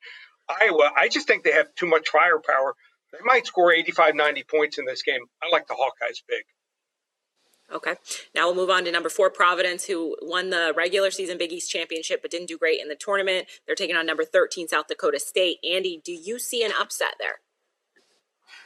Iowa, 0.49 0.91
I 0.97 1.09
just 1.09 1.27
think 1.27 1.43
they 1.43 1.53
have 1.53 1.75
too 1.75 1.87
much 1.87 2.09
firepower. 2.09 2.75
They 3.13 3.19
might 3.25 3.47
score 3.47 3.73
85, 3.73 4.15
90 4.15 4.45
points 4.45 4.79
in 4.79 4.85
this 4.85 5.03
game. 5.03 5.21
I 5.43 5.49
like 5.51 5.67
the 5.67 5.75
Hawkeyes 5.75 6.23
big. 6.29 6.45
Okay. 7.73 7.95
Now 8.35 8.47
we'll 8.47 8.57
move 8.57 8.71
on 8.71 8.85
to 8.85 8.93
number 8.93 9.09
four, 9.09 9.31
Providence, 9.31 9.85
who 9.85 10.17
won 10.23 10.51
the 10.51 10.73
regular 10.77 11.11
season 11.11 11.39
Big 11.39 11.53
East 11.53 11.71
championship 11.71 12.23
but 12.23 12.31
didn't 12.31 12.49
do 12.49 12.59
great 12.59 12.81
in 12.81 12.89
the 12.89 12.97
tournament. 12.97 13.47
They're 13.67 13.77
taking 13.77 13.97
on 13.97 14.07
number 14.07 14.25
13, 14.25 14.69
South 14.69 14.89
Dakota 14.89 15.21
State. 15.21 15.59
Andy, 15.69 16.01
do 16.05 16.13
you 16.13 16.39
see 16.39 16.65
an 16.65 16.73
upset 16.79 17.15
there? 17.19 17.41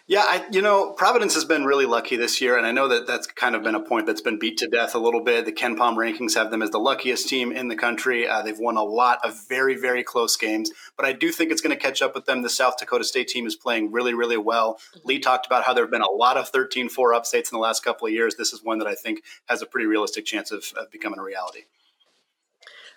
Yeah, 0.06 0.22
I, 0.22 0.44
you 0.52 0.60
know, 0.60 0.92
Providence 0.92 1.32
has 1.32 1.46
been 1.46 1.64
really 1.64 1.86
lucky 1.86 2.16
this 2.16 2.38
year, 2.38 2.58
and 2.58 2.66
I 2.66 2.72
know 2.72 2.88
that 2.88 3.06
that's 3.06 3.26
kind 3.26 3.54
of 3.54 3.62
been 3.62 3.74
a 3.74 3.80
point 3.80 4.04
that's 4.04 4.20
been 4.20 4.38
beat 4.38 4.58
to 4.58 4.66
death 4.66 4.94
a 4.94 4.98
little 4.98 5.22
bit. 5.22 5.46
The 5.46 5.52
KenPom 5.52 5.96
rankings 5.96 6.34
have 6.34 6.50
them 6.50 6.60
as 6.60 6.68
the 6.68 6.78
luckiest 6.78 7.26
team 7.26 7.50
in 7.50 7.68
the 7.68 7.76
country. 7.76 8.28
Uh, 8.28 8.42
they've 8.42 8.58
won 8.58 8.76
a 8.76 8.82
lot 8.82 9.20
of 9.24 9.48
very, 9.48 9.74
very 9.76 10.02
close 10.02 10.36
games, 10.36 10.70
but 10.98 11.06
I 11.06 11.14
do 11.14 11.32
think 11.32 11.50
it's 11.50 11.62
going 11.62 11.74
to 11.74 11.82
catch 11.82 12.02
up 12.02 12.14
with 12.14 12.26
them. 12.26 12.42
The 12.42 12.50
South 12.50 12.76
Dakota 12.76 13.02
State 13.02 13.28
team 13.28 13.46
is 13.46 13.56
playing 13.56 13.92
really, 13.92 14.12
really 14.12 14.36
well. 14.36 14.74
Mm-hmm. 14.74 15.08
Lee 15.08 15.18
talked 15.20 15.46
about 15.46 15.64
how 15.64 15.72
there 15.72 15.84
have 15.84 15.90
been 15.90 16.02
a 16.02 16.10
lot 16.10 16.36
of 16.36 16.50
13 16.50 16.90
4 16.90 17.14
upsets 17.14 17.50
in 17.50 17.56
the 17.56 17.62
last 17.62 17.82
couple 17.82 18.06
of 18.06 18.12
years. 18.12 18.34
This 18.34 18.52
is 18.52 18.62
one 18.62 18.80
that 18.80 18.88
I 18.88 18.94
think 18.94 19.22
has 19.46 19.62
a 19.62 19.66
pretty 19.66 19.86
realistic 19.86 20.26
chance 20.26 20.50
of, 20.50 20.66
of 20.76 20.90
becoming 20.90 21.18
a 21.18 21.22
reality. 21.22 21.60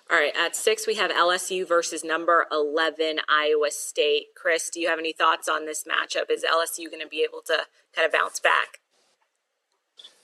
All 0.09 0.17
right, 0.17 0.33
at 0.37 0.55
six, 0.55 0.87
we 0.87 0.95
have 0.95 1.11
LSU 1.11 1.67
versus 1.67 2.01
number 2.01 2.45
11, 2.49 3.19
Iowa 3.27 3.71
State. 3.71 4.27
Chris, 4.37 4.69
do 4.69 4.79
you 4.79 4.87
have 4.87 4.99
any 4.99 5.11
thoughts 5.11 5.49
on 5.49 5.65
this 5.65 5.83
matchup? 5.83 6.31
Is 6.31 6.45
LSU 6.45 6.89
going 6.89 7.01
to 7.01 7.09
be 7.09 7.25
able 7.27 7.41
to 7.47 7.63
kind 7.93 8.05
of 8.05 8.13
bounce 8.13 8.39
back? 8.39 8.79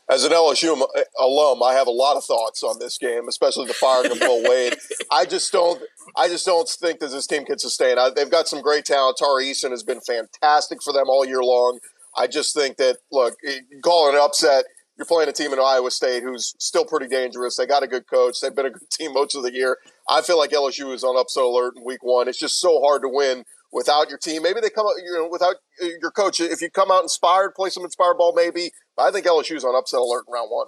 As 0.09 0.23
an 0.23 0.31
LSU 0.31 0.81
uh, 0.81 1.01
alum, 1.19 1.61
I 1.61 1.73
have 1.73 1.87
a 1.87 1.91
lot 1.91 2.15
of 2.15 2.23
thoughts 2.23 2.63
on 2.63 2.79
this 2.79 2.97
game, 2.97 3.27
especially 3.27 3.67
the 3.67 3.73
firing 3.73 4.11
of 4.11 4.19
Will 4.21 4.49
Wade. 4.49 4.77
I 5.11 5.25
just 5.25 5.51
don't, 5.51 5.81
I 6.15 6.29
just 6.29 6.45
don't 6.45 6.67
think 6.67 6.99
that 6.99 7.11
this 7.11 7.27
team 7.27 7.43
can 7.43 7.59
sustain. 7.59 7.99
I, 7.99 8.09
they've 8.09 8.31
got 8.31 8.47
some 8.47 8.61
great 8.61 8.85
talent. 8.85 9.17
Tari 9.17 9.45
Eason 9.45 9.71
has 9.71 9.83
been 9.83 9.99
fantastic 9.99 10.81
for 10.81 10.93
them 10.93 11.09
all 11.09 11.25
year 11.25 11.43
long. 11.43 11.79
I 12.15 12.27
just 12.27 12.53
think 12.53 12.77
that 12.77 12.97
look, 13.11 13.35
call 13.81 14.09
it 14.09 14.15
an 14.15 14.21
upset 14.21 14.65
you're 14.97 15.05
playing 15.05 15.29
a 15.29 15.33
team 15.33 15.53
in 15.53 15.59
Iowa 15.59 15.89
State 15.91 16.23
who's 16.23 16.53
still 16.59 16.85
pretty 16.85 17.07
dangerous. 17.07 17.57
They 17.57 17.65
got 17.65 17.83
a 17.83 17.87
good 17.87 18.07
coach. 18.07 18.39
They've 18.41 18.55
been 18.55 18.67
a 18.67 18.71
good 18.71 18.89
team 18.91 19.13
most 19.13 19.35
of 19.35 19.43
the 19.43 19.53
year. 19.53 19.77
I 20.09 20.21
feel 20.21 20.37
like 20.37 20.51
LSU 20.51 20.93
is 20.93 21.03
on 21.03 21.17
upset 21.17 21.43
alert 21.43 21.73
in 21.77 21.83
week 21.83 22.03
one. 22.03 22.27
It's 22.27 22.37
just 22.37 22.59
so 22.59 22.81
hard 22.81 23.01
to 23.01 23.09
win 23.09 23.43
without 23.71 24.09
your 24.09 24.19
team. 24.19 24.43
Maybe 24.43 24.61
they 24.61 24.69
come 24.69 24.85
out, 24.85 24.93
you 25.03 25.13
know, 25.13 25.27
without 25.29 25.55
uh, 25.81 25.87
your 25.99 26.11
coach. 26.11 26.39
If 26.39 26.61
you 26.61 26.69
come 26.69 26.91
out 26.91 27.03
inspired, 27.03 27.55
play 27.55 27.69
some 27.69 27.83
inspired 27.83 28.17
ball, 28.17 28.33
maybe. 28.35 28.71
But 28.95 29.03
I 29.03 29.11
think 29.11 29.25
LSU's 29.25 29.63
on 29.63 29.75
upset 29.75 29.99
alert 29.99 30.25
in 30.27 30.33
round 30.33 30.49
one. 30.51 30.67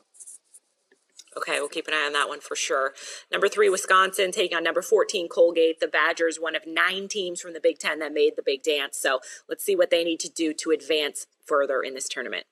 Okay, 1.38 1.60
we'll 1.60 1.68
keep 1.68 1.88
an 1.90 1.94
eye 1.94 2.06
on 2.06 2.14
that 2.14 2.30
one 2.30 2.40
for 2.40 2.56
sure. 2.56 2.94
Number 3.30 3.50
three, 3.50 3.70
Wisconsin 3.70 4.32
taking 4.32 4.56
on 4.56 4.64
number 4.64 4.82
14, 4.82 5.28
Colgate. 5.28 5.82
The 5.82 5.88
Badgers, 5.88 6.38
one 6.40 6.56
of 6.56 6.62
nine 6.66 7.10
teams 7.10 7.42
from 7.42 7.52
the 7.54 7.60
Big 7.60 7.78
Ten 7.78 8.00
that 8.00 8.14
made 8.14 8.34
the 8.38 8.44
big 8.44 8.64
dance. 8.64 8.98
So 8.98 9.20
let's 9.50 9.64
see 9.64 9.76
what 9.76 9.90
they 9.90 10.06
need 10.06 10.22
to 10.22 10.30
do 10.30 10.54
to 10.54 10.72
advance 10.72 11.28
further 11.46 11.82
in 11.82 11.94
this 11.94 12.08
tournament. 12.08 12.46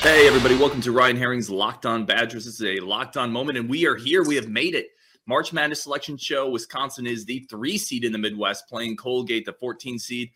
Hey, 0.00 0.26
everybody, 0.26 0.56
welcome 0.56 0.80
to 0.82 0.92
Ryan 0.92 1.16
Herring's 1.16 1.48
Locked 1.48 1.86
On 1.86 2.04
Badgers. 2.04 2.44
This 2.44 2.60
is 2.60 2.62
a 2.62 2.84
locked 2.84 3.16
on 3.16 3.32
moment, 3.32 3.56
and 3.56 3.68
we 3.68 3.86
are 3.86 3.96
here. 3.96 4.22
We 4.24 4.36
have 4.36 4.48
made 4.48 4.74
it. 4.74 4.88
March 5.26 5.52
Madness 5.52 5.82
selection 5.82 6.16
show. 6.16 6.50
Wisconsin 6.50 7.06
is 7.06 7.24
the 7.24 7.46
three 7.48 7.78
seed 7.78 8.04
in 8.04 8.12
the 8.12 8.18
Midwest, 8.18 8.68
playing 8.68 8.96
Colgate, 8.96 9.46
the 9.46 9.52
14 9.54 9.98
seed. 9.98 10.30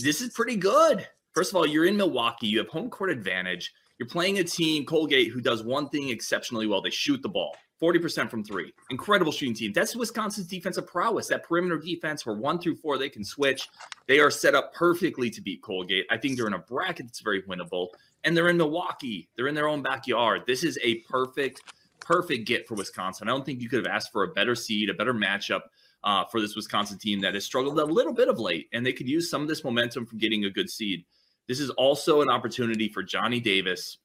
This 0.00 0.20
is 0.20 0.30
pretty 0.30 0.56
good. 0.56 1.06
First 1.34 1.52
of 1.52 1.56
all, 1.56 1.66
you're 1.66 1.84
in 1.84 1.96
Milwaukee, 1.96 2.46
you 2.46 2.58
have 2.58 2.68
home 2.68 2.88
court 2.88 3.10
advantage. 3.10 3.72
You're 3.98 4.08
playing 4.08 4.38
a 4.38 4.44
team, 4.44 4.84
Colgate, 4.84 5.32
who 5.32 5.40
does 5.40 5.62
one 5.62 5.88
thing 5.88 6.10
exceptionally 6.10 6.66
well 6.66 6.80
they 6.80 6.90
shoot 6.90 7.22
the 7.22 7.28
ball. 7.28 7.56
40% 7.80 8.30
from 8.30 8.42
three. 8.42 8.72
Incredible 8.90 9.32
shooting 9.32 9.54
team. 9.54 9.72
That's 9.74 9.94
Wisconsin's 9.94 10.46
defensive 10.46 10.86
prowess. 10.86 11.26
That 11.28 11.44
perimeter 11.44 11.78
defense 11.78 12.24
where 12.24 12.36
one 12.36 12.58
through 12.58 12.76
four 12.76 12.96
they 12.96 13.10
can 13.10 13.24
switch. 13.24 13.68
They 14.08 14.18
are 14.18 14.30
set 14.30 14.54
up 14.54 14.72
perfectly 14.72 15.28
to 15.30 15.42
beat 15.42 15.62
Colgate. 15.62 16.06
I 16.10 16.16
think 16.16 16.36
they're 16.36 16.46
in 16.46 16.54
a 16.54 16.58
bracket 16.58 17.06
that's 17.06 17.20
very 17.20 17.42
winnable 17.42 17.88
and 18.26 18.36
they're 18.36 18.48
in 18.48 18.56
Milwaukee. 18.56 19.30
They're 19.36 19.46
in 19.46 19.54
their 19.54 19.68
own 19.68 19.82
backyard. 19.82 20.42
This 20.46 20.64
is 20.64 20.78
a 20.82 20.96
perfect, 21.02 21.62
perfect 22.00 22.46
get 22.46 22.66
for 22.66 22.74
Wisconsin. 22.74 23.28
I 23.28 23.30
don't 23.30 23.46
think 23.46 23.62
you 23.62 23.68
could 23.68 23.86
have 23.86 23.94
asked 23.94 24.12
for 24.12 24.24
a 24.24 24.32
better 24.32 24.56
seed, 24.56 24.90
a 24.90 24.94
better 24.94 25.14
matchup 25.14 25.60
uh, 26.02 26.24
for 26.24 26.40
this 26.40 26.56
Wisconsin 26.56 26.98
team 26.98 27.20
that 27.20 27.34
has 27.34 27.44
struggled 27.44 27.78
a 27.78 27.84
little 27.84 28.12
bit 28.12 28.28
of 28.28 28.40
late, 28.40 28.66
and 28.72 28.84
they 28.84 28.92
could 28.92 29.08
use 29.08 29.30
some 29.30 29.42
of 29.42 29.48
this 29.48 29.62
momentum 29.62 30.04
from 30.04 30.18
getting 30.18 30.44
a 30.44 30.50
good 30.50 30.68
seed. 30.68 31.04
This 31.46 31.60
is 31.60 31.70
also 31.70 32.20
an 32.20 32.28
opportunity 32.28 32.88
for 32.88 33.04
Johnny 33.04 33.38
Davis 33.38 33.98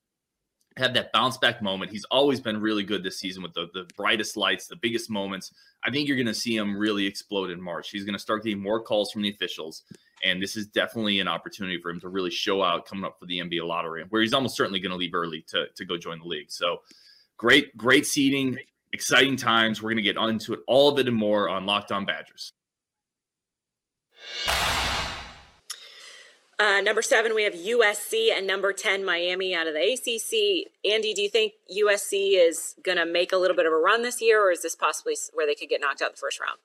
have 0.78 0.94
that 0.94 1.12
bounce 1.12 1.38
back 1.38 1.62
moment. 1.62 1.92
He's 1.92 2.06
always 2.06 2.40
been 2.40 2.60
really 2.60 2.84
good 2.84 3.04
this 3.04 3.20
season 3.20 3.44
with 3.44 3.54
the, 3.54 3.68
the 3.74 3.88
brightest 3.98 4.38
lights, 4.38 4.68
the 4.68 4.76
biggest 4.76 5.10
moments. 5.10 5.52
I 5.84 5.92
think 5.92 6.08
you're 6.08 6.18
going 6.18 6.28
to 6.28 6.34
see 6.34 6.56
him 6.56 6.78
really 6.78 7.06
explode 7.06 7.50
in 7.50 7.62
March. 7.62 7.90
He's 7.90 8.06
going 8.06 8.14
to 8.14 8.20
start 8.20 8.44
getting 8.44 8.62
more 8.62 8.82
calls 8.82 9.12
from 9.12 9.22
the 9.22 9.30
officials. 9.30 9.84
And 10.24 10.42
this 10.42 10.56
is 10.56 10.68
definitely 10.68 11.20
an 11.20 11.28
opportunity 11.28 11.80
for 11.82 11.90
him 11.90 12.00
to 12.02 12.10
really 12.10 12.30
show 12.30 12.64
out 12.64 12.86
coming 12.86 13.04
up 13.04 13.18
for 13.20 13.26
the 13.26 13.40
NBA 13.40 13.66
lottery, 13.68 14.06
where 14.10 14.22
he's 14.22 14.34
almost 14.34 14.56
certainly 14.56 14.80
going 14.80 14.92
to 14.92 14.98
leave 14.98 15.14
early 15.14 15.44
to, 15.50 15.66
to 15.76 15.86
go 15.86 15.98
join 15.98 16.20
the 16.20 16.26
league. 16.26 16.52
So 16.52 16.82
great, 17.38 17.76
great 17.76 18.06
seating, 18.06 18.58
exciting 18.94 19.36
times. 19.36 19.82
We're 19.82 19.90
going 19.90 19.98
to 19.98 20.04
get 20.04 20.18
onto 20.18 20.54
it, 20.54 20.60
all 20.68 20.90
of 20.90 21.00
it 21.00 21.08
and 21.08 21.18
more 21.18 21.50
on 21.50 21.66
Locked 21.66 21.92
On 21.92 22.06
Badgers. 22.06 22.54
Uh, 26.62 26.80
number 26.80 27.02
seven, 27.02 27.34
we 27.34 27.41
have 27.41 27.56
USC, 27.56 28.32
and 28.32 28.45
number 28.45 28.71
10, 28.71 29.04
Miami 29.04 29.56
out 29.56 29.65
of 29.65 29.74
the 29.74 29.80
ACC. 29.80 30.71
Andy, 30.86 31.12
do 31.12 31.24
you 31.24 31.30
think 31.30 31.54
USC 31.76 32.34
is 32.36 32.76
going 32.84 33.00
to 33.00 33.06
make 33.06 33.32
a 33.32 33.38
little 33.38 33.58
bit 33.58 33.65
of 33.65 33.74
a 33.74 33.78
run 33.78 34.04
this 34.04 34.21
year, 34.21 34.45
or 34.45 34.52
is 34.52 34.62
this 34.62 34.76
possibly 34.76 35.15
where 35.34 35.47
they 35.47 35.56
could 35.56 35.69
get 35.69 35.82
knocked 35.82 36.04
out 36.04 36.10
in 36.10 36.13
the 36.13 36.19
first 36.19 36.39
round? 36.39 36.60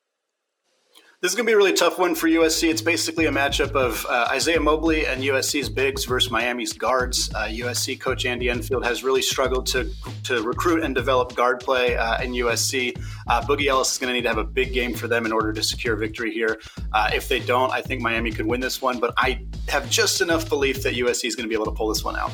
This 1.23 1.33
is 1.33 1.35
going 1.35 1.47
to 1.47 1.51
be 1.51 1.55
a 1.55 1.57
really 1.57 1.73
tough 1.73 1.99
one 1.99 2.15
for 2.15 2.29
USC. 2.29 2.69
It's 2.69 2.83
basically 2.83 3.25
a 3.25 3.31
matchup 3.31 3.73
of 3.73 4.05
uh, 4.05 4.29
Isaiah 4.31 4.61
Mobley 4.61 5.07
and 5.07 5.23
USC's 5.23 5.71
bigs 5.71 6.05
versus 6.05 6.31
Miami's 6.31 6.75
guards. 6.75 7.33
Uh, 7.35 7.45
USC 7.45 7.99
coach 7.99 8.27
Andy 8.27 8.51
Enfield 8.51 8.85
has 8.85 9.03
really 9.03 9.23
struggled 9.23 9.65
to, 9.69 9.91
to 10.25 10.43
recruit 10.43 10.83
and 10.83 10.95
develop 10.95 11.35
guard 11.35 11.61
play 11.61 11.97
uh, 11.97 12.23
in 12.23 12.33
USC. 12.33 13.03
Uh, 13.29 13.41
Boogie 13.41 13.69
Ellis 13.69 13.93
is 13.93 13.99
going 13.99 14.09
to 14.09 14.13
need 14.13 14.25
to 14.25 14.29
have 14.29 14.37
a 14.37 14.45
big 14.45 14.75
game 14.75 14.93
for 14.93 15.09
them 15.09 15.25
in 15.25 15.33
order 15.33 15.55
to 15.55 15.63
secure 15.63 15.97
victory 15.97 16.35
here. 16.35 16.61
Uh, 16.93 17.09
if 17.15 17.31
they 17.31 17.41
don't, 17.41 17.73
I 17.73 17.81
think 17.81 18.03
Miami 18.03 18.31
could 18.31 18.47
win 18.47 18.61
this 18.61 18.83
one, 18.83 19.01
but 19.01 19.15
I 19.17 19.41
have 19.69 19.89
just 19.89 20.21
enough 20.21 20.51
belief 20.51 20.83
that 20.83 20.97
USC 20.97 21.25
is 21.25 21.35
going 21.35 21.45
to 21.45 21.49
be 21.49 21.55
able 21.55 21.65
to 21.65 21.73
pull 21.73 21.89
this 21.89 22.05
one 22.05 22.17
out. 22.17 22.33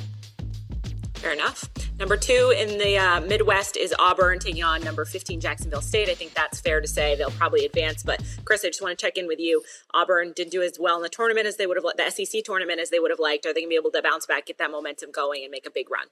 Fair 1.23 1.35
enough. 1.35 1.71
Number 2.01 2.17
two 2.17 2.53
in 2.59 2.79
the 2.79 2.99
uh, 2.99 3.21
Midwest 3.21 3.77
is 3.77 3.95
Auburn 3.97 4.41
taking 4.41 4.65
on 4.65 4.83
number 4.83 5.05
15 5.05 5.39
Jacksonville 5.39 5.81
State. 5.81 6.09
I 6.09 6.15
think 6.15 6.35
that's 6.35 6.61
fair 6.61 6.81
to 6.81 6.89
say 6.89 7.15
they'll 7.15 7.31
probably 7.31 7.65
advance. 7.65 8.03
But 8.03 8.21
Chris, 8.45 8.65
I 8.65 8.71
just 8.71 8.83
want 8.83 8.99
to 8.99 9.07
check 9.07 9.17
in 9.17 9.29
with 9.29 9.39
you. 9.39 9.63
Auburn 9.95 10.33
didn't 10.35 10.51
do 10.51 10.63
as 10.63 10.79
well 10.81 10.97
in 10.97 11.03
the 11.05 11.09
tournament 11.09 11.47
as 11.47 11.59
they 11.59 11.67
would 11.69 11.77
have, 11.77 11.85
the 11.97 12.11
SEC 12.11 12.43
tournament 12.43 12.81
as 12.81 12.91
they 12.91 12.99
would 12.99 13.13
have 13.13 13.21
liked. 13.21 13.47
Are 13.47 13.55
they 13.55 13.61
going 13.61 13.69
to 13.69 13.75
be 13.75 13.77
able 13.77 13.93
to 13.93 14.03
bounce 14.03 14.27
back, 14.27 14.47
get 14.47 14.59
that 14.59 14.73
momentum 14.73 15.13
going, 15.13 15.45
and 15.45 15.53
make 15.53 15.65
a 15.65 15.71
big 15.71 15.93
run? 15.93 16.09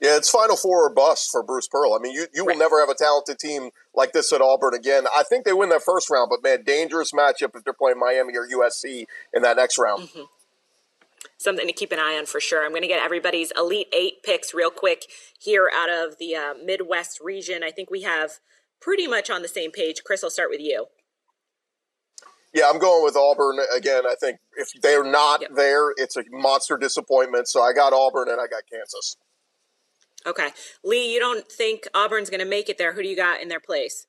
Yeah, 0.00 0.16
it's 0.16 0.28
Final 0.28 0.56
Four 0.56 0.86
or 0.86 0.92
bust 0.92 1.30
for 1.30 1.44
Bruce 1.44 1.68
Pearl. 1.68 1.94
I 1.94 2.00
mean, 2.00 2.12
you, 2.12 2.26
you 2.34 2.44
right. 2.44 2.56
will 2.56 2.58
never 2.58 2.80
have 2.80 2.88
a 2.88 2.96
talented 2.96 3.38
team 3.38 3.70
like 3.94 4.12
this 4.12 4.32
at 4.32 4.40
Auburn 4.40 4.74
again. 4.74 5.04
I 5.16 5.22
think 5.22 5.44
they 5.44 5.52
win 5.52 5.68
that 5.68 5.84
first 5.84 6.10
round, 6.10 6.28
but 6.28 6.42
man, 6.42 6.64
dangerous 6.64 7.12
matchup 7.12 7.54
if 7.54 7.62
they're 7.62 7.72
playing 7.72 8.00
Miami 8.00 8.36
or 8.36 8.48
USC 8.48 9.04
in 9.32 9.42
that 9.42 9.56
next 9.56 9.78
round. 9.78 10.08
Mm-hmm 10.08 10.22
something 11.40 11.66
to 11.66 11.72
keep 11.72 11.90
an 11.90 11.98
eye 11.98 12.16
on 12.18 12.26
for 12.26 12.38
sure. 12.38 12.64
I'm 12.64 12.70
going 12.70 12.82
to 12.82 12.88
get 12.88 13.02
everybody's 13.02 13.50
Elite 13.56 13.88
Eight 13.92 14.22
picks 14.22 14.52
real 14.52 14.70
quick 14.70 15.06
here 15.38 15.70
out 15.74 15.88
of 15.88 16.18
the 16.18 16.36
uh, 16.36 16.54
Midwest 16.62 17.18
region. 17.20 17.62
I 17.64 17.70
think 17.70 17.90
we 17.90 18.02
have 18.02 18.32
pretty 18.80 19.06
much 19.06 19.30
on 19.30 19.42
the 19.42 19.48
same 19.48 19.72
page. 19.72 20.02
Chris, 20.04 20.22
I'll 20.22 20.30
start 20.30 20.50
with 20.50 20.60
you. 20.60 20.86
Yeah, 22.52 22.68
I'm 22.68 22.78
going 22.78 23.04
with 23.04 23.16
Auburn 23.16 23.58
again. 23.74 24.04
I 24.06 24.16
think 24.20 24.38
if 24.56 24.68
they're 24.82 25.04
not 25.04 25.40
yep. 25.40 25.50
there, 25.54 25.92
it's 25.96 26.16
a 26.16 26.24
monster 26.30 26.76
disappointment. 26.76 27.48
So 27.48 27.62
I 27.62 27.72
got 27.72 27.92
Auburn 27.92 28.28
and 28.28 28.40
I 28.40 28.46
got 28.46 28.64
Kansas. 28.70 29.16
Okay. 30.26 30.48
Lee, 30.84 31.14
you 31.14 31.20
don't 31.20 31.50
think 31.50 31.88
Auburn's 31.94 32.28
going 32.28 32.40
to 32.40 32.46
make 32.46 32.68
it 32.68 32.76
there. 32.76 32.92
Who 32.92 33.02
do 33.02 33.08
you 33.08 33.16
got 33.16 33.40
in 33.40 33.48
their 33.48 33.60
place? 33.60 34.06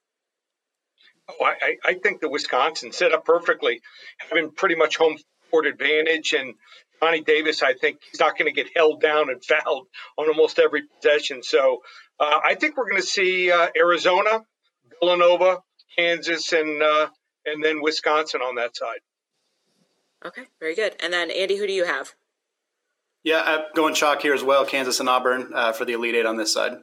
Oh, 1.29 1.45
I, 1.45 1.77
I 1.85 1.93
think 1.93 2.19
the 2.19 2.29
Wisconsin 2.29 2.91
set 2.91 3.13
up 3.13 3.25
perfectly, 3.25 3.81
having 4.17 4.51
pretty 4.51 4.75
much 4.75 4.97
home 4.97 5.17
court 5.49 5.67
advantage. 5.67 6.33
And 6.33 6.55
Johnny 7.01 7.21
Davis, 7.21 7.63
I 7.63 7.73
think 7.73 7.99
he's 8.09 8.19
not 8.19 8.37
going 8.37 8.53
to 8.53 8.63
get 8.63 8.71
held 8.75 9.01
down 9.01 9.29
and 9.29 9.43
fouled 9.43 9.87
on 10.17 10.27
almost 10.27 10.59
every 10.59 10.83
possession. 10.83 11.41
So 11.41 11.81
uh, 12.19 12.39
I 12.43 12.55
think 12.55 12.77
we're 12.77 12.89
going 12.89 13.01
to 13.01 13.07
see 13.07 13.51
uh, 13.51 13.69
Arizona, 13.75 14.43
Villanova, 14.99 15.59
Kansas, 15.97 16.53
and 16.53 16.81
uh, 16.81 17.07
and 17.45 17.63
then 17.63 17.81
Wisconsin 17.81 18.41
on 18.41 18.55
that 18.55 18.75
side. 18.75 18.99
Okay, 20.23 20.43
very 20.59 20.75
good. 20.75 20.95
And 21.01 21.11
then 21.11 21.31
Andy, 21.31 21.57
who 21.57 21.65
do 21.65 21.73
you 21.73 21.85
have? 21.85 22.13
Yeah, 23.23 23.41
I'm 23.43 23.61
going 23.75 23.93
chalk 23.95 24.21
here 24.21 24.33
as 24.33 24.43
well. 24.43 24.65
Kansas 24.65 24.99
and 24.99 25.09
Auburn 25.09 25.51
uh, 25.53 25.71
for 25.73 25.85
the 25.85 25.93
Elite 25.93 26.15
Eight 26.15 26.25
on 26.25 26.37
this 26.37 26.53
side. 26.53 26.73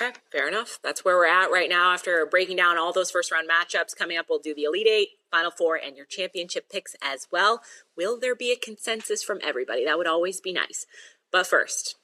Okay, 0.00 0.12
fair 0.32 0.48
enough. 0.48 0.78
That's 0.82 1.04
where 1.04 1.16
we're 1.16 1.26
at 1.26 1.50
right 1.50 1.68
now. 1.68 1.92
After 1.92 2.24
breaking 2.24 2.56
down 2.56 2.78
all 2.78 2.92
those 2.92 3.10
first 3.10 3.30
round 3.30 3.48
matchups 3.48 3.94
coming 3.94 4.16
up, 4.16 4.26
we'll 4.30 4.38
do 4.38 4.54
the 4.54 4.64
Elite 4.64 4.86
Eight, 4.86 5.08
Final 5.30 5.50
Four, 5.50 5.76
and 5.76 5.96
your 5.96 6.06
championship 6.06 6.70
picks 6.70 6.96
as 7.02 7.28
well. 7.30 7.60
Will 7.96 8.18
there 8.18 8.34
be 8.34 8.50
a 8.50 8.56
consensus 8.56 9.22
from 9.22 9.40
everybody? 9.42 9.84
That 9.84 9.98
would 9.98 10.06
always 10.06 10.40
be 10.40 10.52
nice. 10.52 10.86
But 11.30 11.46
first, 11.46 11.96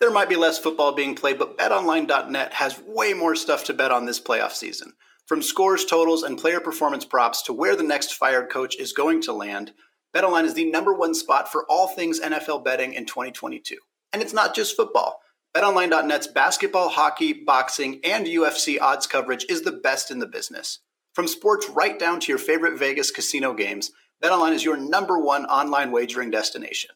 there 0.00 0.10
might 0.10 0.28
be 0.28 0.36
less 0.36 0.58
football 0.58 0.92
being 0.92 1.14
played, 1.14 1.38
but 1.38 1.56
betonline.net 1.56 2.54
has 2.54 2.80
way 2.80 3.14
more 3.14 3.36
stuff 3.36 3.64
to 3.64 3.74
bet 3.74 3.92
on 3.92 4.06
this 4.06 4.20
playoff 4.20 4.52
season. 4.52 4.94
From 5.26 5.40
scores, 5.40 5.84
totals, 5.84 6.24
and 6.24 6.36
player 6.36 6.60
performance 6.60 7.04
props 7.04 7.42
to 7.42 7.52
where 7.52 7.76
the 7.76 7.84
next 7.84 8.14
fired 8.14 8.50
coach 8.50 8.76
is 8.76 8.92
going 8.92 9.22
to 9.22 9.32
land, 9.32 9.72
BetOnline 10.14 10.44
is 10.44 10.54
the 10.54 10.70
number 10.70 10.92
one 10.92 11.14
spot 11.14 11.50
for 11.50 11.64
all 11.68 11.88
things 11.88 12.20
NFL 12.20 12.64
betting 12.64 12.92
in 12.92 13.06
2022. 13.06 13.76
And 14.12 14.20
it's 14.20 14.34
not 14.34 14.54
just 14.54 14.76
football. 14.76 15.20
BetOnline.net's 15.54 16.26
basketball, 16.26 16.88
hockey, 16.88 17.32
boxing, 17.32 18.00
and 18.02 18.26
UFC 18.26 18.76
odds 18.80 19.06
coverage 19.06 19.46
is 19.48 19.62
the 19.62 19.70
best 19.70 20.10
in 20.10 20.18
the 20.18 20.26
business. 20.26 20.80
From 21.12 21.28
sports 21.28 21.68
right 21.68 21.96
down 21.96 22.18
to 22.18 22.32
your 22.32 22.40
favorite 22.40 22.76
Vegas 22.76 23.12
casino 23.12 23.54
games, 23.54 23.92
BetOnline 24.20 24.54
is 24.54 24.64
your 24.64 24.76
number 24.76 25.16
one 25.16 25.44
online 25.44 25.92
wagering 25.92 26.32
destination. 26.32 26.90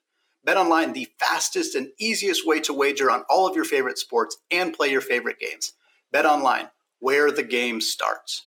BetOnline, 0.44 0.92
the 0.92 1.06
fastest 1.20 1.76
and 1.76 1.90
easiest 2.00 2.44
way 2.44 2.58
to 2.62 2.72
wager 2.74 3.12
on 3.12 3.22
all 3.30 3.46
of 3.46 3.54
your 3.54 3.64
favorite 3.64 3.96
sports 3.96 4.36
and 4.50 4.74
play 4.74 4.88
your 4.88 5.02
favorite 5.02 5.38
games. 5.38 5.74
BetOnline, 6.12 6.68
where 6.98 7.30
the 7.30 7.44
game 7.44 7.80
starts. 7.80 8.47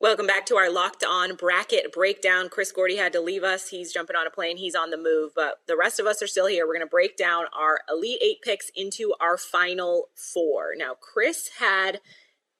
Welcome 0.00 0.26
back 0.26 0.44
to 0.46 0.56
our 0.56 0.70
locked 0.70 1.04
on 1.04 1.36
bracket 1.36 1.92
breakdown. 1.92 2.48
Chris 2.48 2.72
Gordy 2.72 2.96
had 2.96 3.12
to 3.12 3.20
leave 3.20 3.44
us. 3.44 3.68
He's 3.68 3.92
jumping 3.92 4.16
on 4.16 4.26
a 4.26 4.30
plane. 4.30 4.56
He's 4.56 4.74
on 4.74 4.90
the 4.90 4.98
move, 4.98 5.30
but 5.34 5.60
the 5.68 5.76
rest 5.76 6.00
of 6.00 6.06
us 6.06 6.20
are 6.20 6.26
still 6.26 6.46
here. 6.46 6.66
We're 6.66 6.74
going 6.74 6.86
to 6.86 6.90
break 6.90 7.16
down 7.16 7.44
our 7.56 7.80
Elite 7.88 8.20
Eight 8.20 8.42
picks 8.42 8.70
into 8.74 9.14
our 9.20 9.38
final 9.38 10.08
four. 10.14 10.74
Now, 10.76 10.94
Chris 11.00 11.52
had 11.58 12.00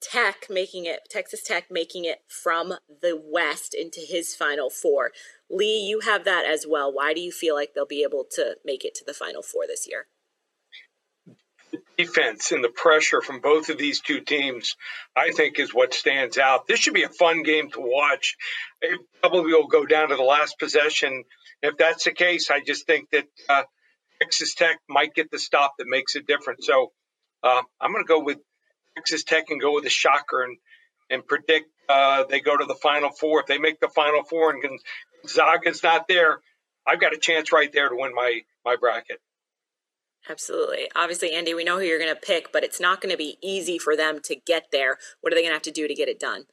Tech 0.01 0.47
making 0.49 0.85
it, 0.85 1.01
Texas 1.09 1.43
Tech 1.43 1.65
making 1.69 2.05
it 2.05 2.19
from 2.27 2.75
the 3.01 3.21
West 3.21 3.73
into 3.73 3.99
his 3.99 4.33
final 4.33 4.69
four. 4.69 5.11
Lee, 5.49 5.85
you 5.85 5.99
have 5.99 6.23
that 6.23 6.45
as 6.45 6.65
well. 6.67 6.91
Why 6.91 7.13
do 7.13 7.19
you 7.19 7.33
feel 7.33 7.53
like 7.53 7.73
they'll 7.75 7.85
be 7.85 8.03
able 8.03 8.25
to 8.31 8.55
make 8.63 8.85
it 8.85 8.95
to 8.95 9.03
the 9.05 9.13
final 9.13 9.43
four 9.43 9.63
this 9.67 9.85
year? 9.87 10.07
Defense 11.97 12.51
and 12.51 12.63
the 12.63 12.69
pressure 12.69 13.21
from 13.21 13.41
both 13.41 13.69
of 13.69 13.77
these 13.77 14.01
two 14.01 14.21
teams, 14.21 14.75
I 15.15 15.31
think, 15.31 15.59
is 15.59 15.73
what 15.73 15.93
stands 15.93 16.37
out. 16.37 16.67
This 16.67 16.79
should 16.79 16.93
be 16.93 17.03
a 17.03 17.09
fun 17.09 17.43
game 17.43 17.71
to 17.71 17.81
watch. 17.81 18.35
It 18.81 18.99
probably 19.21 19.53
will 19.53 19.67
go 19.67 19.85
down 19.85 20.09
to 20.09 20.15
the 20.15 20.23
last 20.23 20.59
possession. 20.59 21.23
If 21.61 21.77
that's 21.77 22.03
the 22.03 22.11
case, 22.11 22.51
I 22.51 22.61
just 22.61 22.85
think 22.85 23.09
that 23.11 23.25
uh, 23.49 23.63
Texas 24.21 24.55
Tech 24.55 24.77
might 24.89 25.13
get 25.13 25.31
the 25.31 25.39
stop 25.39 25.73
that 25.77 25.87
makes 25.87 26.15
it 26.15 26.27
different. 26.27 26.63
So 26.63 26.91
uh, 27.43 27.61
I'm 27.79 27.91
going 27.91 28.03
to 28.03 28.07
go 28.07 28.23
with 28.23 28.37
Texas 28.95 29.23
Tech 29.23 29.49
and 29.49 29.61
go 29.61 29.73
with 29.73 29.85
a 29.85 29.89
shocker 29.89 30.43
and 30.43 30.57
and 31.09 31.25
predict 31.25 31.67
uh, 31.87 32.23
they 32.29 32.39
go 32.39 32.57
to 32.57 32.65
the 32.65 32.75
Final 32.75 33.11
Four. 33.11 33.41
If 33.41 33.45
they 33.45 33.59
make 33.59 33.79
the 33.79 33.89
Final 33.89 34.23
Four 34.23 34.51
and 34.51 34.79
Gonzaga's 35.23 35.83
not 35.83 36.07
there, 36.07 36.39
I've 36.87 36.99
got 36.99 37.13
a 37.13 37.17
chance 37.17 37.51
right 37.51 37.71
there 37.71 37.89
to 37.89 37.95
win 37.95 38.13
my 38.15 38.41
my 38.63 38.75
bracket. 38.75 39.19
Absolutely. 40.29 40.89
Obviously, 40.95 41.33
Andy, 41.33 41.53
we 41.53 41.63
know 41.63 41.77
who 41.77 41.85
you're 41.85 41.99
going 41.99 42.13
to 42.13 42.19
pick, 42.19 42.51
but 42.51 42.63
it's 42.63 42.79
not 42.79 42.99
going 42.99 43.11
to 43.11 43.17
be 43.17 43.37
easy 43.41 43.77
for 43.77 43.95
them 43.95 44.19
to 44.21 44.35
get 44.35 44.71
there. 44.71 44.97
What 45.21 45.31
are 45.31 45.35
they 45.35 45.41
going 45.41 45.51
to 45.51 45.55
have 45.55 45.61
to 45.63 45.71
do 45.71 45.87
to 45.87 45.93
get 45.93 46.09
it 46.09 46.19
done? 46.19 46.45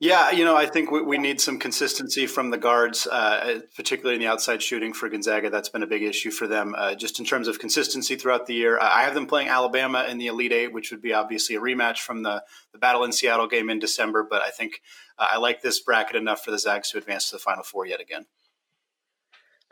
Yeah, 0.00 0.30
you 0.30 0.44
know, 0.44 0.56
I 0.56 0.66
think 0.66 0.92
we, 0.92 1.02
we 1.02 1.18
need 1.18 1.40
some 1.40 1.58
consistency 1.58 2.28
from 2.28 2.50
the 2.50 2.56
guards, 2.56 3.08
uh, 3.08 3.62
particularly 3.74 4.14
in 4.14 4.20
the 4.20 4.28
outside 4.28 4.62
shooting 4.62 4.92
for 4.92 5.08
Gonzaga. 5.08 5.50
That's 5.50 5.70
been 5.70 5.82
a 5.82 5.88
big 5.88 6.04
issue 6.04 6.30
for 6.30 6.46
them, 6.46 6.76
uh, 6.78 6.94
just 6.94 7.18
in 7.18 7.24
terms 7.24 7.48
of 7.48 7.58
consistency 7.58 8.14
throughout 8.14 8.46
the 8.46 8.54
year. 8.54 8.78
I 8.80 9.02
have 9.02 9.14
them 9.14 9.26
playing 9.26 9.48
Alabama 9.48 10.06
in 10.08 10.18
the 10.18 10.28
Elite 10.28 10.52
Eight, 10.52 10.72
which 10.72 10.92
would 10.92 11.02
be 11.02 11.12
obviously 11.12 11.56
a 11.56 11.60
rematch 11.60 11.98
from 11.98 12.22
the, 12.22 12.44
the 12.70 12.78
battle 12.78 13.02
in 13.02 13.10
Seattle 13.10 13.48
game 13.48 13.70
in 13.70 13.80
December. 13.80 14.24
But 14.28 14.42
I 14.42 14.50
think 14.50 14.82
uh, 15.18 15.26
I 15.32 15.38
like 15.38 15.62
this 15.62 15.80
bracket 15.80 16.14
enough 16.14 16.44
for 16.44 16.52
the 16.52 16.60
Zags 16.60 16.92
to 16.92 16.98
advance 16.98 17.30
to 17.30 17.36
the 17.36 17.40
Final 17.40 17.64
Four 17.64 17.84
yet 17.84 18.00
again. 18.00 18.26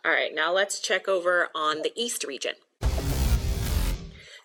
All 0.05 0.11
right, 0.11 0.35
now 0.35 0.53
let's 0.53 0.81
check 0.81 1.07
over 1.07 1.51
on 1.55 1.83
the 1.83 1.93
East 1.95 2.25
region. 2.25 2.55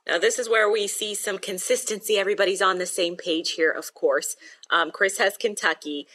Now, 0.08 0.18
this 0.18 0.39
is 0.39 0.49
where 0.49 0.70
we 0.70 0.88
see 0.88 1.14
some 1.14 1.38
consistency. 1.38 2.18
Everybody's 2.18 2.62
on 2.62 2.80
the 2.80 2.86
same 2.86 3.16
page 3.16 3.52
here, 3.52 3.72
of 3.72 3.93
course. 3.93 4.36
Um, 4.70 4.91
Chris 4.91 5.20
has 5.20 5.38
Kentucky. 5.38 6.08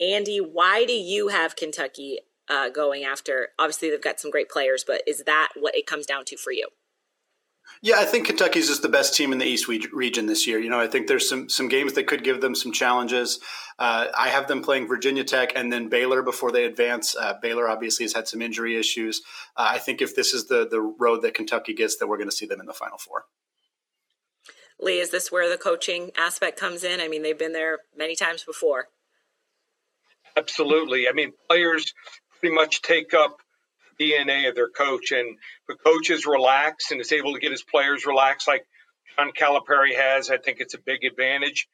Andy, 0.00 0.38
why 0.38 0.84
do 0.84 0.92
you 0.92 1.28
have 1.28 1.56
Kentucky 1.56 2.18
uh, 2.48 2.68
going 2.68 3.04
after? 3.04 3.48
Obviously, 3.58 3.90
they've 3.90 4.00
got 4.00 4.20
some 4.20 4.30
great 4.30 4.48
players, 4.48 4.84
but 4.86 5.02
is 5.06 5.24
that 5.26 5.50
what 5.56 5.74
it 5.74 5.86
comes 5.86 6.06
down 6.06 6.24
to 6.26 6.36
for 6.36 6.52
you? 6.52 6.68
Yeah, 7.84 7.96
I 7.98 8.04
think 8.04 8.28
Kentucky's 8.28 8.68
just 8.68 8.82
the 8.82 8.88
best 8.88 9.16
team 9.16 9.32
in 9.32 9.38
the 9.38 9.44
East 9.44 9.66
region 9.66 10.26
this 10.26 10.46
year. 10.46 10.60
You 10.60 10.70
know, 10.70 10.78
I 10.78 10.86
think 10.86 11.08
there's 11.08 11.28
some 11.28 11.48
some 11.48 11.66
games 11.66 11.94
that 11.94 12.06
could 12.06 12.22
give 12.22 12.40
them 12.40 12.54
some 12.54 12.70
challenges. 12.70 13.40
Uh, 13.76 14.06
I 14.16 14.28
have 14.28 14.46
them 14.46 14.62
playing 14.62 14.86
Virginia 14.86 15.24
Tech 15.24 15.52
and 15.56 15.72
then 15.72 15.88
Baylor 15.88 16.22
before 16.22 16.52
they 16.52 16.64
advance. 16.64 17.16
Uh, 17.16 17.34
Baylor 17.42 17.68
obviously 17.68 18.04
has 18.04 18.12
had 18.14 18.28
some 18.28 18.40
injury 18.40 18.78
issues. 18.78 19.22
Uh, 19.56 19.66
I 19.72 19.78
think 19.78 20.00
if 20.00 20.14
this 20.14 20.32
is 20.32 20.46
the 20.46 20.66
the 20.68 20.80
road 20.80 21.22
that 21.22 21.34
Kentucky 21.34 21.74
gets, 21.74 21.96
that 21.96 22.06
we're 22.06 22.18
going 22.18 22.30
to 22.30 22.36
see 22.36 22.46
them 22.46 22.60
in 22.60 22.66
the 22.66 22.72
Final 22.72 22.98
Four. 22.98 23.24
Lee, 24.78 25.00
is 25.00 25.10
this 25.10 25.32
where 25.32 25.50
the 25.50 25.58
coaching 25.58 26.12
aspect 26.16 26.58
comes 26.58 26.84
in? 26.84 27.00
I 27.00 27.08
mean, 27.08 27.22
they've 27.22 27.38
been 27.38 27.52
there 27.52 27.80
many 27.96 28.14
times 28.14 28.44
before. 28.44 28.88
Absolutely. 30.36 31.08
I 31.08 31.12
mean, 31.12 31.32
players 31.48 31.94
pretty 32.38 32.54
much 32.54 32.80
take 32.80 33.12
up 33.12 33.41
DNA 34.02 34.48
of 34.48 34.54
their 34.54 34.68
coach, 34.68 35.12
and 35.12 35.36
the 35.68 35.74
coach 35.74 36.10
is 36.10 36.26
relaxed 36.26 36.90
and 36.90 37.00
is 37.00 37.12
able 37.12 37.34
to 37.34 37.40
get 37.40 37.50
his 37.50 37.62
players 37.62 38.06
relaxed, 38.06 38.48
like 38.48 38.66
John 39.16 39.30
Calipari 39.32 39.94
has. 39.96 40.30
I 40.30 40.38
think 40.38 40.58
it's 40.60 40.74
a 40.74 40.78
big 40.78 41.04
advantage. 41.04 41.68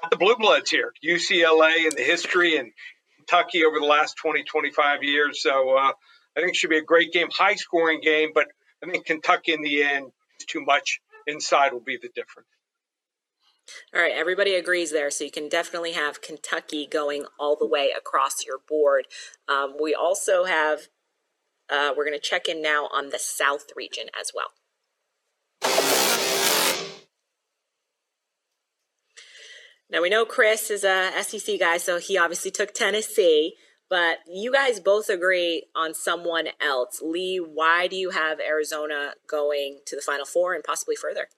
Got 0.00 0.10
the 0.10 0.16
blue 0.16 0.36
bloods 0.36 0.70
here, 0.70 0.92
UCLA 1.04 1.84
and 1.84 1.92
the 1.92 2.02
history 2.02 2.56
and 2.56 2.72
Kentucky 3.16 3.64
over 3.64 3.78
the 3.78 3.86
last 3.86 4.16
20, 4.16 4.42
25 4.44 5.02
years. 5.02 5.42
So 5.42 5.76
uh, 5.76 5.92
I 6.36 6.40
think 6.40 6.50
it 6.50 6.56
should 6.56 6.70
be 6.70 6.78
a 6.78 6.82
great 6.82 7.12
game, 7.12 7.28
high 7.30 7.54
scoring 7.54 8.00
game, 8.02 8.30
but 8.34 8.46
I 8.82 8.90
think 8.90 9.06
Kentucky 9.06 9.52
in 9.52 9.62
the 9.62 9.82
end 9.82 10.10
is 10.38 10.46
too 10.46 10.62
much 10.62 11.00
inside 11.26 11.72
will 11.72 11.80
be 11.80 11.98
the 12.00 12.10
difference. 12.14 12.48
All 13.94 14.00
right, 14.00 14.12
everybody 14.14 14.54
agrees 14.54 14.90
there. 14.90 15.10
So 15.10 15.24
you 15.24 15.30
can 15.30 15.48
definitely 15.48 15.92
have 15.92 16.20
Kentucky 16.20 16.86
going 16.86 17.24
all 17.38 17.56
the 17.56 17.66
way 17.66 17.92
across 17.96 18.44
your 18.44 18.58
board. 18.68 19.06
Um, 19.48 19.76
we 19.80 19.94
also 19.94 20.44
have, 20.44 20.88
uh, 21.70 21.92
we're 21.96 22.04
going 22.04 22.18
to 22.18 22.28
check 22.28 22.48
in 22.48 22.62
now 22.62 22.88
on 22.92 23.10
the 23.10 23.18
South 23.18 23.66
region 23.76 24.06
as 24.18 24.32
well. 24.34 24.52
Now 29.90 30.02
we 30.02 30.08
know 30.08 30.24
Chris 30.24 30.70
is 30.70 30.82
a 30.84 31.12
SEC 31.22 31.58
guy, 31.60 31.76
so 31.76 31.98
he 31.98 32.18
obviously 32.18 32.50
took 32.50 32.72
Tennessee. 32.72 33.54
But 33.90 34.18
you 34.26 34.50
guys 34.50 34.80
both 34.80 35.08
agree 35.08 35.66
on 35.76 35.94
someone 35.94 36.48
else. 36.60 37.00
Lee, 37.02 37.36
why 37.36 37.86
do 37.86 37.96
you 37.96 38.10
have 38.10 38.40
Arizona 38.40 39.12
going 39.28 39.80
to 39.86 39.94
the 39.94 40.02
Final 40.02 40.24
Four 40.24 40.54
and 40.54 40.64
possibly 40.64 40.96
further? 40.96 41.28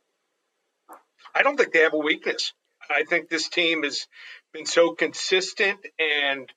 I 1.35 1.43
don't 1.43 1.57
think 1.57 1.73
they 1.73 1.81
have 1.81 1.93
a 1.93 1.99
weakness. 1.99 2.55
I 2.89 3.03
think 3.03 3.29
this 3.29 3.49
team 3.49 3.83
has 3.83 4.07
been 4.53 4.65
so 4.65 4.93
consistent 4.93 5.81
and 5.99 6.51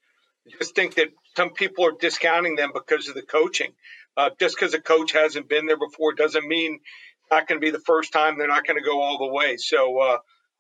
just 0.60 0.76
think 0.76 0.96
that 0.96 1.10
some 1.36 1.52
people 1.52 1.86
are 1.86 1.94
discounting 2.00 2.56
them 2.56 2.72
because 2.74 3.08
of 3.08 3.16
the 3.16 3.22
coaching. 3.22 3.72
Uh, 4.18 4.30
just 4.40 4.56
because 4.56 4.74
a 4.74 4.82
coach 4.82 5.12
hasn't 5.12 5.48
been 5.48 5.66
there 5.66 5.78
before 5.78 6.14
doesn't 6.14 6.48
mean 6.48 6.76
it's 6.76 7.32
not 7.32 7.48
going 7.48 7.60
to 7.60 7.66
be 7.66 7.72
the 7.72 7.80
first 7.80 8.12
time 8.12 8.38
they're 8.38 8.48
not 8.48 8.66
going 8.66 8.78
to 8.78 8.84
go 8.84 9.02
all 9.02 9.18
the 9.18 9.34
way. 9.34 9.56
So 9.58 10.00
uh, 10.00 10.18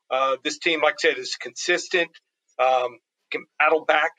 uh, 0.10 0.38
this 0.44 0.60
team, 0.60 0.82
like 0.82 0.94
I 0.94 1.10
said, 1.10 1.18
is 1.18 1.36
consistent, 1.36 2.10
um, 2.58 3.00
can 3.32 3.46
battle 3.58 3.84
back 3.86 4.12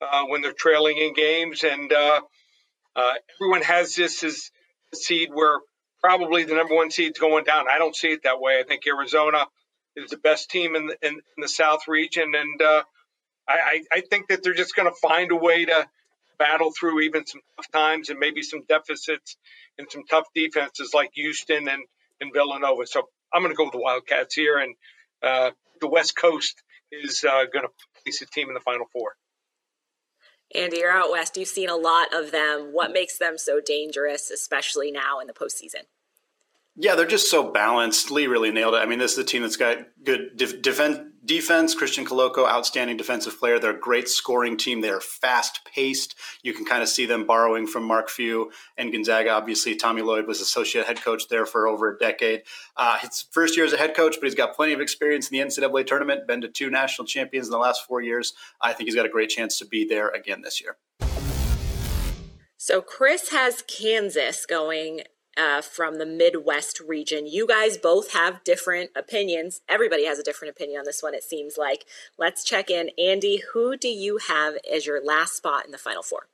uh, 0.00 0.24
when 0.26 0.42
they're 0.42 0.52
trailing 0.52 0.98
in 0.98 1.14
games. 1.14 1.64
And 1.64 1.92
uh, 1.92 2.20
uh, 2.94 3.14
everyone 3.40 3.62
has 3.62 3.94
this 3.94 4.22
as 4.22 4.50
a 4.92 4.96
seed 4.96 5.30
where 5.32 5.58
probably 6.00 6.44
the 6.44 6.54
number 6.54 6.74
one 6.74 6.90
seed's 6.90 7.18
going 7.18 7.44
down. 7.44 7.66
I 7.70 7.78
don't 7.78 7.96
see 7.96 8.08
it 8.08 8.22
that 8.24 8.40
way. 8.40 8.60
I 8.60 8.62
think 8.62 8.86
Arizona 8.86 9.46
is 9.96 10.10
the 10.10 10.18
best 10.18 10.50
team 10.50 10.76
in 10.76 10.86
the, 10.88 10.96
in, 11.02 11.14
in 11.14 11.40
the 11.40 11.48
South 11.48 11.88
region, 11.88 12.32
and 12.34 12.84
uh, 13.48 13.52
I, 13.52 13.82
I 13.92 14.00
think 14.00 14.28
that 14.28 14.42
they're 14.42 14.54
just 14.54 14.74
going 14.74 14.88
to 14.88 14.96
find 15.00 15.30
a 15.32 15.36
way 15.36 15.64
to 15.64 15.86
battle 16.38 16.72
through 16.78 17.00
even 17.00 17.26
some 17.26 17.40
tough 17.56 17.70
times 17.70 18.10
and 18.10 18.18
maybe 18.18 18.42
some 18.42 18.62
deficits 18.68 19.36
and 19.78 19.86
some 19.90 20.04
tough 20.04 20.26
defenses 20.34 20.92
like 20.94 21.10
Houston 21.14 21.68
and, 21.68 21.82
and 22.20 22.32
Villanova. 22.32 22.86
So 22.86 23.08
I'm 23.32 23.42
going 23.42 23.52
to 23.52 23.56
go 23.56 23.64
with 23.64 23.72
the 23.72 23.78
Wildcats 23.78 24.34
here, 24.34 24.58
and 24.58 24.74
uh, 25.22 25.50
the 25.80 25.88
West 25.88 26.16
Coast 26.16 26.62
is 26.92 27.24
uh, 27.24 27.44
going 27.52 27.66
to 27.66 27.72
place 28.02 28.22
a 28.22 28.26
team 28.26 28.48
in 28.48 28.54
the 28.54 28.60
Final 28.60 28.86
Four. 28.92 29.16
Andy, 30.54 30.78
you're 30.78 30.92
out 30.92 31.10
west. 31.10 31.36
You've 31.36 31.48
seen 31.48 31.68
a 31.68 31.76
lot 31.76 32.14
of 32.14 32.30
them. 32.30 32.70
What 32.72 32.92
makes 32.92 33.18
them 33.18 33.38
so 33.38 33.60
dangerous, 33.64 34.30
especially 34.30 34.92
now 34.92 35.18
in 35.18 35.26
the 35.26 35.32
postseason? 35.32 35.84
Yeah, 36.76 36.96
they're 36.96 37.06
just 37.06 37.30
so 37.30 37.52
balanced. 37.52 38.10
Lee 38.10 38.26
really 38.26 38.50
nailed 38.50 38.74
it. 38.74 38.78
I 38.78 38.86
mean, 38.86 38.98
this 38.98 39.12
is 39.12 39.18
a 39.18 39.24
team 39.24 39.42
that's 39.42 39.56
got 39.56 39.78
good 40.02 40.36
def- 40.36 40.60
defense. 40.60 40.98
Defense, 41.24 41.74
Christian 41.74 42.04
Koloko, 42.04 42.46
outstanding 42.46 42.98
defensive 42.98 43.38
player. 43.38 43.58
They're 43.58 43.70
a 43.70 43.80
great 43.80 44.10
scoring 44.10 44.58
team. 44.58 44.82
They 44.82 44.90
are 44.90 45.00
fast 45.00 45.60
paced. 45.64 46.14
You 46.42 46.52
can 46.52 46.66
kind 46.66 46.82
of 46.82 46.88
see 46.90 47.06
them 47.06 47.26
borrowing 47.26 47.66
from 47.66 47.84
Mark 47.84 48.10
Few 48.10 48.50
and 48.76 48.92
Gonzaga. 48.92 49.30
Obviously, 49.30 49.74
Tommy 49.74 50.02
Lloyd 50.02 50.26
was 50.26 50.42
associate 50.42 50.84
head 50.84 51.00
coach 51.00 51.28
there 51.28 51.46
for 51.46 51.66
over 51.66 51.94
a 51.94 51.98
decade. 51.98 52.42
Uh, 52.76 52.98
his 52.98 53.24
first 53.30 53.56
year 53.56 53.64
as 53.64 53.72
a 53.72 53.78
head 53.78 53.96
coach, 53.96 54.16
but 54.20 54.26
he's 54.26 54.34
got 54.34 54.54
plenty 54.54 54.74
of 54.74 54.82
experience 54.82 55.30
in 55.30 55.38
the 55.38 55.42
NCAA 55.42 55.86
tournament. 55.86 56.26
Been 56.26 56.42
to 56.42 56.48
two 56.48 56.68
national 56.68 57.06
champions 57.06 57.46
in 57.46 57.52
the 57.52 57.58
last 57.58 57.86
four 57.86 58.02
years. 58.02 58.34
I 58.60 58.74
think 58.74 58.88
he's 58.88 58.96
got 58.96 59.06
a 59.06 59.08
great 59.08 59.30
chance 59.30 59.58
to 59.60 59.64
be 59.64 59.86
there 59.86 60.10
again 60.10 60.42
this 60.42 60.60
year. 60.60 60.76
So 62.58 62.82
Chris 62.82 63.30
has 63.30 63.62
Kansas 63.62 64.44
going 64.44 65.02
uh, 65.36 65.60
from 65.62 65.98
the 65.98 66.06
Midwest 66.06 66.80
region. 66.80 67.26
You 67.26 67.46
guys 67.46 67.76
both 67.76 68.12
have 68.12 68.44
different 68.44 68.90
opinions. 68.96 69.62
Everybody 69.68 70.06
has 70.06 70.18
a 70.18 70.22
different 70.22 70.54
opinion 70.54 70.78
on 70.78 70.84
this 70.84 71.02
one, 71.02 71.14
it 71.14 71.24
seems 71.24 71.56
like. 71.56 71.84
Let's 72.18 72.44
check 72.44 72.70
in. 72.70 72.90
Andy, 72.98 73.42
who 73.52 73.76
do 73.76 73.88
you 73.88 74.18
have 74.28 74.54
as 74.72 74.86
your 74.86 75.04
last 75.04 75.36
spot 75.36 75.66
in 75.66 75.72
the 75.72 75.78
Final 75.78 76.02
Four? 76.02 76.28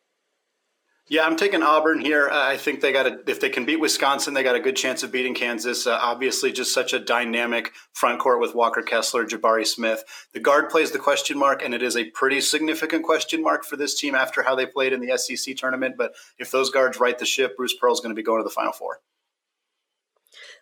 Yeah, 1.10 1.26
I'm 1.26 1.36
taking 1.36 1.64
Auburn 1.64 2.00
here. 2.00 2.28
Uh, 2.28 2.40
I 2.40 2.56
think 2.56 2.80
they 2.80 2.92
got 2.92 3.04
a, 3.04 3.18
if 3.26 3.40
they 3.40 3.48
can 3.48 3.64
beat 3.64 3.80
Wisconsin, 3.80 4.32
they 4.32 4.44
got 4.44 4.54
a 4.54 4.60
good 4.60 4.76
chance 4.76 5.02
of 5.02 5.10
beating 5.10 5.34
Kansas. 5.34 5.84
Uh, 5.84 5.98
obviously, 6.00 6.52
just 6.52 6.72
such 6.72 6.92
a 6.92 7.00
dynamic 7.00 7.72
front 7.92 8.20
court 8.20 8.40
with 8.40 8.54
Walker 8.54 8.80
Kessler, 8.80 9.26
Jabari 9.26 9.66
Smith. 9.66 10.04
The 10.34 10.38
guard 10.38 10.70
plays 10.70 10.92
the 10.92 11.00
question 11.00 11.36
mark, 11.36 11.64
and 11.64 11.74
it 11.74 11.82
is 11.82 11.96
a 11.96 12.04
pretty 12.04 12.40
significant 12.40 13.02
question 13.02 13.42
mark 13.42 13.64
for 13.64 13.76
this 13.76 13.98
team 13.98 14.14
after 14.14 14.44
how 14.44 14.54
they 14.54 14.66
played 14.66 14.92
in 14.92 15.00
the 15.00 15.18
SEC 15.18 15.56
tournament. 15.56 15.96
But 15.98 16.14
if 16.38 16.52
those 16.52 16.70
guards 16.70 17.00
right 17.00 17.18
the 17.18 17.26
ship, 17.26 17.56
Bruce 17.56 17.74
Pearl's 17.74 17.98
going 17.98 18.14
to 18.14 18.16
be 18.16 18.22
going 18.22 18.38
to 18.38 18.44
the 18.44 18.54
Final 18.54 18.72
Four. 18.72 19.00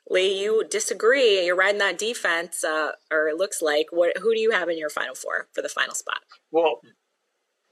Lee, 0.09 0.42
you 0.42 0.64
disagree. 0.70 1.44
You're 1.44 1.57
riding 1.57 1.80
that 1.80 1.99
defense, 1.99 2.64
uh, 2.64 2.92
or 3.12 3.28
it 3.28 3.36
looks 3.36 3.61
like. 3.61 3.88
What? 3.90 4.16
Who 4.16 4.32
do 4.32 4.40
you 4.40 4.53
have 4.53 4.70
in 4.70 4.78
your 4.78 4.88
Final 4.88 5.14
Four 5.14 5.49
for 5.53 5.61
the 5.61 5.68
final 5.68 5.94
spot? 5.94 6.20
Well, 6.51 6.80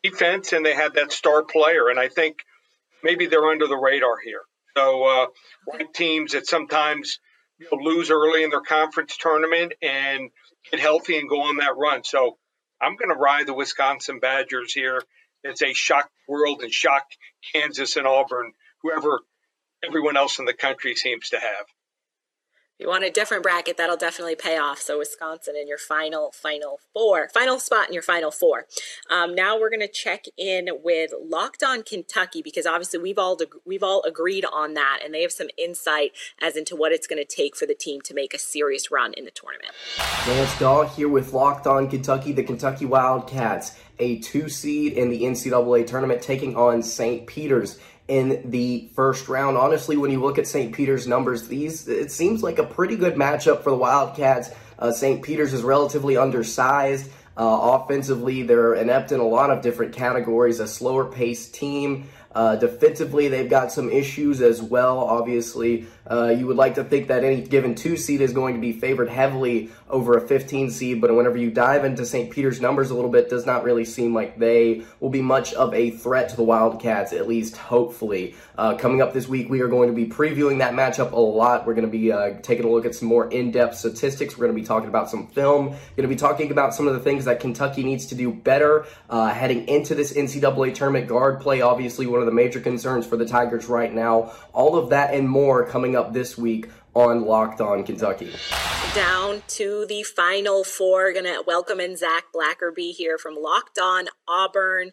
defense, 0.03 0.53
and 0.53 0.67
they 0.67 0.75
had 0.75 0.93
that 0.93 1.11
star 1.11 1.43
player, 1.43 1.89
and 1.89 1.99
I 1.99 2.09
think– 2.09 2.41
maybe 3.03 3.27
they're 3.27 3.47
under 3.47 3.67
the 3.67 3.77
radar 3.77 4.19
here. 4.25 4.43
So, 4.77 5.05
uh, 5.05 5.27
teams 5.95 6.33
that 6.33 6.47
sometimes 6.47 7.19
you 7.59 7.69
know, 7.73 7.83
lose 7.83 8.11
early 8.11 8.45
in 8.45 8.51
their 8.51 8.61
conference 8.61 9.17
tournament 9.17 9.73
and 9.83 10.31
get 10.71 10.81
healthy 10.81 11.19
and 11.19 11.29
go 11.29 11.43
on 11.43 11.57
that 11.59 11.77
run. 11.77 12.05
So, 12.05 12.37
I'm 12.81 12.97
going 12.97 13.09
to 13.09 13.19
ride 13.19 13.47
the 13.47 13.55
Wisconsin 13.55 14.21
Badgers 14.21 14.73
here. 14.73 15.01
It's 15.43 15.63
a 15.63 15.73
shock 15.73 16.11
world 16.29 16.63
and 16.63 16.73
shock 16.73 17.05
Kansas 17.55 17.97
and 17.97 18.07
Auburn, 18.07 18.53
whoever 18.83 19.21
everyone 19.83 20.17
else 20.17 20.39
in 20.39 20.45
the 20.45 20.53
country 20.53 20.95
seems 20.95 21.31
to 21.31 21.39
have 21.39 21.67
you 22.79 22.89
want 22.89 23.05
a 23.05 23.11
different 23.11 23.43
bracket, 23.43 23.77
that'll 23.77 23.97
definitely 23.97 24.37
pay 24.37 24.59
off. 24.59 24.81
So 24.81 24.99
Wisconsin 24.99 25.55
in 25.59 25.67
your 25.67 25.79
final, 25.79 26.31
final 26.33 26.81
four, 26.93 27.29
final 27.33 27.59
spot 27.59 27.89
in 27.89 27.95
your 27.95 28.03
final 28.03 28.31
four. 28.31 28.67
Um, 29.11 29.35
now 29.35 29.59
we're 29.59 29.71
going 29.71 29.81
to 29.81 29.89
check 29.89 30.27
in 30.37 30.69
with 30.83 31.13
Locked 31.23 31.63
On 31.63 31.83
Kentucky 31.83 32.43
because 32.43 32.67
obviously 32.67 32.99
we've 33.01 33.19
all 33.19 33.39
we've 33.65 33.83
all 33.83 34.03
agreed 34.03 34.45
on 34.45 34.75
that, 34.75 35.01
and 35.05 35.15
they 35.15 35.23
have 35.23 35.33
some 35.33 35.49
insight 35.57 36.13
as 36.43 36.57
into 36.57 36.77
what 36.77 36.93
it's 36.93 37.07
going 37.07 37.25
to 37.25 37.25
take 37.25 37.57
for 37.57 37.67
the 37.67 37.75
team 37.75 38.01
to 38.03 38.15
make 38.15 38.35
a 38.35 38.39
serious 38.39 38.91
run 38.91 39.15
in 39.15 39.25
the 39.25 39.31
tournament. 39.31 39.73
Lance 40.27 40.59
Daw 40.59 40.87
here 40.87 41.09
with 41.09 41.33
Locked 41.33 41.67
On 41.67 41.89
Kentucky, 41.89 42.33
the 42.33 42.43
Kentucky 42.43 42.85
Wildcats, 42.85 43.79
a 43.99 44.19
two 44.19 44.49
seed 44.49 44.93
in 44.93 45.09
the 45.09 45.23
NCAA 45.23 45.87
tournament, 45.87 46.21
taking 46.21 46.57
on 46.57 46.83
St. 46.83 47.27
Peter's 47.27 47.79
in 48.09 48.51
the 48.51 48.89
first 48.95 49.29
round. 49.29 49.57
Honestly, 49.57 49.97
when 49.97 50.11
you 50.11 50.21
look 50.21 50.39
at 50.39 50.47
St. 50.47 50.75
Peter's 50.75 51.07
numbers, 51.07 51.49
these 51.49 51.89
it 51.89 52.11
seems 52.11 52.43
like 52.43 52.59
a 52.59 52.65
pretty 52.65 52.97
good 52.97 53.15
matchup 53.15 53.63
for 53.63 53.71
the 53.71 53.77
Wildcats. 53.77 54.51
Uh, 54.79 54.93
St. 54.93 55.23
Peter's 55.23 55.53
is 55.53 55.63
relatively 55.63 56.17
undersized. 56.17 57.11
Uh, 57.37 57.81
offensively, 57.83 58.43
they're 58.43 58.75
inept 58.75 59.13
in 59.13 59.21
a 59.21 59.27
lot 59.27 59.51
of 59.51 59.63
different 59.63 59.93
categories. 59.95 60.61
A 60.61 60.67
slower 60.67 61.05
paced 61.05 61.55
team. 61.55 62.09
Uh, 62.35 62.57
defensively, 62.57 63.29
they've 63.29 63.51
got 63.51 63.73
some 63.73 63.91
issues 63.91 64.41
as 64.41 64.63
well. 64.63 64.99
Obviously, 64.99 65.87
uh, 66.11 66.29
you 66.29 66.47
would 66.47 66.57
like 66.57 66.75
to 66.77 66.85
think 66.85 67.09
that 67.09 67.25
any 67.25 67.41
given 67.43 67.75
two 67.75 67.97
seed 67.97 68.21
is 68.21 68.33
going 68.33 68.55
to 68.55 68.61
be 68.61 68.73
favored 68.73 69.09
heavily 69.09 69.71
over 69.89 70.17
a 70.17 70.21
15 70.21 70.71
seed, 70.71 71.01
but 71.01 71.15
whenever 71.15 71.37
you 71.37 71.51
dive 71.51 71.85
into 71.85 72.05
St. 72.05 72.31
Peter's 72.31 72.61
numbers 72.61 72.91
a 72.91 72.95
little 72.95 73.11
bit, 73.11 73.29
does 73.29 73.47
not 73.47 73.65
really 73.65 73.85
seem 73.85 74.15
like 74.15 74.39
they 74.39 74.83
will 75.01 75.11
be 75.11 75.23
much 75.23 75.53
of 75.55 75.73
a 75.75 75.91
threat 75.91 76.29
to 76.31 76.37
the 76.37 76.43
Wildcats, 76.43 77.13
at 77.13 77.29
least 77.29 77.57
hopefully. 77.57 78.35
Uh, 78.59 78.75
coming 78.77 79.03
up 79.03 79.13
this 79.13 79.29
week, 79.29 79.49
we 79.49 79.61
are 79.61 79.69
going 79.69 79.89
to 79.89 79.95
be 79.95 80.07
previewing 80.07 80.59
that 80.59 80.75
matchup 80.75 81.13
a 81.13 81.19
lot. 81.19 81.67
We're 81.67 81.75
going 81.75 81.87
to 81.87 81.91
be 81.91 82.13
uh, 82.13 82.35
taking 82.43 82.65
a 82.65 82.69
look 82.69 82.87
at 82.87 82.95
some 82.95 83.09
more 83.09 83.31
in 83.31 83.51
depth 83.51 83.77
statistics. 83.77 84.37
We're 84.37 84.47
going 84.47 84.57
to 84.57 84.61
be 84.61 84.67
talking 84.67 84.89
about 84.89 85.11
some 85.11 85.27
film, 85.29 85.69
going 85.69 85.79
to 85.97 86.09
be 86.09 86.17
talking 86.17 86.51
about 86.51 86.75
some 86.75 86.89
of 86.89 86.95
the 86.95 87.01
things 87.01 87.25
that 87.27 87.41
Kentucky 87.41 87.85
needs 87.85 88.07
to 88.07 88.15
do 88.15 88.33
better 88.33 88.87
uh, 89.11 89.29
heading 89.29 89.69
into 89.69 89.95
this 89.95 90.13
NCAA 90.13 90.75
tournament. 90.75 91.09
Guard 91.09 91.41
play, 91.41 91.61
obviously, 91.61 92.07
one 92.07 92.21
of 92.21 92.27
the 92.27 92.33
major 92.33 92.61
concerns 92.61 93.07
for 93.07 93.17
the 93.17 93.27
Tigers 93.27 93.67
right 93.67 93.93
now. 93.93 94.33
All 94.53 94.77
of 94.77 94.91
that 94.91 95.15
and 95.15 95.29
more 95.29 95.67
coming 95.67 95.96
up 95.97 96.13
this 96.13 96.37
week 96.39 96.69
on 96.95 97.25
Locked 97.25 97.61
On 97.61 97.83
Kentucky. 97.85 98.33
Down 98.95 99.43
to 99.49 99.85
the 99.89 100.03
final 100.03 100.65
four. 100.65 101.13
Gonna 101.13 101.43
welcome 101.47 101.81
in 101.81 101.97
Zach 101.97 102.25
Blackerby 102.35 102.93
here 102.93 103.19
from 103.19 103.35
Locked 103.35 103.79
On 103.79 104.07
Auburn. 104.29 104.93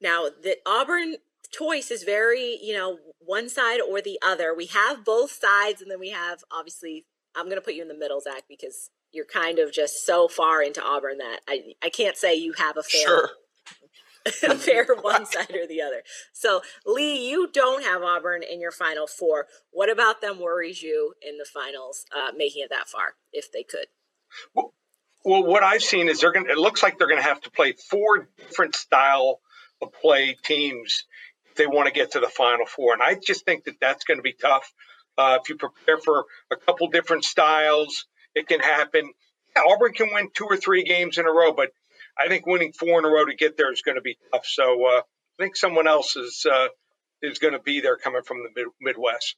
Now, 0.00 0.28
the 0.42 0.56
Auburn 0.64 1.16
choice 1.50 1.90
is 1.90 2.04
very, 2.04 2.58
you 2.62 2.72
know, 2.72 2.98
one 3.18 3.48
side 3.48 3.80
or 3.80 4.00
the 4.00 4.18
other. 4.22 4.54
We 4.54 4.66
have 4.66 5.04
both 5.04 5.32
sides, 5.32 5.82
and 5.82 5.90
then 5.90 6.00
we 6.00 6.10
have 6.10 6.42
obviously. 6.50 7.06
I'm 7.36 7.48
gonna 7.48 7.60
put 7.60 7.74
you 7.74 7.82
in 7.82 7.88
the 7.88 7.94
middle, 7.94 8.20
Zach, 8.20 8.44
because 8.48 8.90
you're 9.12 9.24
kind 9.24 9.58
of 9.58 9.72
just 9.72 10.04
so 10.04 10.26
far 10.26 10.62
into 10.62 10.82
Auburn 10.82 11.18
that 11.18 11.40
I 11.48 11.74
I 11.82 11.90
can't 11.90 12.16
say 12.16 12.34
you 12.34 12.54
have 12.54 12.76
a 12.76 12.82
fair 12.82 13.02
sure. 13.02 13.30
fair 14.28 14.86
one 15.00 15.26
side 15.26 15.54
or 15.54 15.66
the 15.66 15.82
other. 15.82 16.02
So, 16.32 16.62
Lee, 16.86 17.28
you 17.28 17.48
don't 17.52 17.84
have 17.84 18.02
Auburn 18.02 18.42
in 18.42 18.60
your 18.60 18.70
final 18.70 19.06
four. 19.06 19.46
What 19.70 19.90
about 19.90 20.20
them 20.20 20.38
worries 20.38 20.82
you 20.82 21.14
in 21.26 21.38
the 21.38 21.46
finals, 21.46 22.04
uh, 22.14 22.32
making 22.36 22.62
it 22.62 22.70
that 22.70 22.88
far, 22.88 23.14
if 23.32 23.50
they 23.52 23.62
could? 23.62 23.86
Well, 24.54 24.74
well, 25.24 25.44
what 25.44 25.62
I've 25.62 25.82
seen 25.82 26.08
is 26.08 26.20
they're 26.20 26.32
going. 26.32 26.46
It 26.48 26.58
looks 26.58 26.82
like 26.82 26.98
they're 26.98 27.08
going 27.08 27.20
to 27.20 27.28
have 27.28 27.40
to 27.42 27.50
play 27.50 27.74
four 27.90 28.28
different 28.38 28.74
style 28.74 29.40
of 29.82 29.92
play 29.92 30.36
teams 30.42 31.04
if 31.50 31.56
they 31.56 31.66
want 31.66 31.88
to 31.88 31.92
get 31.92 32.12
to 32.12 32.20
the 32.20 32.28
final 32.28 32.66
four, 32.66 32.92
and 32.92 33.02
I 33.02 33.14
just 33.14 33.44
think 33.44 33.64
that 33.64 33.80
that's 33.80 34.04
going 34.04 34.18
to 34.18 34.22
be 34.22 34.32
tough. 34.32 34.72
Uh, 35.18 35.38
if 35.42 35.48
you 35.48 35.56
prepare 35.56 35.98
for 35.98 36.24
a 36.50 36.56
couple 36.56 36.88
different 36.88 37.24
styles, 37.24 38.06
it 38.34 38.48
can 38.48 38.60
happen. 38.60 39.12
Yeah, 39.54 39.62
Auburn 39.68 39.92
can 39.92 40.08
win 40.12 40.28
two 40.32 40.46
or 40.46 40.56
three 40.56 40.84
games 40.84 41.18
in 41.18 41.26
a 41.26 41.30
row, 41.30 41.52
but 41.52 41.72
I 42.20 42.28
think 42.28 42.46
winning 42.46 42.72
four 42.72 42.98
in 42.98 43.04
a 43.04 43.08
row 43.08 43.24
to 43.24 43.34
get 43.34 43.56
there 43.56 43.72
is 43.72 43.82
going 43.82 43.96
to 43.96 44.02
be 44.02 44.16
tough. 44.32 44.44
So 44.46 44.84
uh, 44.86 45.00
I 45.00 45.42
think 45.42 45.56
someone 45.56 45.86
else 45.86 46.16
is 46.16 46.46
uh, 46.50 46.68
is 47.22 47.38
going 47.38 47.54
to 47.54 47.60
be 47.60 47.80
there 47.80 47.96
coming 47.96 48.22
from 48.22 48.38
the 48.38 48.50
mid- 48.54 48.72
Midwest. 48.80 49.36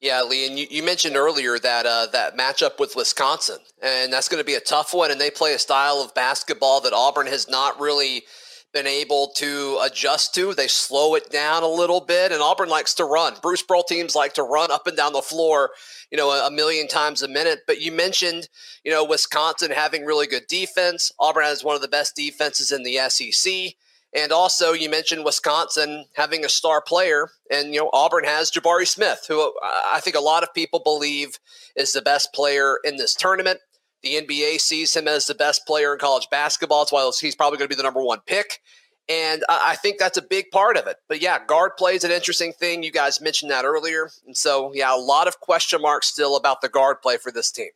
Yeah, 0.00 0.22
Lee, 0.22 0.46
and 0.46 0.58
you, 0.58 0.66
you 0.70 0.82
mentioned 0.82 1.14
earlier 1.14 1.58
that 1.58 1.84
uh, 1.84 2.06
that 2.12 2.36
matchup 2.36 2.78
with 2.78 2.96
Wisconsin, 2.96 3.58
and 3.82 4.10
that's 4.10 4.28
going 4.28 4.40
to 4.40 4.46
be 4.46 4.54
a 4.54 4.60
tough 4.60 4.94
one. 4.94 5.10
And 5.10 5.20
they 5.20 5.30
play 5.30 5.52
a 5.52 5.58
style 5.58 5.96
of 5.96 6.14
basketball 6.14 6.80
that 6.82 6.94
Auburn 6.94 7.26
has 7.26 7.48
not 7.50 7.78
really 7.78 8.24
been 8.72 8.86
able 8.86 9.28
to 9.36 9.80
adjust 9.82 10.34
to. 10.34 10.54
They 10.54 10.68
slow 10.68 11.14
it 11.14 11.30
down 11.30 11.62
a 11.62 11.68
little 11.68 12.00
bit, 12.00 12.32
and 12.32 12.40
Auburn 12.40 12.68
likes 12.68 12.94
to 12.94 13.04
run. 13.04 13.34
Bruce 13.42 13.62
Pearl 13.62 13.82
teams 13.82 14.14
like 14.14 14.34
to 14.34 14.42
run 14.42 14.70
up 14.70 14.86
and 14.86 14.96
down 14.96 15.12
the 15.12 15.22
floor, 15.22 15.70
you 16.10 16.18
know, 16.18 16.30
a, 16.30 16.46
a 16.46 16.50
million 16.50 16.88
times 16.88 17.22
a 17.22 17.28
minute. 17.28 17.60
But 17.66 17.80
you 17.80 17.92
mentioned, 17.92 18.48
you 18.84 18.92
know, 18.92 19.04
Wisconsin 19.04 19.70
having 19.70 20.04
really 20.04 20.26
good 20.26 20.46
defense. 20.48 21.12
Auburn 21.18 21.44
has 21.44 21.64
one 21.64 21.74
of 21.74 21.82
the 21.82 21.88
best 21.88 22.14
defenses 22.14 22.72
in 22.72 22.82
the 22.82 22.98
SEC. 23.08 23.74
And 24.12 24.32
also, 24.32 24.72
you 24.72 24.90
mentioned 24.90 25.24
Wisconsin 25.24 26.06
having 26.14 26.44
a 26.44 26.48
star 26.48 26.82
player, 26.82 27.30
and 27.50 27.72
you 27.72 27.80
know 27.80 27.90
Auburn 27.92 28.24
has 28.24 28.50
Jabari 28.50 28.86
Smith, 28.86 29.26
who 29.28 29.40
uh, 29.40 29.50
I 29.62 30.00
think 30.00 30.16
a 30.16 30.20
lot 30.20 30.42
of 30.42 30.52
people 30.52 30.80
believe 30.80 31.38
is 31.76 31.92
the 31.92 32.02
best 32.02 32.32
player 32.32 32.78
in 32.82 32.96
this 32.96 33.14
tournament. 33.14 33.60
The 34.02 34.14
NBA 34.14 34.60
sees 34.60 34.94
him 34.94 35.06
as 35.06 35.26
the 35.26 35.34
best 35.34 35.66
player 35.66 35.92
in 35.92 35.98
college 35.98 36.28
basketball. 36.30 36.80
That's 36.80 36.92
why 36.92 37.10
he's 37.20 37.36
probably 37.36 37.58
going 37.58 37.68
to 37.68 37.74
be 37.74 37.78
the 37.78 37.82
number 37.82 38.02
one 38.02 38.20
pick. 38.26 38.60
And 39.08 39.42
I 39.48 39.74
think 39.74 39.98
that's 39.98 40.16
a 40.16 40.22
big 40.22 40.50
part 40.52 40.76
of 40.76 40.86
it. 40.86 40.98
But 41.08 41.20
yeah, 41.20 41.44
guard 41.44 41.72
play 41.76 41.96
is 41.96 42.04
an 42.04 42.12
interesting 42.12 42.52
thing. 42.52 42.84
You 42.84 42.92
guys 42.92 43.20
mentioned 43.20 43.50
that 43.50 43.64
earlier. 43.64 44.10
And 44.24 44.36
so, 44.36 44.72
yeah, 44.72 44.94
a 44.94 44.96
lot 44.96 45.26
of 45.26 45.40
question 45.40 45.82
marks 45.82 46.06
still 46.06 46.36
about 46.36 46.60
the 46.60 46.68
guard 46.68 47.02
play 47.02 47.16
for 47.16 47.32
this 47.32 47.50
team. 47.50 47.70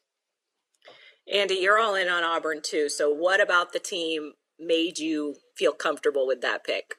Andy, 1.33 1.55
you're 1.55 1.79
all 1.79 1.95
in 1.97 2.09
on 2.09 2.23
Auburn 2.23 2.61
too. 2.63 2.89
So, 2.89 3.11
what 3.11 3.41
about 3.41 3.73
the 3.73 3.79
team 3.81 4.35
made 4.61 4.99
you 4.99 5.37
feel 5.57 5.73
comfortable 5.73 6.27
with 6.27 6.41
that 6.43 6.63
pick? 6.63 6.97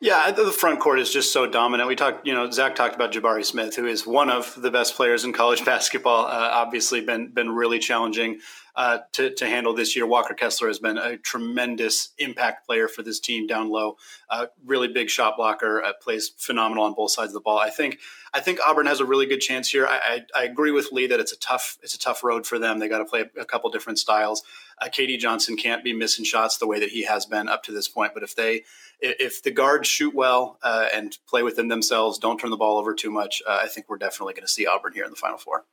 Yeah, 0.00 0.30
the 0.32 0.50
front 0.50 0.80
court 0.80 0.98
is 0.98 1.10
just 1.10 1.32
so 1.32 1.46
dominant. 1.46 1.88
We 1.88 1.96
talked, 1.96 2.26
you 2.26 2.34
know, 2.34 2.50
Zach 2.50 2.74
talked 2.74 2.94
about 2.94 3.12
Jabari 3.12 3.44
Smith, 3.44 3.76
who 3.76 3.86
is 3.86 4.06
one 4.06 4.28
of 4.28 4.60
the 4.60 4.70
best 4.70 4.96
players 4.96 5.24
in 5.24 5.32
college 5.32 5.64
basketball. 5.64 6.26
Uh, 6.26 6.50
obviously, 6.52 7.00
been 7.00 7.28
been 7.28 7.50
really 7.50 7.78
challenging 7.78 8.40
uh, 8.76 8.98
to, 9.12 9.30
to 9.34 9.46
handle 9.46 9.72
this 9.72 9.94
year. 9.94 10.06
Walker 10.06 10.34
Kessler 10.34 10.68
has 10.68 10.78
been 10.78 10.98
a 10.98 11.16
tremendous 11.16 12.12
impact 12.18 12.66
player 12.66 12.88
for 12.88 13.02
this 13.02 13.20
team 13.20 13.46
down 13.46 13.70
low. 13.70 13.96
Uh, 14.28 14.46
really 14.64 14.88
big 14.88 15.08
shot 15.08 15.36
blocker, 15.36 15.82
uh, 15.82 15.92
plays 16.02 16.32
phenomenal 16.38 16.84
on 16.84 16.94
both 16.94 17.12
sides 17.12 17.28
of 17.28 17.34
the 17.34 17.40
ball. 17.40 17.58
I 17.58 17.70
think 17.70 17.98
I 18.32 18.40
think 18.40 18.58
Auburn 18.66 18.86
has 18.86 18.98
a 18.98 19.04
really 19.04 19.26
good 19.26 19.40
chance 19.40 19.70
here. 19.70 19.86
I, 19.86 20.24
I, 20.34 20.40
I 20.40 20.44
agree 20.44 20.72
with 20.72 20.90
Lee 20.90 21.06
that 21.06 21.20
it's 21.20 21.32
a 21.32 21.38
tough 21.38 21.78
it's 21.82 21.94
a 21.94 21.98
tough 21.98 22.24
road 22.24 22.46
for 22.46 22.58
them. 22.58 22.78
They 22.80 22.88
got 22.88 22.98
to 22.98 23.04
play 23.04 23.20
a, 23.20 23.40
a, 23.40 23.44
couple 23.44 23.70
different 23.70 23.98
styles. 24.00 24.42
Uh, 24.80 24.86
KD 24.86 25.18
Johnson 25.18 25.56
can't 25.56 25.84
be 25.84 25.92
missing 25.92 26.24
shots 26.24 26.58
the 26.58 26.66
way 26.66 26.80
that 26.80 26.90
he 26.90 27.04
has 27.04 27.26
been 27.26 27.48
up 27.48 27.62
to 27.64 27.72
this 27.72 27.88
point. 27.88 28.12
But 28.14 28.22
if 28.22 28.34
they 28.34 28.64
if 29.00 29.42
the 29.42 29.50
guards 29.50 29.88
shoot 29.88 30.14
well 30.14 30.58
uh, 30.62 30.86
and 30.94 31.16
play 31.28 31.42
within 31.42 31.68
themselves, 31.68 32.18
don't 32.18 32.38
turn 32.38 32.50
the 32.50 32.56
ball 32.56 32.78
over 32.78 32.94
too 32.94 33.10
much, 33.10 33.42
uh, 33.46 33.60
I 33.62 33.68
think 33.68 33.88
we're 33.88 33.98
definitely 33.98 34.34
going 34.34 34.46
to 34.46 34.52
see 34.52 34.66
Auburn 34.66 34.92
here 34.92 35.04
in 35.04 35.10
the 35.10 35.16
Final 35.16 35.38
Four. 35.38 35.64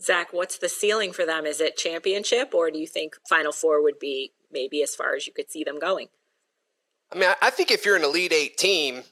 Zach, 0.00 0.32
what's 0.32 0.58
the 0.58 0.68
ceiling 0.68 1.12
for 1.12 1.24
them? 1.24 1.46
Is 1.46 1.60
it 1.60 1.76
championship, 1.76 2.52
or 2.52 2.70
do 2.70 2.78
you 2.78 2.86
think 2.86 3.16
Final 3.28 3.52
Four 3.52 3.82
would 3.82 3.98
be 3.98 4.32
maybe 4.50 4.82
as 4.82 4.94
far 4.94 5.14
as 5.14 5.26
you 5.26 5.32
could 5.32 5.50
see 5.50 5.64
them 5.64 5.78
going? 5.78 6.08
I 7.12 7.18
mean, 7.18 7.30
I 7.40 7.50
think 7.50 7.70
if 7.70 7.84
you're 7.84 7.96
an 7.96 8.04
Elite 8.04 8.32
Eight 8.32 8.56
team, 8.56 9.02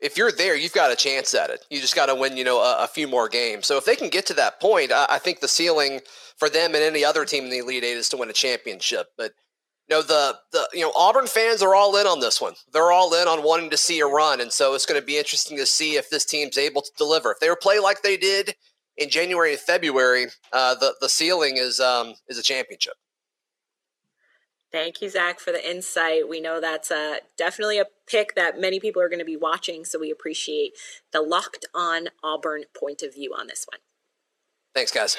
if 0.00 0.16
you're 0.16 0.32
there, 0.32 0.56
you've 0.56 0.72
got 0.72 0.92
a 0.92 0.96
chance 0.96 1.34
at 1.34 1.50
it. 1.50 1.64
You 1.70 1.80
just 1.80 1.94
got 1.94 2.06
to 2.06 2.14
win, 2.14 2.36
you 2.36 2.44
know, 2.44 2.60
a, 2.60 2.84
a, 2.84 2.86
few 2.86 3.08
more 3.08 3.28
games. 3.28 3.66
So 3.66 3.76
if 3.78 3.84
they 3.84 3.96
can 3.96 4.08
get 4.08 4.26
to 4.26 4.34
that 4.34 4.60
point, 4.60 4.92
I, 4.92 5.06
I, 5.10 5.18
think 5.18 5.40
the 5.40 5.48
ceiling 5.48 6.00
for 6.36 6.50
them 6.50 6.74
and 6.74 6.84
any 6.84 7.04
other 7.04 7.24
team 7.24 7.44
in 7.44 7.50
the 7.50 7.58
Elite 7.58 7.84
Eight 7.84 7.96
is 7.96 8.08
to 8.10 8.16
win 8.16 8.28
a 8.28 8.34
championship. 8.34 9.08
But 9.16 9.32
you 9.88 9.96
know, 9.96 10.02
the 10.02 10.36
the 10.52 10.68
you 10.72 10.80
know 10.80 10.92
Auburn 10.96 11.26
fans 11.26 11.62
are 11.62 11.74
all 11.74 11.96
in 11.96 12.06
on 12.06 12.20
this 12.20 12.40
one. 12.40 12.54
They're 12.72 12.92
all 12.92 13.14
in 13.14 13.28
on 13.28 13.44
wanting 13.44 13.70
to 13.70 13.76
see 13.76 14.00
a 14.00 14.06
run, 14.06 14.40
and 14.40 14.52
so 14.52 14.74
it's 14.74 14.86
going 14.86 15.00
to 15.00 15.06
be 15.06 15.16
interesting 15.16 15.56
to 15.58 15.66
see 15.66 15.96
if 15.96 16.10
this 16.10 16.24
team's 16.24 16.58
able 16.58 16.82
to 16.82 16.90
deliver. 16.98 17.32
If 17.32 17.40
they 17.40 17.48
play 17.60 17.78
like 17.78 18.02
they 18.02 18.16
did 18.16 18.54
in 18.96 19.08
January 19.08 19.52
and 19.52 19.60
February, 19.60 20.26
uh, 20.52 20.74
the 20.74 20.94
the 21.00 21.08
ceiling 21.08 21.56
is 21.56 21.78
um, 21.78 22.14
is 22.28 22.38
a 22.38 22.42
championship. 22.42 22.94
Thank 24.72 25.00
you, 25.00 25.08
Zach, 25.08 25.38
for 25.38 25.52
the 25.52 25.68
insight. 25.68 26.28
We 26.28 26.40
know 26.40 26.60
that's 26.60 26.90
uh, 26.90 27.18
definitely 27.38 27.78
a 27.78 27.86
pick 28.06 28.34
that 28.34 28.60
many 28.60 28.80
people 28.80 29.00
are 29.00 29.08
going 29.08 29.20
to 29.20 29.24
be 29.24 29.36
watching, 29.36 29.84
so 29.84 29.98
we 29.98 30.10
appreciate 30.10 30.72
the 31.12 31.22
locked 31.22 31.66
on 31.74 32.08
Auburn 32.22 32.64
point 32.78 33.02
of 33.02 33.14
view 33.14 33.32
on 33.36 33.46
this 33.46 33.64
one. 33.70 33.80
Thanks, 34.74 34.90
guys. 34.90 35.16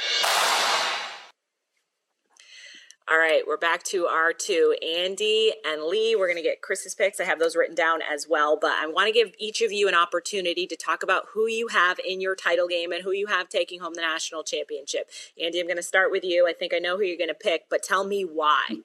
All 3.09 3.17
right, 3.17 3.43
we're 3.47 3.55
back 3.55 3.83
to 3.83 4.05
our 4.05 4.33
two, 4.33 4.75
Andy 4.85 5.53
and 5.65 5.83
Lee. 5.83 6.17
We're 6.17 6.27
going 6.27 6.35
to 6.35 6.43
get 6.43 6.61
Chris's 6.61 6.93
picks. 6.93 7.21
I 7.21 7.23
have 7.23 7.39
those 7.39 7.55
written 7.55 7.73
down 7.73 8.01
as 8.01 8.27
well, 8.29 8.57
but 8.59 8.73
I 8.77 8.85
want 8.85 9.07
to 9.07 9.13
give 9.13 9.31
each 9.39 9.61
of 9.61 9.71
you 9.71 9.87
an 9.87 9.95
opportunity 9.95 10.67
to 10.67 10.75
talk 10.75 11.03
about 11.03 11.27
who 11.33 11.47
you 11.47 11.69
have 11.69 11.99
in 12.05 12.19
your 12.19 12.35
title 12.35 12.67
game 12.67 12.91
and 12.91 13.01
who 13.01 13.13
you 13.13 13.27
have 13.27 13.47
taking 13.47 13.79
home 13.79 13.93
the 13.93 14.01
national 14.01 14.43
championship. 14.43 15.09
Andy, 15.41 15.61
I'm 15.61 15.67
going 15.67 15.77
to 15.77 15.83
start 15.83 16.11
with 16.11 16.25
you. 16.25 16.49
I 16.49 16.53
think 16.53 16.73
I 16.73 16.79
know 16.79 16.97
who 16.97 17.03
you're 17.03 17.17
going 17.17 17.29
to 17.29 17.33
pick, 17.33 17.69
but 17.69 17.81
tell 17.81 18.03
me 18.03 18.23
why. 18.23 18.79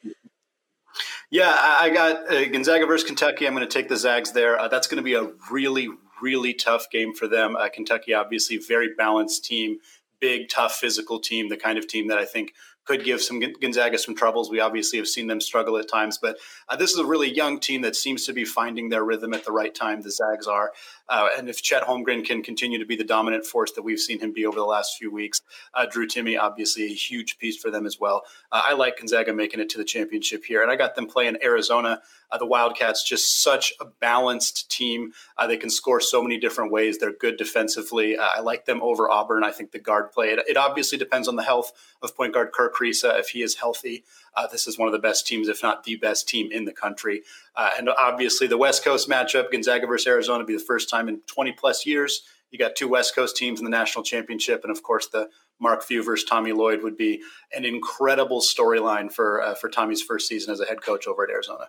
Yeah, 1.33 1.51
I 1.51 1.89
got 1.89 2.31
uh, 2.31 2.47
Gonzaga 2.51 2.85
versus 2.85 3.07
Kentucky. 3.07 3.47
I'm 3.47 3.55
going 3.55 3.67
to 3.67 3.73
take 3.73 3.89
the 3.89 3.97
Zags 3.97 4.33
there. 4.33 4.59
Uh, 4.59 4.69
that's 4.69 4.87
going 4.87 4.99
to 4.99 5.03
be 5.03 5.15
a 5.15 5.31
really, 5.51 5.89
really 6.21 6.53
tough 6.53 6.91
game 6.91 7.15
for 7.15 7.27
them. 7.27 7.57
Uh, 7.57 7.71
Kentucky, 7.71 8.13
obviously, 8.13 8.59
very 8.59 8.91
balanced 8.99 9.43
team, 9.43 9.79
big, 10.21 10.51
tough, 10.51 10.75
physical 10.75 11.19
team, 11.19 11.49
the 11.49 11.57
kind 11.57 11.79
of 11.79 11.89
team 11.89 12.09
that 12.09 12.19
I 12.19 12.27
think– 12.27 12.53
could 12.85 13.05
give 13.05 13.21
some 13.23 13.41
Gonzaga 13.41 13.99
some 13.99 14.15
troubles. 14.15 14.51
We 14.51 14.61
obviously 14.61 14.99
have 14.99 15.09
seen 15.09 15.29
them 15.29 15.41
struggle 15.41 15.77
at 15.79 15.89
times, 15.89 16.19
but 16.19 16.39
uh, 16.69 16.77
this 16.77 16.91
is 16.91 16.99
a 16.99 17.07
really 17.07 17.33
young 17.33 17.61
team 17.61 17.83
that 17.83 17.95
seems 17.95 18.27
to 18.27 18.33
be 18.33 18.45
finding 18.45 18.89
their 18.89 19.05
rhythm 19.05 19.35
at 19.35 19.45
the 19.45 19.53
right 19.53 19.75
time. 19.75 20.01
The 20.03 20.11
Zags 20.11 20.47
are, 20.47 20.73
uh, 21.09 21.29
and 21.37 21.49
if 21.49 21.63
Chet 21.63 21.85
Holmgren 21.85 22.25
can 22.25 22.43
continue 22.43 22.79
to 22.79 22.87
be 22.87 22.97
the 22.97 23.05
dominant 23.05 23.45
force 23.45 23.73
that 23.73 23.83
we've 23.83 23.99
seen 23.99 24.21
him 24.21 24.33
be 24.33 24.47
over 24.47 24.59
the 24.59 24.65
last 24.65 24.97
few 24.97 25.11
weeks, 25.13 25.41
uh, 25.75 25.87
Drew 25.87 26.07
Timme, 26.07 26.39
obviously 26.39 26.85
a 26.85 26.95
huge 26.95 27.39
piece 27.39 27.57
for 27.57 27.71
them 27.71 27.87
as 27.87 27.99
well. 28.01 28.23
Uh, 28.51 28.63
I 28.67 28.75
like 28.75 28.99
Gonzaga 28.99 29.33
making 29.33 29.61
it 29.61 29.69
to 29.71 29.79
the 29.79 29.85
championship 29.85 30.45
here, 30.45 30.63
and 30.63 30.71
I 30.71 30.77
got 30.77 30.95
them 30.95 31.07
playing 31.07 31.39
Arizona. 31.43 32.01
Uh, 32.31 32.39
the 32.39 32.47
Wildcats 32.47 33.03
just 33.03 33.43
such 33.43 33.73
a 33.81 33.85
balanced 33.85 34.71
team. 34.71 35.13
Uh, 35.37 35.47
they 35.47 35.57
can 35.57 35.71
score 35.71 36.01
so 36.01 36.23
many 36.23 36.39
different 36.39 36.73
ways. 36.73 36.99
They're 36.99 37.13
good 37.13 37.37
defensively. 37.37 38.17
I 38.17 38.41
like 38.41 38.65
them 38.65 38.83
over 38.83 39.11
Auburn. 39.11 39.45
I 39.45 39.51
think 39.51 39.73
the 39.73 39.79
guard 39.79 40.13
play. 40.13 40.29
It, 40.29 40.41
it 40.49 40.57
obviously 40.57 40.97
depends 40.97 41.29
on 41.29 41.37
the 41.37 41.43
health 41.43 41.73
of 42.01 42.17
point 42.17 42.33
guard 42.33 42.53
Kerr 42.53 42.71
Kriisa 42.71 43.19
if 43.19 43.29
he 43.31 43.43
is 43.43 43.57
healthy. 43.57 44.05
Uh, 44.35 44.47
this 44.47 44.67
is 44.67 44.79
one 44.79 44.89
of 44.89 44.93
the 44.93 44.99
best 44.99 45.27
teams, 45.27 45.49
if 45.49 45.63
not 45.63 45.85
the 45.85 45.97
best 45.97 46.29
team 46.29 46.51
in 46.51 46.65
the 46.65 46.73
country. 46.73 47.23
Uh, 47.55 47.71
and 47.79 47.89
obviously, 47.89 48.47
the 48.47 48.57
West 48.57 48.85
Coast 48.85 49.09
matchup, 49.09 49.51
Gonzaga 49.51 49.87
versus 49.87 50.07
Arizona, 50.07 50.39
will 50.39 50.47
be 50.47 50.57
the 50.57 50.65
first 50.65 50.89
time 50.89 51.09
in 51.09 51.21
20 51.27 51.53
plus 51.53 51.85
years. 51.87 52.23
You 52.51 52.59
got 52.59 52.77
two 52.77 52.89
West 52.89 53.15
Coast 53.15 53.37
teams 53.37 53.61
in 53.61 53.65
the 53.65 53.71
national 53.71 54.05
championship, 54.05 54.63
and 54.63 54.71
of 54.71 54.83
course, 54.83 55.07
the 55.07 55.29
Mark 55.59 55.83
Few 55.83 56.03
versus 56.03 56.29
Tommy 56.29 56.53
Lloyd 56.53 56.83
would 56.83 56.97
be 56.97 57.23
an 57.55 57.65
incredible 57.65 58.41
storyline 58.41 59.13
for 59.13 59.43
uh, 59.43 59.55
for 59.55 59.69
Tommy's 59.69 60.03
first 60.03 60.29
season 60.29 60.53
as 60.53 60.61
a 60.61 60.67
head 60.67 60.83
coach 60.83 61.07
over 61.07 61.25
at 61.25 61.31
Arizona. 61.31 61.69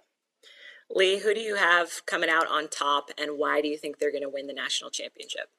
Lee, 0.90 1.20
who 1.20 1.34
do 1.34 1.40
you 1.40 1.56
have 1.56 2.06
coming 2.06 2.30
out 2.30 2.48
on 2.48 2.68
top, 2.68 3.10
and 3.18 3.38
why 3.38 3.62
do 3.62 3.68
you 3.68 3.78
think 3.78 3.98
they're 3.98 4.12
going 4.12 4.24
to 4.24 4.30
win 4.30 4.48
the 4.48 4.54
national 4.54 4.90
championship? 4.90 5.50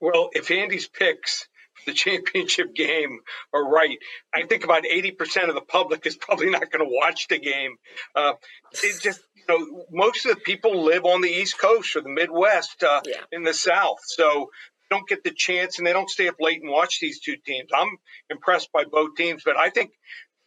Well, 0.00 0.30
if 0.32 0.50
Andy's 0.50 0.86
picks 0.86 1.48
the 1.86 1.92
championship 1.92 2.74
game 2.74 3.20
are 3.52 3.64
right. 3.64 3.98
I 4.34 4.44
think 4.44 4.64
about 4.64 4.84
80% 4.84 5.48
of 5.48 5.54
the 5.54 5.60
public 5.60 6.06
is 6.06 6.16
probably 6.16 6.50
not 6.50 6.70
going 6.70 6.84
to 6.84 6.90
watch 6.90 7.28
the 7.28 7.38
game. 7.38 7.76
Uh, 8.14 8.34
it 8.72 9.00
just, 9.02 9.20
you 9.34 9.44
know, 9.48 9.84
most 9.90 10.26
of 10.26 10.34
the 10.34 10.40
people 10.40 10.84
live 10.84 11.04
on 11.04 11.20
the 11.20 11.28
East 11.28 11.58
Coast 11.58 11.96
or 11.96 12.00
the 12.00 12.08
Midwest 12.08 12.82
uh, 12.82 13.00
yeah. 13.06 13.20
in 13.32 13.42
the 13.42 13.54
South. 13.54 13.98
So 14.04 14.50
don't 14.90 15.08
get 15.08 15.24
the 15.24 15.32
chance 15.34 15.78
and 15.78 15.86
they 15.86 15.92
don't 15.92 16.10
stay 16.10 16.28
up 16.28 16.36
late 16.40 16.62
and 16.62 16.70
watch 16.70 17.00
these 17.00 17.20
two 17.20 17.36
teams. 17.36 17.70
I'm 17.74 17.98
impressed 18.30 18.72
by 18.72 18.84
both 18.84 19.16
teams, 19.16 19.42
but 19.44 19.56
I 19.56 19.70
think 19.70 19.92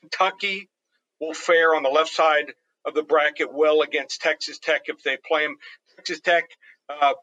Kentucky 0.02 0.70
will 1.20 1.34
fare 1.34 1.76
on 1.76 1.84
the 1.84 1.90
left 1.90 2.12
side 2.12 2.54
of 2.86 2.94
the 2.96 3.04
bracket 3.04 3.54
well 3.54 3.82
against 3.82 4.22
Texas 4.22 4.58
Tech 4.58 4.84
if 4.86 5.04
they 5.04 5.18
play 5.18 5.44
them. 5.44 5.58
Texas 5.96 6.20
Tech, 6.22 6.46
uh, 6.90 7.14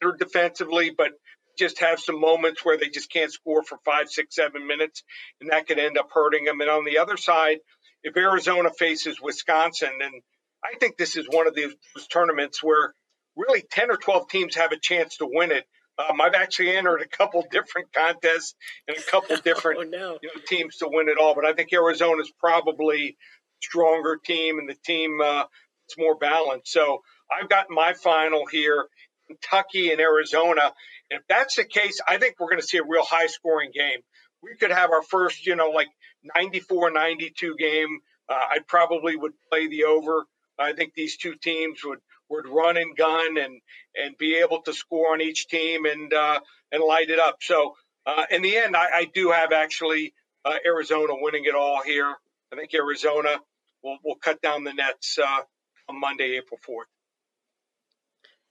better 0.00 0.16
defensively, 0.18 0.90
but 0.90 1.12
just 1.58 1.80
have 1.80 2.00
some 2.00 2.20
moments 2.20 2.64
where 2.64 2.76
they 2.76 2.88
just 2.88 3.10
can't 3.10 3.32
score 3.32 3.62
for 3.62 3.78
five, 3.84 4.08
six, 4.08 4.34
seven 4.34 4.66
minutes, 4.66 5.02
and 5.40 5.50
that 5.50 5.66
could 5.66 5.78
end 5.78 5.98
up 5.98 6.08
hurting 6.12 6.44
them. 6.44 6.60
And 6.60 6.70
on 6.70 6.84
the 6.84 6.98
other 6.98 7.16
side, 7.16 7.58
if 8.02 8.16
Arizona 8.16 8.70
faces 8.76 9.20
Wisconsin, 9.20 9.90
and 10.00 10.22
I 10.64 10.76
think 10.78 10.96
this 10.96 11.16
is 11.16 11.26
one 11.28 11.46
of 11.46 11.54
those 11.54 11.74
tournaments 12.12 12.62
where 12.62 12.94
really 13.36 13.62
10 13.70 13.90
or 13.90 13.96
12 13.96 14.28
teams 14.28 14.56
have 14.56 14.72
a 14.72 14.78
chance 14.80 15.16
to 15.18 15.28
win 15.30 15.52
it. 15.52 15.64
Um, 15.98 16.20
I've 16.20 16.34
actually 16.34 16.76
entered 16.76 17.00
a 17.00 17.08
couple 17.08 17.44
different 17.50 17.92
contests 17.92 18.54
and 18.88 18.96
a 18.96 19.02
couple 19.02 19.36
different 19.44 19.80
oh, 19.80 19.82
no. 19.84 20.18
you 20.22 20.28
know, 20.28 20.42
teams 20.46 20.76
to 20.76 20.88
win 20.90 21.08
it 21.08 21.18
all, 21.20 21.34
but 21.34 21.44
I 21.44 21.52
think 21.52 21.72
Arizona's 21.72 22.32
probably 22.38 23.16
stronger 23.62 24.18
team 24.22 24.58
and 24.58 24.68
the 24.68 24.76
team 24.84 25.20
uh, 25.22 25.44
it's 25.86 25.98
more 25.98 26.16
balanced. 26.16 26.72
So 26.72 27.02
I've 27.30 27.48
got 27.48 27.66
my 27.70 27.92
final 27.94 28.46
here, 28.46 28.86
Kentucky 29.26 29.90
and 29.90 30.00
Arizona. 30.00 30.72
If 31.14 31.22
that's 31.28 31.56
the 31.56 31.64
case, 31.64 32.00
I 32.06 32.18
think 32.18 32.36
we're 32.38 32.50
going 32.50 32.60
to 32.60 32.66
see 32.66 32.78
a 32.78 32.84
real 32.84 33.04
high 33.04 33.26
scoring 33.26 33.70
game. 33.74 34.00
We 34.42 34.56
could 34.56 34.70
have 34.70 34.90
our 34.90 35.02
first, 35.02 35.46
you 35.46 35.56
know, 35.56 35.70
like 35.70 35.88
94 36.36 36.90
92 36.90 37.56
game. 37.58 37.98
Uh, 38.28 38.34
I 38.34 38.58
probably 38.66 39.16
would 39.16 39.32
play 39.50 39.68
the 39.68 39.84
over. 39.84 40.24
I 40.58 40.72
think 40.72 40.94
these 40.94 41.16
two 41.16 41.34
teams 41.34 41.80
would 41.84 41.98
would 42.30 42.48
run 42.48 42.76
and 42.76 42.96
gun 42.96 43.36
and 43.36 43.60
and 43.94 44.16
be 44.18 44.36
able 44.36 44.62
to 44.62 44.72
score 44.72 45.12
on 45.12 45.20
each 45.20 45.46
team 45.48 45.84
and 45.84 46.12
uh, 46.12 46.40
and 46.72 46.82
light 46.82 47.10
it 47.10 47.18
up. 47.18 47.38
So 47.40 47.74
uh, 48.06 48.26
in 48.30 48.42
the 48.42 48.56
end, 48.56 48.76
I, 48.76 48.86
I 48.94 49.04
do 49.12 49.30
have 49.30 49.52
actually 49.52 50.14
uh, 50.44 50.56
Arizona 50.64 51.14
winning 51.16 51.44
it 51.44 51.54
all 51.54 51.82
here. 51.82 52.14
I 52.52 52.56
think 52.56 52.74
Arizona 52.74 53.38
will 53.82 53.98
will 54.04 54.16
cut 54.16 54.40
down 54.40 54.64
the 54.64 54.72
nets 54.72 55.18
uh, 55.18 55.40
on 55.88 56.00
Monday, 56.00 56.36
April 56.36 56.58
fourth. 56.64 56.88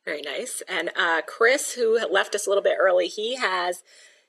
Very 0.05 0.21
nice. 0.21 0.61
And 0.67 0.91
uh, 0.97 1.21
Chris, 1.25 1.73
who 1.73 1.99
left 2.09 2.35
us 2.35 2.45
a 2.45 2.49
little 2.49 2.63
bit 2.63 2.77
early, 2.79 3.07
he 3.07 3.35
has 3.35 3.83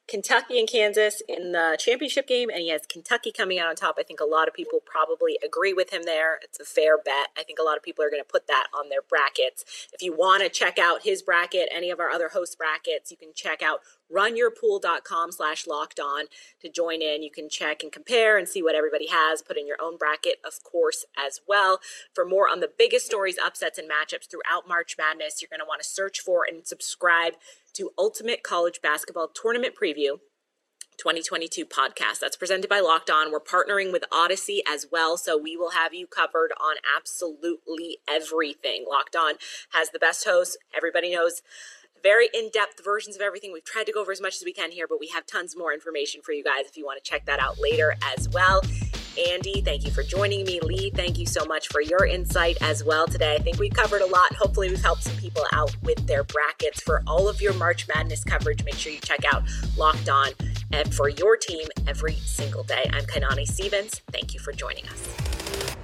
Kentucky 0.06 0.58
and 0.58 0.68
Kansas 0.68 1.22
in 1.28 1.52
the 1.52 1.76
championship 1.80 2.26
game, 2.26 2.50
and 2.50 2.58
he 2.58 2.68
has 2.68 2.82
Kentucky 2.86 3.32
coming 3.32 3.58
out 3.58 3.68
on 3.68 3.74
top. 3.74 3.96
I 3.98 4.02
think 4.02 4.20
a 4.20 4.26
lot 4.26 4.48
of 4.48 4.54
people 4.54 4.80
probably 4.84 5.38
agree 5.44 5.72
with 5.72 5.90
him 5.90 6.02
there. 6.04 6.38
It's 6.42 6.60
a 6.60 6.64
fair 6.64 6.98
bet. 6.98 7.28
I 7.38 7.42
think 7.42 7.58
a 7.58 7.62
lot 7.62 7.78
of 7.78 7.82
people 7.82 8.04
are 8.04 8.10
going 8.10 8.22
to 8.22 8.30
put 8.30 8.46
that 8.46 8.66
on 8.78 8.90
their 8.90 9.00
brackets. 9.02 9.88
If 9.92 10.02
you 10.02 10.14
want 10.14 10.42
to 10.42 10.50
check 10.50 10.78
out 10.78 11.04
his 11.04 11.22
bracket, 11.22 11.68
any 11.74 11.90
of 11.90 12.00
our 12.00 12.10
other 12.10 12.28
host 12.28 12.58
brackets, 12.58 13.10
you 13.10 13.16
can 13.16 13.30
check 13.34 13.62
out 13.62 13.80
runyourpool.com 14.12 15.32
slash 15.32 15.66
locked 15.66 15.98
on 15.98 16.26
to 16.60 16.68
join 16.68 17.00
in. 17.00 17.22
You 17.22 17.30
can 17.30 17.48
check 17.48 17.82
and 17.82 17.90
compare 17.90 18.36
and 18.36 18.46
see 18.46 18.62
what 18.62 18.74
everybody 18.74 19.08
has. 19.08 19.40
Put 19.40 19.56
in 19.56 19.66
your 19.66 19.78
own 19.82 19.96
bracket, 19.96 20.36
of 20.44 20.62
course, 20.62 21.06
as 21.16 21.40
well. 21.48 21.80
For 22.12 22.26
more 22.26 22.48
on 22.48 22.60
the 22.60 22.70
biggest 22.78 23.06
stories, 23.06 23.38
upsets, 23.38 23.78
and 23.78 23.88
matchups 23.90 24.30
throughout 24.30 24.68
March 24.68 24.96
Madness, 24.98 25.40
you're 25.40 25.48
going 25.48 25.60
to 25.60 25.66
want 25.66 25.82
to 25.82 25.88
search 25.88 26.20
for 26.20 26.44
and 26.48 26.66
subscribe 26.66 27.34
to 27.74 27.90
Ultimate 27.98 28.42
College 28.44 28.80
Basketball 28.80 29.28
Tournament 29.28 29.74
Preview 29.74 30.18
2022 30.96 31.66
podcast. 31.66 32.20
That's 32.20 32.36
presented 32.36 32.70
by 32.70 32.78
Locked 32.78 33.10
On. 33.10 33.32
We're 33.32 33.40
partnering 33.40 33.92
with 33.92 34.04
Odyssey 34.12 34.62
as 34.68 34.86
well, 34.92 35.16
so 35.16 35.36
we 35.36 35.56
will 35.56 35.70
have 35.70 35.92
you 35.92 36.06
covered 36.06 36.52
on 36.60 36.76
absolutely 36.96 37.98
everything. 38.08 38.84
Locked 38.88 39.16
On 39.16 39.34
has 39.72 39.90
the 39.90 39.98
best 39.98 40.24
hosts. 40.24 40.56
Everybody 40.74 41.12
knows 41.12 41.42
very 42.00 42.28
in-depth 42.32 42.84
versions 42.84 43.16
of 43.16 43.22
everything. 43.22 43.52
We've 43.52 43.64
tried 43.64 43.86
to 43.86 43.92
go 43.92 44.02
over 44.02 44.12
as 44.12 44.20
much 44.20 44.36
as 44.36 44.44
we 44.44 44.52
can 44.52 44.70
here, 44.70 44.86
but 44.86 45.00
we 45.00 45.08
have 45.08 45.26
tons 45.26 45.56
more 45.56 45.72
information 45.72 46.20
for 46.22 46.30
you 46.30 46.44
guys 46.44 46.66
if 46.66 46.76
you 46.76 46.84
want 46.84 47.02
to 47.02 47.10
check 47.10 47.26
that 47.26 47.40
out 47.40 47.58
later 47.58 47.96
as 48.16 48.28
well. 48.28 48.60
Andy, 49.32 49.60
thank 49.60 49.84
you 49.84 49.90
for 49.90 50.02
joining 50.02 50.44
me. 50.44 50.60
Lee, 50.60 50.90
thank 50.90 51.18
you 51.18 51.26
so 51.26 51.44
much 51.44 51.68
for 51.68 51.80
your 51.80 52.04
insight 52.04 52.56
as 52.60 52.82
well 52.82 53.06
today. 53.06 53.34
I 53.34 53.38
think 53.38 53.58
we 53.58 53.70
covered 53.70 54.02
a 54.02 54.06
lot. 54.06 54.34
Hopefully, 54.34 54.68
we've 54.70 54.82
helped 54.82 55.04
some 55.04 55.16
people 55.16 55.44
out 55.52 55.74
with 55.82 56.04
their 56.06 56.24
brackets. 56.24 56.80
For 56.80 57.02
all 57.06 57.28
of 57.28 57.40
your 57.40 57.52
March 57.54 57.86
Madness 57.94 58.24
coverage, 58.24 58.64
make 58.64 58.74
sure 58.74 58.92
you 58.92 59.00
check 59.00 59.24
out 59.32 59.44
Locked 59.76 60.08
On 60.08 60.30
and 60.72 60.92
for 60.92 61.08
your 61.08 61.36
team 61.36 61.68
every 61.86 62.14
single 62.24 62.64
day. 62.64 62.90
I'm 62.92 63.04
Kanani 63.04 63.46
Stevens. 63.46 64.00
Thank 64.10 64.34
you 64.34 64.40
for 64.40 64.52
joining 64.52 64.86
us. 64.88 65.83